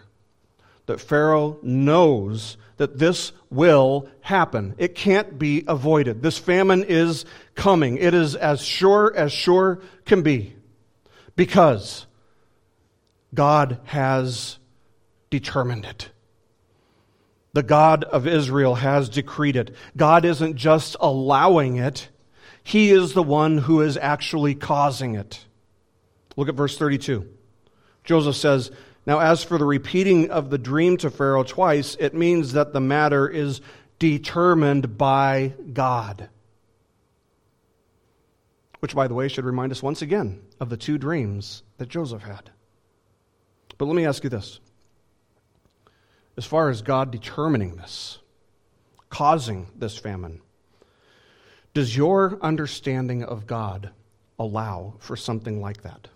that 0.86 1.00
Pharaoh 1.00 1.60
knows 1.62 2.58
that 2.78 2.98
this 2.98 3.32
will 3.50 4.10
happen. 4.22 4.76
It 4.78 4.96
can't 4.96 5.38
be 5.38 5.64
avoided. 5.68 6.22
This 6.22 6.38
famine 6.38 6.84
is 6.84 7.26
coming. 7.56 7.98
It 7.98 8.14
is 8.14 8.36
as 8.36 8.62
sure 8.62 9.16
as 9.16 9.32
sure 9.32 9.80
can 10.06 10.24
be. 10.24 10.56
Because 11.36 12.06
God 13.34 13.80
has 13.86 14.58
determined 15.30 15.86
it. 15.86 16.10
The 17.54 17.64
God 17.64 18.04
of 18.04 18.28
Israel 18.28 18.76
has 18.76 19.10
decreed 19.10 19.56
it. 19.56 19.76
God 19.96 20.26
isn't 20.26 20.56
just 20.56 20.96
allowing 21.00 21.78
it, 21.78 22.10
He 22.64 22.92
is 22.92 23.14
the 23.14 23.24
one 23.24 23.60
who 23.60 23.82
is 23.82 23.98
actually 23.98 24.56
causing 24.56 25.16
it. 25.16 25.46
Look 26.36 26.50
at 26.50 26.56
verse 26.56 26.78
32. 26.78 27.28
Joseph 28.04 28.36
says, 28.36 28.72
Now, 29.06 29.20
as 29.20 29.44
for 29.44 29.58
the 29.58 29.66
repeating 29.66 30.32
of 30.32 30.50
the 30.50 30.58
dream 30.58 30.98
to 30.98 31.10
Pharaoh 31.10 31.44
twice, 31.44 31.96
it 32.00 32.14
means 32.14 32.54
that 32.54 32.74
the 32.74 32.80
matter 32.82 33.28
is 33.28 33.62
determined 34.00 34.98
by 34.98 35.54
God. 35.72 36.30
Which, 38.80 38.96
by 38.96 39.08
the 39.08 39.14
way, 39.14 39.28
should 39.28 39.46
remind 39.46 39.72
us 39.72 39.84
once 39.84 40.02
again 40.02 40.42
of 40.60 40.70
the 40.70 40.78
two 40.78 40.98
dreams 40.98 41.64
that 41.78 41.90
Joseph 41.90 42.24
had. 42.24 42.50
But 43.78 43.86
let 43.86 43.96
me 43.96 44.06
ask 44.06 44.24
you 44.24 44.30
this 44.30 44.60
as 46.36 46.46
far 46.46 46.70
as 46.70 46.82
God 46.82 47.12
determining 47.12 47.76
this, 47.76 48.20
causing 49.10 49.68
this 49.76 49.98
famine, 49.98 50.42
does 51.74 51.96
your 51.96 52.38
understanding 52.42 53.24
of 53.24 53.48
God 53.48 53.90
allow 54.38 54.96
for 55.00 55.16
something 55.16 55.62
like 55.62 55.84
that? 55.84 56.08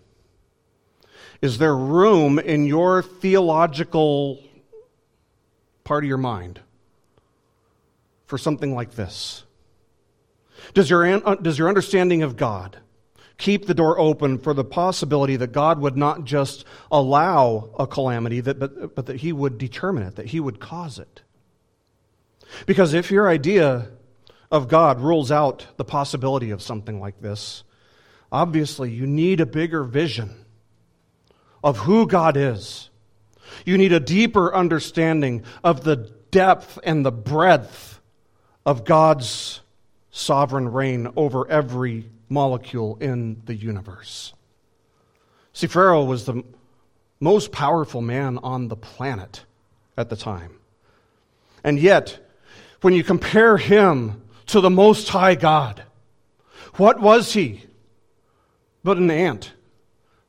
Is 1.40 1.58
there 1.58 1.76
room 1.76 2.38
in 2.38 2.66
your 2.66 3.02
theological 3.02 4.42
part 5.84 6.04
of 6.04 6.08
your 6.08 6.18
mind 6.18 6.60
for 8.26 8.38
something 8.38 8.74
like 8.74 8.92
this? 8.92 9.44
Does 10.74 10.90
your, 10.90 11.04
uh, 11.06 11.36
does 11.36 11.58
your 11.58 11.68
understanding 11.68 12.22
of 12.22 12.36
God 12.36 12.78
keep 13.36 13.66
the 13.66 13.74
door 13.74 13.98
open 13.98 14.38
for 14.38 14.52
the 14.52 14.64
possibility 14.64 15.36
that 15.36 15.52
God 15.52 15.80
would 15.80 15.96
not 15.96 16.24
just 16.24 16.64
allow 16.90 17.70
a 17.78 17.86
calamity, 17.86 18.40
that, 18.40 18.58
but, 18.58 18.96
but 18.96 19.06
that 19.06 19.16
He 19.16 19.32
would 19.32 19.58
determine 19.58 20.02
it, 20.02 20.16
that 20.16 20.26
He 20.26 20.40
would 20.40 20.58
cause 20.58 20.98
it. 20.98 21.22
Because 22.66 22.94
if 22.94 23.10
your 23.10 23.28
idea 23.28 23.88
of 24.50 24.68
God 24.68 25.00
rules 25.00 25.30
out 25.30 25.66
the 25.76 25.84
possibility 25.84 26.50
of 26.50 26.62
something 26.62 27.00
like 27.00 27.20
this, 27.20 27.64
obviously 28.32 28.90
you 28.90 29.06
need 29.06 29.40
a 29.40 29.46
bigger 29.46 29.84
vision 29.84 30.44
of 31.62 31.78
who 31.78 32.06
God 32.06 32.36
is. 32.36 32.90
You 33.64 33.78
need 33.78 33.92
a 33.92 34.00
deeper 34.00 34.54
understanding 34.54 35.44
of 35.64 35.84
the 35.84 35.96
depth 36.30 36.78
and 36.82 37.04
the 37.04 37.12
breadth 37.12 38.00
of 38.64 38.84
God's 38.84 39.60
sovereign 40.10 40.70
reign 40.70 41.08
over 41.16 41.48
every 41.48 42.10
molecule 42.28 42.96
in 43.00 43.42
the 43.46 43.54
universe. 43.54 44.34
See, 45.52 45.66
Pharaoh 45.66 46.04
was 46.04 46.26
the 46.26 46.44
most 47.20 47.50
powerful 47.50 48.00
man 48.00 48.38
on 48.38 48.68
the 48.68 48.76
planet 48.76 49.44
at 49.96 50.08
the 50.08 50.16
time. 50.16 50.58
And 51.64 51.78
yet, 51.78 52.18
when 52.80 52.94
you 52.94 53.02
compare 53.02 53.56
him 53.56 54.22
to 54.48 54.60
the 54.60 54.70
Most 54.70 55.08
High 55.08 55.34
God, 55.34 55.84
what 56.74 57.00
was 57.00 57.32
he 57.32 57.64
but 58.82 58.96
an 58.96 59.10
ant 59.10 59.52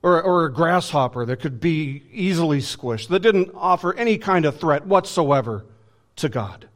or, 0.01 0.21
or 0.21 0.45
a 0.45 0.53
grasshopper 0.53 1.25
that 1.25 1.37
could 1.37 1.59
be 1.59 2.03
easily 2.11 2.59
squished, 2.59 3.09
that 3.09 3.21
didn't 3.21 3.51
offer 3.55 3.93
any 3.93 4.17
kind 4.17 4.45
of 4.45 4.59
threat 4.59 4.85
whatsoever 4.85 5.65
to 6.17 6.29
God? 6.29 6.67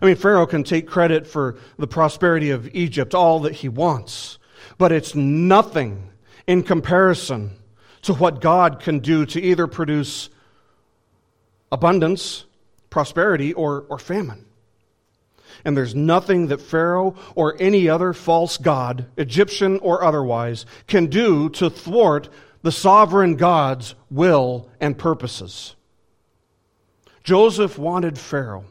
I 0.00 0.06
mean, 0.06 0.16
Pharaoh 0.16 0.46
can 0.46 0.64
take 0.64 0.86
credit 0.86 1.26
for 1.26 1.56
the 1.78 1.86
prosperity 1.86 2.50
of 2.50 2.74
Egypt, 2.74 3.14
all 3.14 3.40
that 3.40 3.54
he 3.54 3.68
wants, 3.68 4.38
but 4.76 4.92
it's 4.92 5.14
nothing 5.14 6.10
in 6.46 6.62
comparison 6.62 7.56
to 8.02 8.14
what 8.14 8.40
God 8.40 8.80
can 8.80 8.98
do 8.98 9.24
to 9.26 9.40
either 9.40 9.66
produce 9.66 10.28
abundance, 11.70 12.44
prosperity, 12.90 13.52
or, 13.52 13.84
or 13.88 13.98
famine. 13.98 14.44
And 15.64 15.76
there's 15.76 15.94
nothing 15.94 16.48
that 16.48 16.60
Pharaoh 16.60 17.16
or 17.34 17.56
any 17.58 17.88
other 17.88 18.12
false 18.12 18.56
god, 18.58 19.06
Egyptian 19.16 19.78
or 19.78 20.04
otherwise, 20.04 20.66
can 20.86 21.06
do 21.06 21.48
to 21.50 21.70
thwart 21.70 22.28
the 22.62 22.72
sovereign 22.72 23.36
God's 23.36 23.94
will 24.10 24.68
and 24.80 24.96
purposes. 24.96 25.74
Joseph 27.22 27.78
wanted 27.78 28.18
Pharaoh 28.18 28.64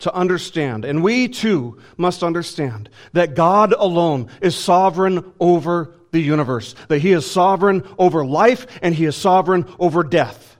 to 0.00 0.14
understand, 0.14 0.84
and 0.84 1.02
we 1.02 1.28
too 1.28 1.78
must 1.96 2.22
understand, 2.22 2.88
that 3.12 3.34
God 3.34 3.72
alone 3.72 4.28
is 4.40 4.56
sovereign 4.56 5.32
over 5.40 5.94
the 6.10 6.20
universe, 6.20 6.74
that 6.88 7.00
He 7.00 7.12
is 7.12 7.30
sovereign 7.30 7.86
over 7.98 8.24
life 8.24 8.66
and 8.80 8.94
He 8.94 9.04
is 9.04 9.16
sovereign 9.16 9.66
over 9.78 10.02
death. 10.02 10.56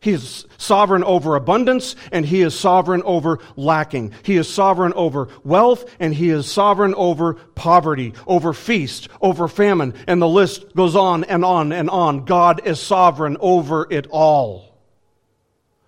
He 0.00 0.12
is 0.12 0.46
sovereign 0.58 1.02
over 1.02 1.34
abundance 1.34 1.96
and 2.12 2.24
he 2.24 2.42
is 2.42 2.58
sovereign 2.58 3.02
over 3.04 3.40
lacking. 3.56 4.14
He 4.22 4.36
is 4.36 4.48
sovereign 4.48 4.92
over 4.94 5.28
wealth 5.42 5.92
and 5.98 6.14
he 6.14 6.30
is 6.30 6.50
sovereign 6.50 6.94
over 6.94 7.34
poverty, 7.34 8.14
over 8.26 8.52
feast, 8.52 9.08
over 9.20 9.48
famine, 9.48 9.94
and 10.06 10.22
the 10.22 10.28
list 10.28 10.74
goes 10.76 10.94
on 10.94 11.24
and 11.24 11.44
on 11.44 11.72
and 11.72 11.90
on. 11.90 12.24
God 12.24 12.64
is 12.64 12.78
sovereign 12.78 13.36
over 13.40 13.88
it 13.90 14.06
all. 14.10 14.78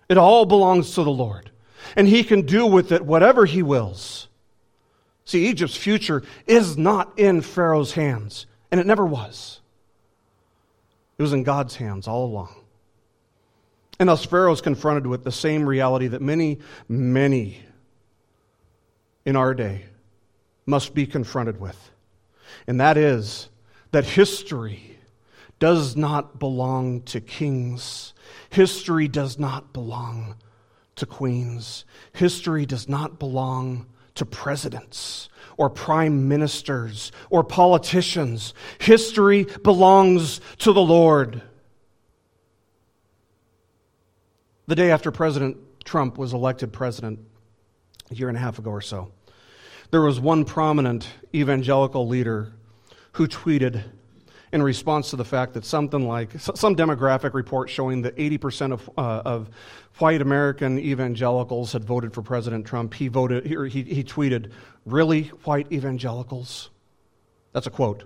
It 0.09 0.17
all 0.17 0.45
belongs 0.45 0.95
to 0.95 1.03
the 1.03 1.11
Lord 1.11 1.51
and 1.95 2.07
he 2.07 2.23
can 2.23 2.45
do 2.45 2.65
with 2.65 2.91
it 2.91 3.05
whatever 3.05 3.45
he 3.45 3.63
wills. 3.63 4.27
See, 5.23 5.47
Egypt's 5.47 5.77
future 5.77 6.23
is 6.47 6.77
not 6.77 7.17
in 7.17 7.41
Pharaoh's 7.41 7.93
hands, 7.93 8.47
and 8.71 8.81
it 8.81 8.87
never 8.87 9.05
was. 9.05 9.61
It 11.17 11.21
was 11.21 11.31
in 11.31 11.43
God's 11.43 11.75
hands 11.75 12.07
all 12.07 12.25
along. 12.25 12.60
And 14.01 14.09
thus, 14.09 14.25
Pharaoh 14.25 14.51
is 14.51 14.61
confronted 14.61 15.05
with 15.05 15.23
the 15.23 15.31
same 15.31 15.63
reality 15.63 16.07
that 16.07 16.23
many, 16.23 16.57
many 16.89 17.59
in 19.25 19.35
our 19.35 19.53
day 19.53 19.85
must 20.65 20.95
be 20.95 21.05
confronted 21.05 21.59
with. 21.59 21.91
And 22.65 22.79
that 22.79 22.97
is 22.97 23.49
that 23.91 24.03
history 24.03 24.97
does 25.59 25.95
not 25.95 26.39
belong 26.39 27.03
to 27.03 27.21
kings, 27.21 28.15
history 28.49 29.07
does 29.07 29.37
not 29.37 29.71
belong 29.71 30.33
to 30.95 31.05
queens. 31.05 31.85
History 32.13 32.65
does 32.65 32.89
not 32.89 33.19
belong 33.19 33.85
to 34.15 34.25
presidents 34.25 35.29
or 35.57 35.69
prime 35.69 36.27
ministers 36.27 37.11
or 37.29 37.43
politicians. 37.43 38.55
History 38.79 39.45
belongs 39.61 40.41
to 40.57 40.73
the 40.73 40.81
Lord. 40.81 41.43
The 44.67 44.75
day 44.75 44.91
after 44.91 45.11
President 45.11 45.57
Trump 45.83 46.17
was 46.17 46.33
elected 46.33 46.71
president, 46.71 47.19
a 48.09 48.15
year 48.15 48.27
and 48.27 48.37
a 48.37 48.39
half 48.39 48.59
ago 48.59 48.69
or 48.69 48.81
so, 48.81 49.11
there 49.89 50.01
was 50.01 50.19
one 50.19 50.45
prominent 50.45 51.07
evangelical 51.33 52.07
leader 52.07 52.53
who 53.13 53.27
tweeted 53.27 53.83
in 54.53 54.61
response 54.61 55.09
to 55.09 55.15
the 55.15 55.25
fact 55.25 55.53
that 55.53 55.65
something 55.65 56.07
like 56.07 56.29
some 56.39 56.75
demographic 56.75 57.33
report 57.33 57.69
showing 57.69 58.01
that 58.01 58.15
80% 58.17 58.73
of, 58.73 58.89
uh, 58.97 59.21
of 59.25 59.49
white 59.97 60.21
American 60.21 60.77
evangelicals 60.77 61.71
had 61.73 61.83
voted 61.83 62.13
for 62.13 62.21
President 62.21 62.65
Trump, 62.65 62.93
he, 62.93 63.07
voted, 63.07 63.45
he, 63.45 63.83
he 63.83 64.03
tweeted, 64.03 64.51
Really, 64.85 65.23
white 65.45 65.71
evangelicals? 65.71 66.69
That's 67.53 67.67
a 67.67 67.69
quote. 67.69 68.03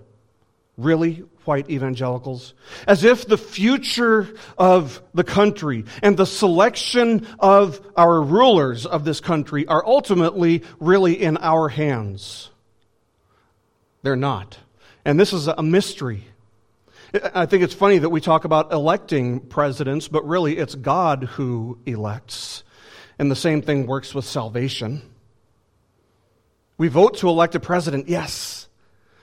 Really, 0.76 1.24
white 1.44 1.70
evangelicals? 1.70 2.54
As 2.86 3.04
if 3.04 3.26
the 3.26 3.38
future 3.38 4.28
of 4.58 5.02
the 5.14 5.24
country 5.24 5.84
and 6.02 6.16
the 6.16 6.26
selection 6.26 7.26
of 7.38 7.80
our 7.96 8.20
rulers 8.20 8.84
of 8.84 9.04
this 9.04 9.20
country 9.20 9.66
are 9.66 9.84
ultimately 9.86 10.62
really 10.78 11.20
in 11.20 11.38
our 11.38 11.68
hands. 11.68 12.50
They're 14.02 14.16
not. 14.16 14.58
And 15.04 15.18
this 15.18 15.32
is 15.32 15.46
a 15.46 15.62
mystery 15.62 16.24
I 17.34 17.46
think 17.46 17.62
it's 17.62 17.74
funny 17.74 17.98
that 17.98 18.10
we 18.10 18.20
talk 18.20 18.44
about 18.44 18.72
electing 18.72 19.40
presidents, 19.40 20.08
but 20.08 20.26
really 20.26 20.58
it's 20.58 20.74
God 20.74 21.24
who 21.24 21.78
elects. 21.86 22.64
And 23.18 23.30
the 23.30 23.36
same 23.36 23.62
thing 23.62 23.86
works 23.86 24.14
with 24.14 24.24
salvation. 24.24 25.02
We 26.78 26.88
vote 26.88 27.18
to 27.18 27.28
elect 27.28 27.54
a 27.54 27.60
president, 27.60 28.08
yes. 28.08 28.55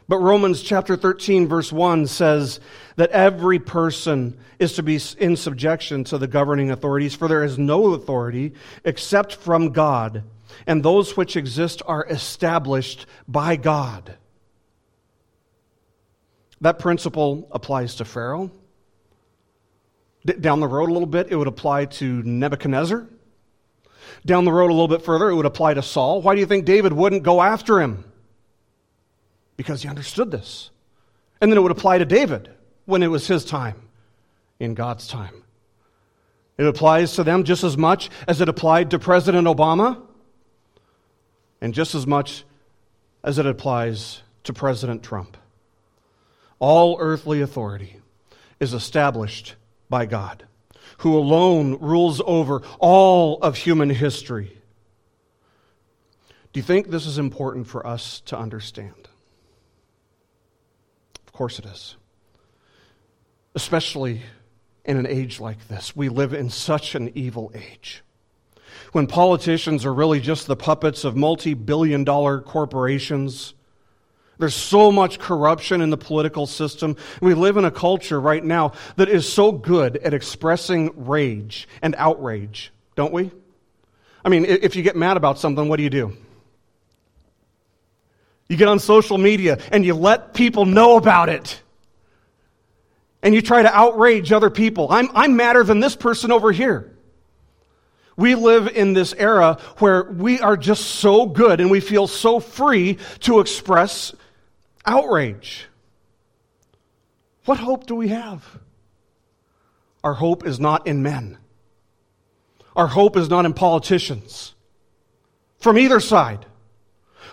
But 0.07 0.17
Romans 0.17 0.61
chapter 0.61 0.95
13, 0.95 1.47
verse 1.47 1.71
1 1.71 2.07
says 2.07 2.59
that 2.97 3.11
every 3.11 3.59
person 3.59 4.37
is 4.59 4.73
to 4.73 4.83
be 4.83 4.99
in 5.17 5.35
subjection 5.37 6.03
to 6.05 6.17
the 6.17 6.27
governing 6.27 6.71
authorities, 6.71 7.15
for 7.15 7.27
there 7.27 7.43
is 7.43 7.57
no 7.57 7.93
authority 7.93 8.53
except 8.83 9.35
from 9.35 9.71
God, 9.71 10.23
and 10.67 10.83
those 10.83 11.15
which 11.15 11.37
exist 11.37 11.81
are 11.85 12.05
established 12.05 13.05
by 13.27 13.55
God. 13.55 14.17
That 16.59 16.79
principle 16.79 17.47
applies 17.51 17.95
to 17.95 18.05
Pharaoh. 18.05 18.51
D- 20.25 20.33
down 20.33 20.59
the 20.59 20.67
road 20.67 20.89
a 20.89 20.93
little 20.93 21.07
bit, 21.07 21.27
it 21.29 21.35
would 21.35 21.47
apply 21.47 21.85
to 21.85 22.23
Nebuchadnezzar. 22.23 23.07
Down 24.25 24.45
the 24.45 24.51
road 24.51 24.67
a 24.69 24.73
little 24.73 24.87
bit 24.87 25.01
further, 25.01 25.29
it 25.29 25.35
would 25.35 25.45
apply 25.45 25.73
to 25.73 25.81
Saul. 25.81 26.21
Why 26.21 26.35
do 26.35 26.39
you 26.39 26.45
think 26.45 26.65
David 26.65 26.93
wouldn't 26.93 27.23
go 27.23 27.41
after 27.41 27.81
him? 27.81 28.05
Because 29.57 29.83
he 29.83 29.89
understood 29.89 30.31
this. 30.31 30.71
And 31.39 31.51
then 31.51 31.57
it 31.57 31.61
would 31.61 31.71
apply 31.71 31.97
to 31.99 32.05
David 32.05 32.49
when 32.85 33.03
it 33.03 33.07
was 33.07 33.27
his 33.27 33.45
time, 33.45 33.89
in 34.59 34.73
God's 34.73 35.07
time. 35.07 35.43
It 36.57 36.65
applies 36.65 37.13
to 37.15 37.23
them 37.23 37.43
just 37.43 37.63
as 37.63 37.77
much 37.77 38.09
as 38.27 38.41
it 38.41 38.49
applied 38.49 38.91
to 38.91 38.99
President 38.99 39.47
Obama, 39.47 40.01
and 41.61 41.73
just 41.73 41.95
as 41.95 42.05
much 42.05 42.43
as 43.23 43.39
it 43.39 43.45
applies 43.45 44.21
to 44.43 44.53
President 44.53 45.01
Trump. 45.01 45.37
All 46.59 46.97
earthly 46.99 47.41
authority 47.41 47.97
is 48.59 48.73
established 48.73 49.55
by 49.89 50.05
God, 50.05 50.45
who 50.99 51.17
alone 51.17 51.77
rules 51.79 52.21
over 52.25 52.61
all 52.79 53.39
of 53.41 53.57
human 53.57 53.89
history. 53.89 54.57
Do 56.51 56.59
you 56.59 56.63
think 56.63 56.89
this 56.89 57.05
is 57.05 57.17
important 57.17 57.67
for 57.67 57.85
us 57.85 58.21
to 58.27 58.37
understand? 58.37 59.09
Of 61.33 61.37
course 61.37 61.57
it 61.57 61.65
is. 61.65 61.95
Especially 63.55 64.21
in 64.85 64.97
an 64.97 65.07
age 65.07 65.39
like 65.39 65.67
this. 65.67 65.95
We 65.95 66.09
live 66.09 66.31
in 66.31 66.51
such 66.51 66.93
an 66.93 67.11
evil 67.15 67.51
age. 67.55 68.03
When 68.91 69.07
politicians 69.07 69.83
are 69.83 69.93
really 69.93 70.19
just 70.19 70.45
the 70.45 70.55
puppets 70.55 71.03
of 71.03 71.15
multi 71.15 71.55
billion 71.55 72.03
dollar 72.03 72.39
corporations, 72.39 73.55
there's 74.37 74.53
so 74.53 74.91
much 74.91 75.17
corruption 75.17 75.81
in 75.81 75.89
the 75.89 75.97
political 75.97 76.45
system. 76.45 76.97
We 77.19 77.33
live 77.33 77.57
in 77.57 77.65
a 77.65 77.71
culture 77.71 78.21
right 78.21 78.43
now 78.43 78.73
that 78.97 79.09
is 79.09 79.27
so 79.27 79.51
good 79.51 79.97
at 79.97 80.13
expressing 80.13 80.91
rage 81.07 81.67
and 81.81 81.95
outrage, 81.97 82.71
don't 82.95 83.11
we? 83.11 83.31
I 84.23 84.29
mean, 84.29 84.45
if 84.45 84.75
you 84.75 84.83
get 84.83 84.95
mad 84.95 85.17
about 85.17 85.39
something, 85.39 85.67
what 85.67 85.77
do 85.77 85.83
you 85.83 85.89
do? 85.89 86.15
You 88.53 88.57
get 88.57 88.67
on 88.67 88.77
social 88.77 89.17
media 89.17 89.57
and 89.71 89.83
you 89.83 89.95
let 89.95 90.35
people 90.35 90.67
know 90.67 90.95
about 90.95 91.27
it. 91.27 91.59
And 93.23 93.33
you 93.33 93.41
try 93.41 93.63
to 93.63 93.75
outrage 93.75 94.31
other 94.31 94.51
people. 94.51 94.89
I'm, 94.91 95.09
I'm 95.15 95.35
madder 95.35 95.63
than 95.63 95.79
this 95.79 95.95
person 95.95 96.31
over 96.31 96.51
here. 96.51 96.95
We 98.15 98.35
live 98.35 98.67
in 98.67 98.93
this 98.93 99.11
era 99.17 99.57
where 99.79 100.03
we 100.03 100.39
are 100.39 100.55
just 100.55 100.85
so 100.85 101.25
good 101.25 101.61
and 101.61 101.71
we 101.71 101.79
feel 101.79 102.05
so 102.05 102.39
free 102.39 102.99
to 103.21 103.39
express 103.39 104.13
outrage. 104.85 105.65
What 107.45 107.57
hope 107.57 107.87
do 107.87 107.95
we 107.95 108.09
have? 108.09 108.45
Our 110.03 110.13
hope 110.13 110.45
is 110.45 110.59
not 110.59 110.85
in 110.85 111.01
men. 111.01 111.39
Our 112.75 112.85
hope 112.85 113.17
is 113.17 113.31
not 113.31 113.45
in 113.45 113.55
politicians 113.55 114.53
from 115.57 115.79
either 115.79 115.99
side. 115.99 116.45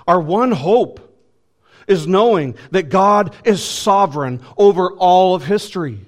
Our 0.09 0.19
one 0.19 0.53
hope 0.53 1.09
is 1.91 2.07
knowing 2.07 2.55
that 2.71 2.89
God 2.89 3.35
is 3.45 3.63
sovereign 3.63 4.41
over 4.57 4.93
all 4.93 5.35
of 5.35 5.45
history 5.45 5.99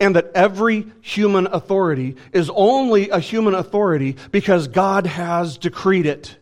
and 0.00 0.16
that 0.16 0.32
every 0.34 0.90
human 1.00 1.46
authority 1.46 2.16
is 2.32 2.50
only 2.52 3.08
a 3.10 3.20
human 3.20 3.54
authority 3.54 4.16
because 4.32 4.66
God 4.66 5.06
has 5.06 5.56
decreed 5.56 6.06
it. 6.06 6.36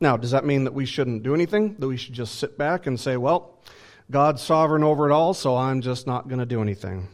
Now, 0.00 0.16
does 0.16 0.30
that 0.30 0.44
mean 0.44 0.64
that 0.64 0.72
we 0.72 0.86
shouldn't 0.86 1.24
do 1.24 1.34
anything? 1.34 1.74
That 1.80 1.88
we 1.88 1.96
should 1.96 2.14
just 2.14 2.36
sit 2.36 2.56
back 2.56 2.86
and 2.86 2.98
say, 2.98 3.16
well, 3.16 3.58
God's 4.08 4.40
sovereign 4.40 4.84
over 4.84 5.10
it 5.10 5.12
all, 5.12 5.34
so 5.34 5.56
I'm 5.56 5.80
just 5.80 6.06
not 6.06 6.28
going 6.28 6.38
to 6.38 6.46
do 6.46 6.62
anything? 6.62 7.08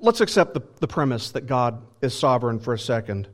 Let's 0.00 0.20
accept 0.20 0.52
the, 0.52 0.62
the 0.80 0.86
premise 0.86 1.30
that 1.30 1.46
God 1.46 1.82
is 2.02 2.12
sovereign 2.16 2.60
for 2.60 2.74
a 2.74 2.78
second. 2.78 3.26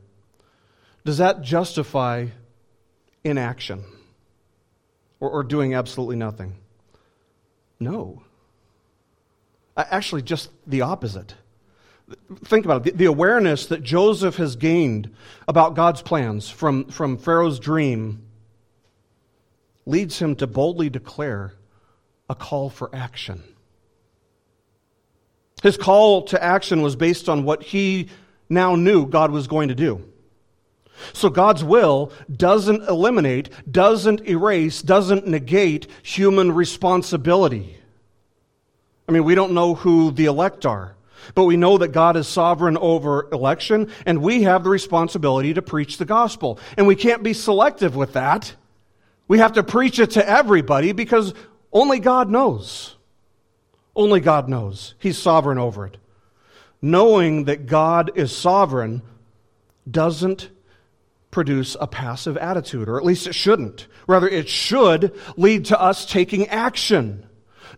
Does 1.03 1.17
that 1.17 1.41
justify 1.41 2.27
inaction 3.25 3.83
or, 5.21 5.29
or 5.29 5.43
doing 5.43 5.73
absolutely 5.73 6.17
nothing? 6.17 6.55
No. 7.79 8.23
Actually, 9.77 10.23
just 10.23 10.49
the 10.67 10.81
opposite. 10.81 11.35
Think 12.43 12.65
about 12.65 12.85
it. 12.85 12.91
The, 12.91 12.97
the 12.97 13.05
awareness 13.05 13.67
that 13.67 13.81
Joseph 13.81 14.35
has 14.35 14.57
gained 14.57 15.15
about 15.47 15.75
God's 15.75 16.01
plans 16.01 16.49
from, 16.49 16.85
from 16.85 17.17
Pharaoh's 17.17 17.59
dream 17.59 18.23
leads 19.85 20.19
him 20.19 20.35
to 20.35 20.47
boldly 20.47 20.89
declare 20.89 21.53
a 22.29 22.35
call 22.35 22.69
for 22.69 22.93
action. 22.93 23.43
His 25.63 25.77
call 25.77 26.23
to 26.23 26.43
action 26.43 26.81
was 26.81 26.95
based 26.95 27.29
on 27.29 27.43
what 27.43 27.63
he 27.63 28.09
now 28.49 28.75
knew 28.75 29.05
God 29.05 29.31
was 29.31 29.47
going 29.47 29.69
to 29.69 29.75
do. 29.75 30.03
So 31.13 31.29
God's 31.29 31.63
will 31.63 32.11
doesn't 32.31 32.87
eliminate, 32.87 33.49
doesn't 33.69 34.27
erase, 34.27 34.81
doesn't 34.81 35.27
negate 35.27 35.87
human 36.03 36.51
responsibility. 36.51 37.77
I 39.07 39.11
mean, 39.11 39.23
we 39.23 39.35
don't 39.35 39.53
know 39.53 39.75
who 39.75 40.11
the 40.11 40.25
elect 40.25 40.65
are, 40.65 40.95
but 41.35 41.43
we 41.43 41.57
know 41.57 41.77
that 41.77 41.89
God 41.89 42.15
is 42.15 42.27
sovereign 42.27 42.77
over 42.77 43.27
election, 43.31 43.91
and 44.05 44.21
we 44.21 44.43
have 44.43 44.63
the 44.63 44.69
responsibility 44.69 45.53
to 45.53 45.61
preach 45.61 45.97
the 45.97 46.05
gospel. 46.05 46.59
And 46.77 46.87
we 46.87 46.95
can't 46.95 47.23
be 47.23 47.33
selective 47.33 47.95
with 47.95 48.13
that. 48.13 48.55
We 49.27 49.39
have 49.39 49.53
to 49.53 49.63
preach 49.63 49.99
it 49.99 50.11
to 50.11 50.27
everybody 50.27 50.91
because 50.91 51.33
only 51.73 51.99
God 51.99 52.29
knows. 52.29 52.95
Only 53.95 54.19
God 54.19 54.47
knows. 54.47 54.95
He's 54.99 55.17
sovereign 55.17 55.57
over 55.57 55.85
it. 55.85 55.97
Knowing 56.81 57.45
that 57.45 57.65
God 57.65 58.11
is 58.15 58.35
sovereign 58.35 59.01
doesn't 59.89 60.49
produce 61.31 61.75
a 61.79 61.87
passive 61.87 62.37
attitude, 62.37 62.87
or 62.87 62.97
at 62.97 63.05
least 63.05 63.25
it 63.25 63.33
shouldn't. 63.33 63.87
Rather, 64.05 64.27
it 64.27 64.49
should 64.49 65.17
lead 65.37 65.65
to 65.65 65.81
us 65.81 66.05
taking 66.05 66.47
action. 66.49 67.25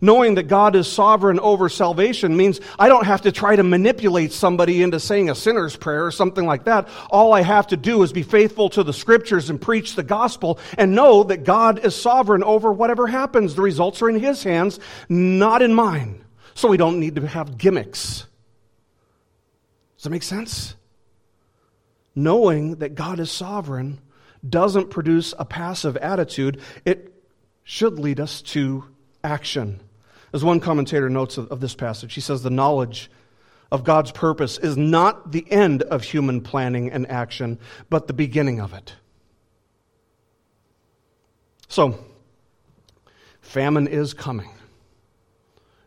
Knowing 0.00 0.34
that 0.34 0.48
God 0.48 0.74
is 0.74 0.90
sovereign 0.90 1.38
over 1.38 1.68
salvation 1.68 2.36
means 2.36 2.60
I 2.78 2.88
don't 2.88 3.06
have 3.06 3.22
to 3.22 3.32
try 3.32 3.54
to 3.54 3.62
manipulate 3.62 4.32
somebody 4.32 4.82
into 4.82 4.98
saying 4.98 5.30
a 5.30 5.34
sinner's 5.34 5.76
prayer 5.76 6.04
or 6.04 6.10
something 6.10 6.44
like 6.44 6.64
that. 6.64 6.88
All 7.10 7.32
I 7.32 7.42
have 7.42 7.68
to 7.68 7.76
do 7.76 8.02
is 8.02 8.12
be 8.12 8.24
faithful 8.24 8.68
to 8.70 8.82
the 8.82 8.92
scriptures 8.92 9.50
and 9.50 9.60
preach 9.60 9.94
the 9.94 10.02
gospel 10.02 10.58
and 10.76 10.94
know 10.94 11.22
that 11.24 11.44
God 11.44 11.84
is 11.84 11.94
sovereign 11.94 12.42
over 12.42 12.72
whatever 12.72 13.06
happens. 13.06 13.54
The 13.54 13.62
results 13.62 14.02
are 14.02 14.10
in 14.10 14.18
His 14.18 14.42
hands, 14.42 14.80
not 15.08 15.62
in 15.62 15.72
mine. 15.72 16.24
So 16.54 16.68
we 16.68 16.76
don't 16.76 17.00
need 17.00 17.16
to 17.16 17.26
have 17.26 17.56
gimmicks. 17.56 18.26
Does 19.96 20.04
that 20.04 20.10
make 20.10 20.22
sense? 20.22 20.74
Knowing 22.14 22.76
that 22.76 22.94
God 22.94 23.18
is 23.18 23.30
sovereign 23.30 24.00
doesn't 24.48 24.90
produce 24.90 25.34
a 25.38 25.44
passive 25.44 25.96
attitude. 25.96 26.60
It 26.84 27.14
should 27.62 27.98
lead 27.98 28.20
us 28.20 28.42
to 28.42 28.84
action. 29.22 29.80
As 30.32 30.44
one 30.44 30.60
commentator 30.60 31.08
notes 31.08 31.38
of, 31.38 31.50
of 31.50 31.60
this 31.60 31.74
passage, 31.74 32.14
he 32.14 32.20
says 32.20 32.42
the 32.42 32.50
knowledge 32.50 33.10
of 33.72 33.84
God's 33.84 34.12
purpose 34.12 34.58
is 34.58 34.76
not 34.76 35.32
the 35.32 35.50
end 35.50 35.82
of 35.82 36.02
human 36.02 36.40
planning 36.40 36.90
and 36.90 37.10
action, 37.10 37.58
but 37.88 38.06
the 38.06 38.12
beginning 38.12 38.60
of 38.60 38.74
it. 38.74 38.94
So, 41.68 41.98
famine 43.40 43.88
is 43.88 44.14
coming. 44.14 44.50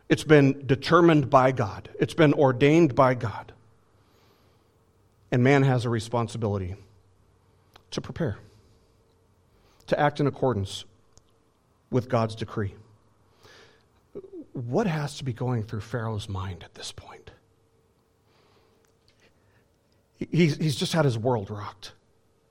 It's 0.08 0.24
been 0.24 0.66
determined 0.66 1.30
by 1.30 1.52
God, 1.52 1.88
it's 1.98 2.14
been 2.14 2.34
ordained 2.34 2.94
by 2.94 3.14
God. 3.14 3.52
And 5.30 5.42
man 5.42 5.62
has 5.62 5.84
a 5.84 5.90
responsibility 5.90 6.76
to 7.90 8.00
prepare, 8.00 8.38
to 9.86 9.98
act 9.98 10.20
in 10.20 10.26
accordance 10.26 10.84
with 11.90 12.08
God's 12.08 12.34
decree 12.34 12.74
what 14.66 14.86
has 14.86 15.18
to 15.18 15.24
be 15.24 15.32
going 15.32 15.62
through 15.62 15.80
Pharaoh's 15.80 16.28
mind 16.28 16.64
at 16.64 16.74
this 16.74 16.90
point? 16.90 17.30
He's, 20.18 20.56
he's 20.56 20.74
just 20.74 20.92
had 20.92 21.04
his 21.04 21.16
world 21.16 21.48
rocked. 21.48 21.92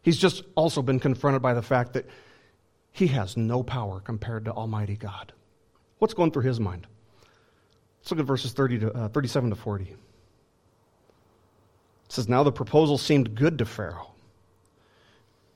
He's 0.02 0.18
just 0.18 0.44
also 0.56 0.82
been 0.82 1.00
confronted 1.00 1.42
by 1.42 1.54
the 1.54 1.62
fact 1.62 1.94
that 1.94 2.06
he 2.94 3.08
has 3.08 3.36
no 3.36 3.62
power 3.62 4.00
compared 4.00 4.46
to 4.46 4.54
Almighty 4.54 4.96
God. 4.96 5.34
What's 6.00 6.14
going 6.14 6.32
through 6.32 6.44
his 6.44 6.60
mind? 6.60 6.88
Let's 8.00 8.12
look 8.12 8.22
at 8.22 8.26
verses 8.26 8.54
30 8.54 8.80
to, 8.80 8.94
uh, 8.94 9.08
37 9.10 9.50
to 9.50 9.56
40. 9.58 9.96
It 12.08 12.14
says, 12.14 12.30
Now 12.30 12.44
the 12.44 12.52
proposal 12.52 12.98
seemed 12.98 13.36
good 13.36 13.58
to 13.60 13.66
Pharaoh 13.66 14.12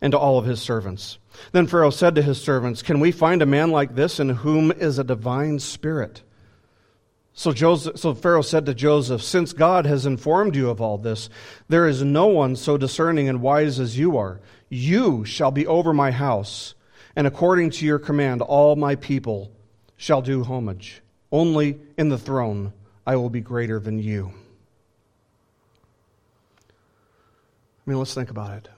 and 0.01 0.11
to 0.11 0.17
all 0.17 0.37
of 0.37 0.45
his 0.45 0.61
servants. 0.61 1.19
Then 1.51 1.67
Pharaoh 1.67 1.91
said 1.91 2.15
to 2.15 2.21
his 2.21 2.41
servants, 2.41 2.81
Can 2.81 2.99
we 2.99 3.11
find 3.11 3.41
a 3.41 3.45
man 3.45 3.71
like 3.71 3.95
this 3.95 4.19
in 4.19 4.29
whom 4.29 4.71
is 4.71 4.97
a 4.97 5.03
divine 5.03 5.59
spirit? 5.59 6.23
So, 7.33 7.53
Joseph, 7.53 7.97
so 7.97 8.13
Pharaoh 8.13 8.41
said 8.41 8.65
to 8.65 8.73
Joseph, 8.73 9.21
Since 9.21 9.53
God 9.53 9.85
has 9.85 10.05
informed 10.05 10.55
you 10.55 10.69
of 10.69 10.81
all 10.81 10.97
this, 10.97 11.29
there 11.69 11.87
is 11.87 12.03
no 12.03 12.27
one 12.27 12.55
so 12.55 12.77
discerning 12.77 13.29
and 13.29 13.41
wise 13.41 13.79
as 13.79 13.97
you 13.97 14.17
are. 14.17 14.41
You 14.67 15.23
shall 15.23 15.51
be 15.51 15.65
over 15.65 15.93
my 15.93 16.11
house, 16.11 16.73
and 17.15 17.25
according 17.25 17.69
to 17.71 17.85
your 17.85 17.99
command, 17.99 18.41
all 18.41 18.75
my 18.75 18.95
people 18.95 19.51
shall 19.95 20.21
do 20.21 20.43
homage. 20.43 21.01
Only 21.31 21.79
in 21.97 22.09
the 22.09 22.17
throne 22.17 22.73
I 23.07 23.15
will 23.15 23.29
be 23.29 23.41
greater 23.41 23.79
than 23.79 23.99
you. 23.99 24.33
I 27.85 27.89
mean, 27.89 27.97
let's 27.97 28.13
think 28.13 28.29
about 28.29 28.57
it. 28.57 28.69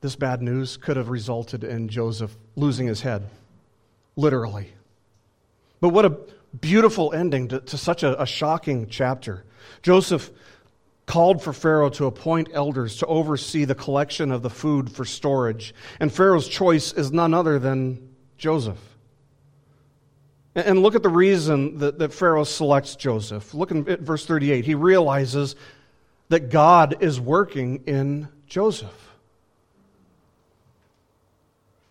This 0.00 0.16
bad 0.16 0.42
news 0.42 0.76
could 0.76 0.96
have 0.96 1.08
resulted 1.08 1.64
in 1.64 1.88
Joseph 1.88 2.36
losing 2.56 2.86
his 2.86 3.00
head, 3.00 3.28
literally. 4.16 4.72
But 5.80 5.90
what 5.90 6.04
a 6.04 6.18
beautiful 6.58 7.12
ending 7.12 7.48
to, 7.48 7.60
to 7.60 7.78
such 7.78 8.02
a, 8.02 8.20
a 8.20 8.26
shocking 8.26 8.88
chapter. 8.88 9.44
Joseph 9.82 10.30
called 11.06 11.42
for 11.42 11.52
Pharaoh 11.52 11.90
to 11.90 12.06
appoint 12.06 12.50
elders 12.52 12.98
to 12.98 13.06
oversee 13.06 13.64
the 13.64 13.74
collection 13.74 14.30
of 14.30 14.42
the 14.42 14.50
food 14.50 14.90
for 14.92 15.04
storage. 15.04 15.74
And 15.98 16.12
Pharaoh's 16.12 16.46
choice 16.46 16.92
is 16.92 17.10
none 17.12 17.34
other 17.34 17.58
than 17.58 18.10
Joseph. 18.38 18.78
And 20.54 20.82
look 20.82 20.94
at 20.94 21.02
the 21.02 21.08
reason 21.08 21.78
that, 21.78 21.98
that 21.98 22.12
Pharaoh 22.12 22.44
selects 22.44 22.96
Joseph. 22.96 23.54
Look 23.54 23.72
at 23.72 24.00
verse 24.00 24.26
38. 24.26 24.64
He 24.64 24.74
realizes 24.74 25.56
that 26.28 26.50
God 26.50 26.96
is 27.00 27.20
working 27.20 27.82
in 27.86 28.28
Joseph. 28.50 29.10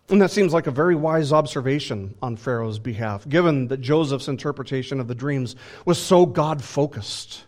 And 0.09 0.21
that 0.21 0.31
seems 0.31 0.53
like 0.53 0.67
a 0.67 0.71
very 0.71 0.95
wise 0.95 1.31
observation 1.31 2.15
on 2.21 2.35
Pharaoh's 2.35 2.79
behalf, 2.79 3.27
given 3.27 3.67
that 3.69 3.79
Joseph's 3.79 4.27
interpretation 4.27 4.99
of 4.99 5.07
the 5.07 5.15
dreams 5.15 5.55
was 5.85 5.97
so 5.97 6.25
God 6.25 6.63
focused. 6.63 7.45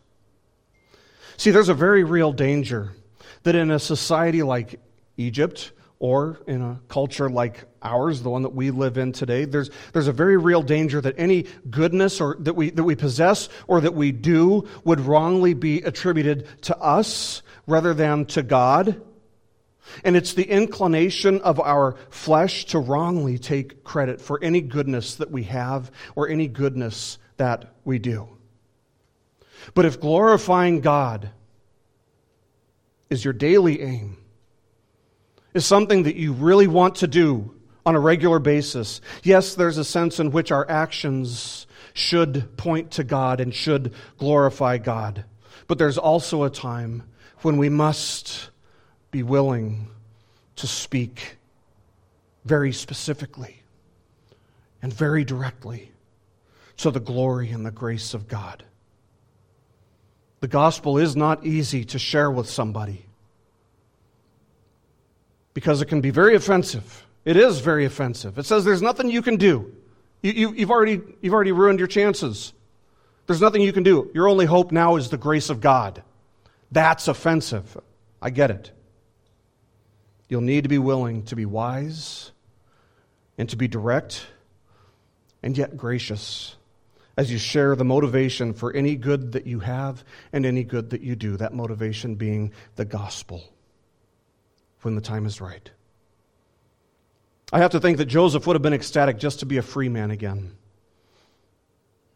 See, 1.37 1.51
there's 1.51 1.69
a 1.69 1.73
very 1.73 2.03
real 2.03 2.31
danger 2.31 2.93
that 3.43 3.55
in 3.55 3.69
a 3.71 3.79
society 3.79 4.43
like 4.43 4.79
Egypt, 5.17 5.71
or 6.01 6.39
in 6.47 6.63
a 6.63 6.81
culture 6.89 7.29
like 7.29 7.63
ours, 7.83 8.23
the 8.23 8.29
one 8.29 8.41
that 8.41 8.55
we 8.55 8.71
live 8.71 8.97
in 8.97 9.11
today, 9.11 9.45
there's, 9.45 9.69
there's 9.93 10.07
a 10.07 10.11
very 10.11 10.35
real 10.35 10.63
danger 10.63 10.99
that 10.99 11.13
any 11.15 11.45
goodness 11.69 12.19
or 12.19 12.37
that 12.39 12.55
we, 12.55 12.71
that 12.71 12.83
we 12.83 12.95
possess 12.95 13.49
or 13.67 13.81
that 13.81 13.93
we 13.93 14.11
do 14.11 14.67
would 14.83 14.99
wrongly 14.99 15.53
be 15.53 15.77
attributed 15.83 16.47
to 16.63 16.75
us 16.79 17.43
rather 17.67 17.93
than 17.93 18.25
to 18.25 18.41
God. 18.41 18.99
And 20.03 20.15
it's 20.15 20.33
the 20.33 20.49
inclination 20.49 21.39
of 21.41 21.59
our 21.59 21.95
flesh 22.09 22.65
to 22.65 22.79
wrongly 22.79 23.37
take 23.37 23.83
credit 23.83 24.19
for 24.19 24.43
any 24.43 24.61
goodness 24.61 25.15
that 25.15 25.29
we 25.29 25.43
have 25.43 25.91
or 26.15 26.27
any 26.27 26.47
goodness 26.47 27.19
that 27.37 27.75
we 27.85 27.99
do. 27.99 28.27
But 29.75 29.85
if 29.85 29.99
glorifying 29.99 30.81
God 30.81 31.29
is 33.11 33.23
your 33.23 33.35
daily 33.35 33.83
aim, 33.83 34.17
is 35.53 35.65
something 35.65 36.03
that 36.03 36.15
you 36.15 36.33
really 36.33 36.67
want 36.67 36.95
to 36.95 37.07
do 37.07 37.53
on 37.85 37.95
a 37.95 37.99
regular 37.99 38.39
basis, 38.39 39.01
yes, 39.23 39.55
there's 39.55 39.77
a 39.77 39.83
sense 39.83 40.19
in 40.19 40.31
which 40.31 40.51
our 40.51 40.69
actions 40.69 41.65
should 41.93 42.55
point 42.57 42.91
to 42.91 43.03
God 43.03 43.39
and 43.39 43.53
should 43.53 43.93
glorify 44.17 44.77
God. 44.77 45.25
But 45.67 45.77
there's 45.77 45.97
also 45.97 46.43
a 46.43 46.49
time 46.49 47.03
when 47.41 47.57
we 47.57 47.69
must 47.69 48.49
be 49.09 49.23
willing 49.23 49.87
to 50.57 50.67
speak 50.67 51.37
very 52.45 52.71
specifically 52.71 53.61
and 54.81 54.93
very 54.93 55.23
directly 55.23 55.91
to 56.77 56.91
the 56.91 56.99
glory 56.99 57.51
and 57.51 57.65
the 57.65 57.71
grace 57.71 58.13
of 58.13 58.27
God. 58.27 58.63
The 60.39 60.47
gospel 60.47 60.97
is 60.97 61.15
not 61.15 61.45
easy 61.45 61.85
to 61.85 61.99
share 61.99 62.31
with 62.31 62.49
somebody 62.49 63.05
because 65.53 65.81
it 65.81 65.85
can 65.85 66.01
be 66.01 66.09
very 66.09 66.35
offensive. 66.35 67.05
It 67.25 67.37
is 67.37 67.59
very 67.59 67.85
offensive. 67.85 68.37
It 68.37 68.45
says 68.45 68.65
there's 68.65 68.81
nothing 68.81 69.09
you 69.09 69.21
can 69.21 69.37
do. 69.37 69.73
You, 70.21 70.47
have 70.47 70.57
you, 70.57 70.67
already, 70.69 71.01
you've 71.21 71.33
already 71.33 71.51
ruined 71.51 71.79
your 71.79 71.87
chances. 71.87 72.53
There's 73.27 73.41
nothing 73.41 73.61
you 73.61 73.73
can 73.73 73.83
do. 73.83 74.09
Your 74.13 74.27
only 74.27 74.45
hope 74.45 74.71
now 74.71 74.95
is 74.95 75.09
the 75.09 75.17
grace 75.17 75.49
of 75.49 75.61
God. 75.61 76.03
That's 76.71 77.07
offensive. 77.07 77.77
I 78.21 78.29
get 78.29 78.51
it. 78.51 78.71
You'll 80.29 80.41
need 80.41 80.63
to 80.63 80.69
be 80.69 80.77
willing 80.77 81.23
to 81.23 81.35
be 81.35 81.45
wise 81.45 82.31
and 83.37 83.49
to 83.49 83.55
be 83.55 83.67
direct 83.67 84.25
and 85.43 85.57
yet 85.57 85.75
gracious 85.75 86.55
as 87.17 87.31
you 87.31 87.37
share 87.37 87.75
the 87.75 87.83
motivation 87.83 88.53
for 88.53 88.73
any 88.73 88.95
good 88.95 89.33
that 89.33 89.45
you 89.45 89.59
have 89.59 90.03
and 90.31 90.45
any 90.45 90.63
good 90.63 90.91
that 90.91 91.01
you 91.01 91.15
do, 91.15 91.35
that 91.37 91.53
motivation 91.53 92.15
being 92.15 92.53
the 92.77 92.85
gospel 92.85 93.43
when 94.81 94.95
the 94.95 95.01
time 95.01 95.25
is 95.25 95.41
right. 95.41 95.69
I 97.53 97.59
have 97.59 97.71
to 97.71 97.79
think 97.79 97.97
that 97.97 98.05
Joseph 98.05 98.47
would 98.47 98.55
have 98.55 98.61
been 98.61 98.73
ecstatic 98.73 99.17
just 99.17 99.39
to 99.39 99.45
be 99.45 99.57
a 99.57 99.61
free 99.61 99.89
man 99.89 100.11
again. 100.11 100.55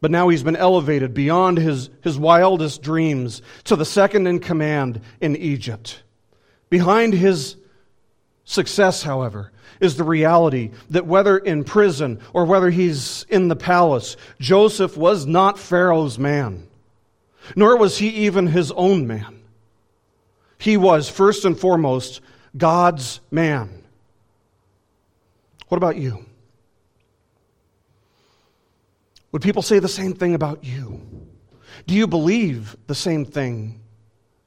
But 0.01 0.11
now 0.11 0.29
he's 0.29 0.43
been 0.43 0.55
elevated 0.55 1.13
beyond 1.13 1.57
his, 1.57 1.89
his 2.01 2.17
wildest 2.17 2.81
dreams 2.81 3.41
to 3.65 3.75
the 3.75 3.85
second 3.85 4.27
in 4.27 4.39
command 4.39 5.01
in 5.19 5.35
Egypt. 5.35 6.03
Behind 6.69 7.13
his 7.13 7.57
Success, 8.45 9.01
however, 9.01 9.51
is 9.79 9.97
the 9.97 10.03
reality 10.03 10.71
that 10.91 11.07
whether 11.07 11.37
in 11.37 11.63
prison 11.63 12.19
or 12.31 12.45
whether 12.45 12.69
he's 12.69 13.25
in 13.27 13.47
the 13.47 13.55
palace, 13.55 14.15
Joseph 14.39 14.95
was 14.95 15.25
not 15.25 15.57
Pharaoh's 15.57 16.19
man, 16.19 16.67
nor 17.55 17.75
was 17.75 17.97
he 17.97 18.07
even 18.07 18.45
his 18.45 18.71
own 18.71 19.07
man. 19.07 19.41
He 20.59 20.77
was, 20.77 21.09
first 21.09 21.43
and 21.43 21.59
foremost, 21.59 22.21
God's 22.55 23.19
man. 23.31 23.83
What 25.67 25.77
about 25.77 25.97
you? 25.97 26.25
Would 29.31 29.41
people 29.41 29.61
say 29.61 29.79
the 29.79 29.89
same 29.89 30.13
thing 30.13 30.33
about 30.33 30.63
you? 30.63 31.01
Do 31.87 31.93
you 31.93 32.07
believe 32.07 32.77
the 32.87 32.95
same 32.95 33.25
thing 33.25 33.81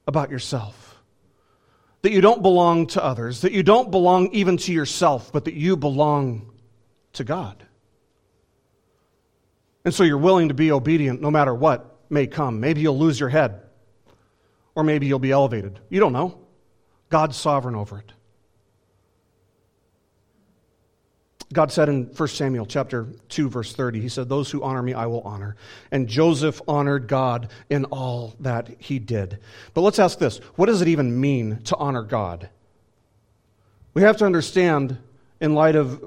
about 0.07 0.31
yourself? 0.31 0.89
that 2.01 2.11
you 2.11 2.21
don't 2.21 2.41
belong 2.41 2.87
to 2.87 3.03
others, 3.03 3.41
that 3.41 3.51
you 3.51 3.63
don't 3.63 3.91
belong 3.91 4.29
even 4.31 4.57
to 4.57 4.73
yourself, 4.73 5.31
but 5.31 5.45
that 5.45 5.53
you 5.53 5.75
belong 5.75 6.51
to 7.13 7.23
God. 7.23 7.63
And 9.83 9.93
so 9.93 10.03
you're 10.03 10.17
willing 10.17 10.49
to 10.49 10.53
be 10.53 10.71
obedient 10.71 11.21
no 11.21 11.31
matter 11.31 11.53
what 11.53 11.97
may 12.09 12.27
come. 12.27 12.59
Maybe 12.59 12.81
you'll 12.81 12.97
lose 12.97 13.19
your 13.19 13.29
head, 13.29 13.61
or 14.75 14.83
maybe 14.83 15.07
you'll 15.07 15.19
be 15.19 15.31
elevated. 15.31 15.79
You 15.89 15.99
don't 15.99 16.13
know. 16.13 16.38
God's 17.09 17.37
sovereign 17.37 17.75
over 17.75 17.99
it. 17.99 18.13
God 21.51 21.71
said 21.71 21.89
in 21.89 22.05
1 22.05 22.27
Samuel 22.27 22.67
chapter 22.67 23.07
2 23.29 23.49
verse 23.49 23.73
30, 23.73 24.01
he 24.01 24.09
said, 24.09 24.29
"Those 24.29 24.51
who 24.51 24.61
honor 24.61 24.83
me 24.83 24.93
I 24.93 25.07
will 25.07 25.21
honor." 25.21 25.55
And 25.91 26.07
Joseph 26.07 26.61
honored 26.67 27.07
God 27.07 27.49
in 27.71 27.85
all 27.85 28.35
that 28.39 28.69
he 28.77 28.99
did. 28.99 29.39
But 29.73 29.81
let's 29.81 29.97
ask 29.97 30.19
this, 30.19 30.37
what 30.55 30.67
does 30.67 30.83
it 30.83 30.87
even 30.87 31.19
mean 31.19 31.61
to 31.63 31.75
honor 31.77 32.03
God? 32.03 32.49
We 33.95 34.03
have 34.03 34.17
to 34.17 34.25
understand 34.25 34.99
in 35.41 35.55
light 35.55 35.75
of 35.75 35.99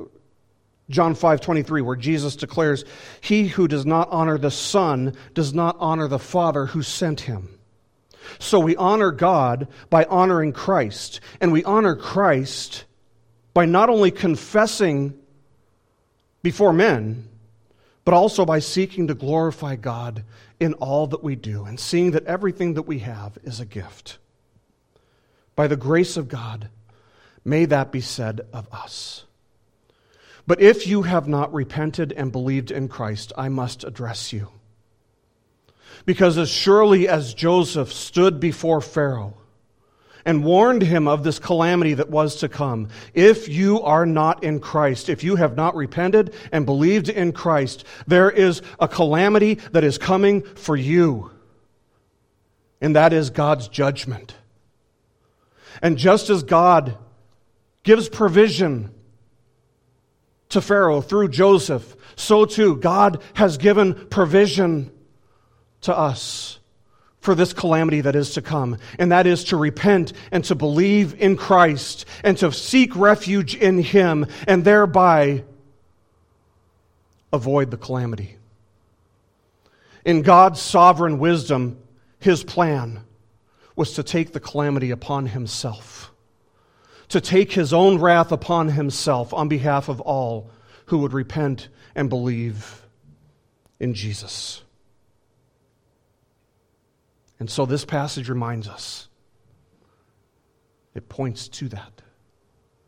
John 0.88 1.14
5:23 1.14 1.82
where 1.82 1.96
Jesus 1.96 2.36
declares, 2.36 2.84
"He 3.20 3.48
who 3.48 3.66
does 3.66 3.84
not 3.84 4.08
honor 4.12 4.38
the 4.38 4.50
Son 4.50 5.14
does 5.34 5.52
not 5.52 5.76
honor 5.80 6.06
the 6.06 6.20
Father 6.20 6.66
who 6.66 6.82
sent 6.82 7.22
him." 7.22 7.48
So 8.38 8.60
we 8.60 8.76
honor 8.76 9.10
God 9.10 9.68
by 9.90 10.04
honoring 10.04 10.52
Christ, 10.52 11.20
and 11.40 11.52
we 11.52 11.64
honor 11.64 11.96
Christ 11.96 12.84
by 13.54 13.66
not 13.66 13.90
only 13.90 14.10
confessing 14.10 15.18
before 16.42 16.72
men, 16.72 17.28
but 18.04 18.14
also 18.14 18.44
by 18.44 18.58
seeking 18.58 19.06
to 19.08 19.14
glorify 19.14 19.76
God 19.76 20.24
in 20.58 20.74
all 20.74 21.06
that 21.08 21.22
we 21.22 21.36
do 21.36 21.64
and 21.64 21.78
seeing 21.78 22.12
that 22.12 22.26
everything 22.26 22.74
that 22.74 22.82
we 22.82 23.00
have 23.00 23.38
is 23.44 23.60
a 23.60 23.66
gift. 23.66 24.18
By 25.54 25.66
the 25.66 25.76
grace 25.76 26.16
of 26.16 26.28
God, 26.28 26.68
may 27.44 27.64
that 27.66 27.92
be 27.92 28.00
said 28.00 28.40
of 28.52 28.72
us. 28.72 29.24
But 30.46 30.60
if 30.60 30.86
you 30.86 31.02
have 31.02 31.28
not 31.28 31.52
repented 31.52 32.12
and 32.12 32.32
believed 32.32 32.70
in 32.70 32.88
Christ, 32.88 33.32
I 33.36 33.48
must 33.48 33.84
address 33.84 34.32
you. 34.32 34.48
Because 36.04 36.38
as 36.38 36.48
surely 36.48 37.08
as 37.08 37.34
Joseph 37.34 37.92
stood 37.92 38.40
before 38.40 38.80
Pharaoh, 38.80 39.34
and 40.24 40.44
warned 40.44 40.82
him 40.82 41.08
of 41.08 41.24
this 41.24 41.38
calamity 41.38 41.94
that 41.94 42.10
was 42.10 42.36
to 42.36 42.48
come. 42.48 42.88
If 43.14 43.48
you 43.48 43.82
are 43.82 44.06
not 44.06 44.44
in 44.44 44.60
Christ, 44.60 45.08
if 45.08 45.24
you 45.24 45.36
have 45.36 45.56
not 45.56 45.74
repented 45.74 46.34
and 46.52 46.66
believed 46.66 47.08
in 47.08 47.32
Christ, 47.32 47.84
there 48.06 48.30
is 48.30 48.62
a 48.78 48.88
calamity 48.88 49.54
that 49.72 49.84
is 49.84 49.98
coming 49.98 50.42
for 50.42 50.76
you. 50.76 51.30
And 52.80 52.96
that 52.96 53.12
is 53.12 53.30
God's 53.30 53.68
judgment. 53.68 54.34
And 55.80 55.98
just 55.98 56.30
as 56.30 56.42
God 56.42 56.96
gives 57.82 58.08
provision 58.08 58.92
to 60.50 60.60
Pharaoh 60.60 61.00
through 61.00 61.28
Joseph, 61.28 61.96
so 62.16 62.44
too 62.44 62.76
God 62.76 63.22
has 63.34 63.56
given 63.56 64.06
provision 64.08 64.92
to 65.82 65.96
us 65.96 66.58
for 67.20 67.36
this 67.36 67.52
calamity 67.52 68.00
that 68.00 68.16
is 68.16 68.34
to 68.34 68.42
come, 68.42 68.76
and 68.98 69.12
that 69.12 69.28
is 69.28 69.44
to 69.44 69.56
repent 69.56 70.12
and 70.32 70.44
to 70.44 70.56
believe 70.56 71.14
in 71.20 71.36
Christ 71.36 72.04
and 72.24 72.36
to 72.38 72.50
seek 72.50 72.96
refuge 72.96 73.54
in 73.54 73.78
Him 73.78 74.26
and 74.48 74.64
thereby 74.64 75.44
avoid 77.32 77.70
the 77.70 77.76
calamity. 77.76 78.36
In 80.04 80.22
God's 80.22 80.60
sovereign 80.60 81.20
wisdom, 81.20 81.78
His 82.18 82.42
plan 82.42 83.04
was 83.76 83.92
to 83.94 84.02
take 84.02 84.32
the 84.32 84.40
calamity 84.40 84.90
upon 84.90 85.26
Himself, 85.26 86.12
to 87.08 87.20
take 87.20 87.52
His 87.52 87.72
own 87.72 88.00
wrath 88.00 88.32
upon 88.32 88.68
Himself 88.68 89.32
on 89.32 89.46
behalf 89.46 89.88
of 89.88 90.00
all 90.00 90.50
who 90.86 90.98
would 90.98 91.12
repent 91.12 91.68
and 91.94 92.08
believe 92.08 92.82
in 93.78 93.94
Jesus. 93.94 94.62
And 97.42 97.50
so 97.50 97.66
this 97.66 97.84
passage 97.84 98.28
reminds 98.28 98.68
us, 98.68 99.08
it 100.94 101.08
points 101.08 101.48
to 101.48 101.68
that, 101.70 102.00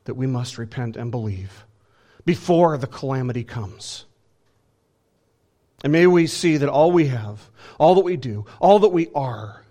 that 0.05 0.15
we 0.15 0.29
must 0.29 0.59
repent 0.59 0.97
and 0.97 1.11
believe 1.11 1.67
before 2.25 2.79
the 2.79 2.87
calamity 2.87 3.43
comes. 3.43 4.07
And 5.83 5.93
may 5.93 6.07
we 6.07 6.29
see 6.29 6.59
that 6.59 6.69
all 6.69 6.93
we 6.93 7.07
have, 7.07 7.51
all 7.81 7.97
that 7.97 8.05
we 8.05 8.17
do, 8.17 8.47
all 8.61 8.79
that 8.79 8.91
we 8.91 9.09
are, 9.13 9.65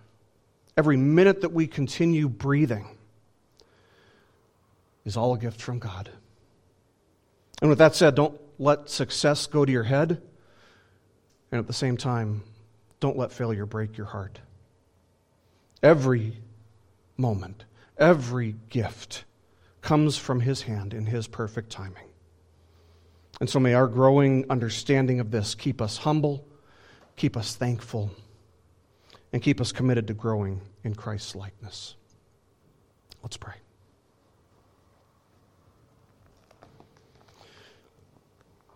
every 0.76 0.98
minute 0.98 1.40
that 1.44 1.54
we 1.54 1.66
continue 1.66 2.28
breathing, 2.28 2.86
is 5.06 5.16
all 5.16 5.34
a 5.34 5.38
gift 5.38 5.62
from 5.62 5.80
God. 5.80 6.10
And 7.62 7.70
with 7.70 7.80
that 7.80 7.96
said, 7.96 8.16
don't 8.16 8.38
let 8.60 8.90
success 8.90 9.48
go 9.48 9.64
to 9.64 9.72
your 9.72 9.84
head. 9.84 10.22
And 11.54 11.60
at 11.60 11.68
the 11.68 11.72
same 11.72 11.96
time, 11.96 12.44
don't 13.00 13.18
let 13.18 13.32
failure 13.32 13.66
break 13.66 13.96
your 13.96 14.08
heart. 14.08 14.42
Every 15.84 16.42
moment, 17.18 17.66
every 17.98 18.56
gift 18.70 19.26
comes 19.82 20.18
from 20.18 20.40
His 20.40 20.62
hand 20.62 20.94
in 20.94 21.06
His 21.06 21.28
perfect 21.28 21.70
timing. 21.70 22.08
And 23.42 23.50
so 23.50 23.60
may 23.60 23.74
our 23.74 23.88
growing 23.88 24.46
understanding 24.50 25.20
of 25.20 25.30
this 25.30 25.54
keep 25.54 25.82
us 25.82 25.98
humble, 25.98 26.48
keep 27.18 27.36
us 27.36 27.56
thankful, 27.56 28.12
and 29.34 29.42
keep 29.42 29.60
us 29.60 29.74
committed 29.74 30.08
to 30.08 30.14
growing 30.14 30.62
in 30.86 30.96
Christ's 30.96 31.36
likeness. 31.36 31.96
Let's 33.22 33.36
pray. 33.36 33.56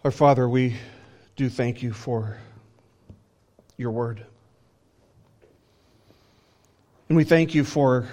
Our 0.03 0.11
Father, 0.11 0.49
we 0.49 0.75
do 1.35 1.49
thank 1.49 1.81
you 1.81 1.93
for 1.93 2.37
your 3.77 3.91
word. 3.91 4.25
And 7.09 7.15
we 7.15 7.23
thank 7.23 7.55
you 7.55 7.63
for 7.63 8.07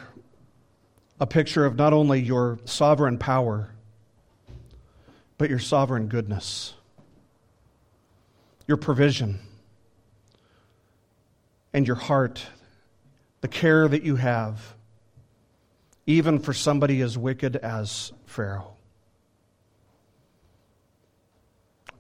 a 1.18 1.26
picture 1.26 1.64
of 1.64 1.76
not 1.76 1.92
only 1.92 2.20
your 2.20 2.61
sovereign 2.64 3.18
power, 3.18 3.70
but 5.36 5.51
your 5.51 5.59
sovereign 5.59 6.07
goodness, 6.07 6.74
your 8.68 8.76
provision, 8.76 9.40
and 11.72 11.88
your 11.88 11.97
heart, 11.97 12.47
the 13.40 13.49
care 13.49 13.88
that 13.88 14.05
you 14.05 14.14
have, 14.14 14.76
even 16.07 16.38
for 16.38 16.53
somebody 16.53 17.01
as 17.01 17.18
wicked 17.18 17.57
as 17.57 18.12
Pharaoh. 18.26 18.76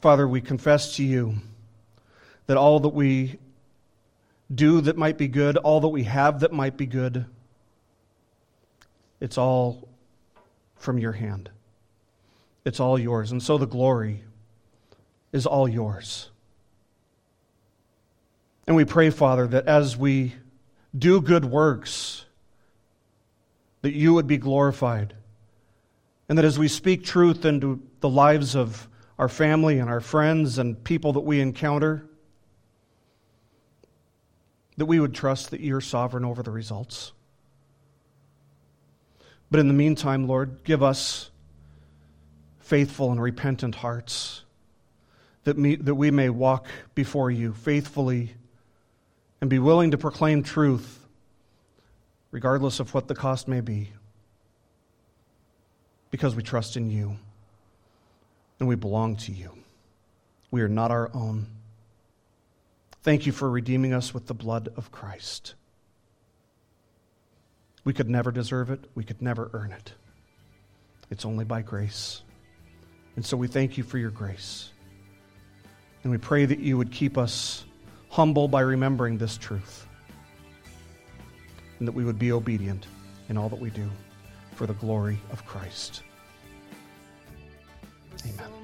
Father, 0.00 0.28
we 0.28 0.40
confess 0.40 0.94
to 0.96 1.02
you 1.02 1.34
that 2.46 2.56
all 2.56 2.78
that 2.80 2.90
we 2.90 3.38
do 4.54 4.80
that 4.82 4.96
might 4.96 5.18
be 5.18 5.28
good, 5.28 5.56
all 5.56 5.80
that 5.80 5.88
we 5.88 6.04
have 6.04 6.40
that 6.40 6.52
might 6.52 6.76
be 6.76 6.86
good, 6.86 7.26
it's 9.20 9.38
all 9.38 9.88
from 10.76 10.98
your 10.98 11.12
hand. 11.12 11.50
It's 12.64 12.80
all 12.80 12.98
yours. 12.98 13.32
And 13.32 13.42
so 13.42 13.58
the 13.58 13.66
glory 13.66 14.22
is 15.32 15.46
all 15.46 15.68
yours. 15.68 16.30
And 18.66 18.76
we 18.76 18.84
pray, 18.84 19.10
Father, 19.10 19.46
that 19.48 19.66
as 19.66 19.96
we 19.96 20.34
do 20.96 21.20
good 21.20 21.44
works, 21.44 22.24
that 23.82 23.92
you 23.92 24.14
would 24.14 24.26
be 24.26 24.38
glorified. 24.38 25.14
And 26.28 26.38
that 26.38 26.44
as 26.44 26.58
we 26.58 26.68
speak 26.68 27.04
truth 27.04 27.44
into 27.44 27.82
the 28.00 28.08
lives 28.08 28.56
of 28.56 28.88
our 29.18 29.28
family 29.28 29.78
and 29.78 29.90
our 29.90 30.00
friends 30.00 30.58
and 30.58 30.82
people 30.82 31.12
that 31.14 31.20
we 31.20 31.40
encounter, 31.40 32.06
that 34.76 34.86
we 34.86 35.00
would 35.00 35.14
trust 35.14 35.50
that 35.50 35.60
you're 35.60 35.80
sovereign 35.80 36.24
over 36.24 36.42
the 36.42 36.50
results. 36.50 37.12
But 39.50 39.60
in 39.60 39.68
the 39.68 39.74
meantime, 39.74 40.26
Lord, 40.26 40.64
give 40.64 40.82
us 40.82 41.30
faithful 42.58 43.12
and 43.12 43.22
repentant 43.22 43.76
hearts, 43.76 44.42
that, 45.44 45.58
me, 45.58 45.76
that 45.76 45.94
we 45.94 46.10
may 46.10 46.30
walk 46.30 46.66
before 46.94 47.30
you 47.30 47.52
faithfully 47.52 48.34
and 49.40 49.50
be 49.50 49.58
willing 49.58 49.90
to 49.90 49.98
proclaim 49.98 50.42
truth, 50.42 51.06
regardless 52.30 52.80
of 52.80 52.94
what 52.94 53.06
the 53.06 53.14
cost 53.14 53.46
may 53.46 53.60
be, 53.60 53.90
because 56.10 56.34
we 56.34 56.42
trust 56.42 56.76
in 56.76 56.90
you 56.90 57.16
and 58.58 58.68
we 58.68 58.74
belong 58.74 59.16
to 59.16 59.32
you. 59.32 59.50
We 60.50 60.62
are 60.62 60.68
not 60.68 60.90
our 60.90 61.10
own. 61.12 61.46
Thank 63.04 63.26
you 63.26 63.32
for 63.32 63.50
redeeming 63.50 63.92
us 63.92 64.14
with 64.14 64.26
the 64.26 64.34
blood 64.34 64.72
of 64.78 64.90
Christ. 64.90 65.54
We 67.84 67.92
could 67.92 68.08
never 68.08 68.32
deserve 68.32 68.70
it, 68.70 68.80
we 68.94 69.04
could 69.04 69.20
never 69.20 69.50
earn 69.52 69.72
it. 69.72 69.92
It's 71.10 71.26
only 71.26 71.44
by 71.44 71.60
grace. 71.60 72.22
And 73.16 73.24
so 73.24 73.36
we 73.36 73.46
thank 73.46 73.76
you 73.76 73.84
for 73.84 73.98
your 73.98 74.10
grace. 74.10 74.70
And 76.02 76.10
we 76.10 76.16
pray 76.16 76.46
that 76.46 76.60
you 76.60 76.78
would 76.78 76.90
keep 76.90 77.18
us 77.18 77.64
humble 78.08 78.48
by 78.48 78.62
remembering 78.62 79.18
this 79.18 79.36
truth. 79.36 79.86
And 81.78 81.86
that 81.86 81.92
we 81.92 82.06
would 82.06 82.18
be 82.18 82.32
obedient 82.32 82.86
in 83.28 83.36
all 83.36 83.50
that 83.50 83.60
we 83.60 83.68
do 83.68 83.88
for 84.54 84.66
the 84.66 84.74
glory 84.74 85.18
of 85.30 85.44
Christ. 85.44 86.02
Amen. 88.24 88.63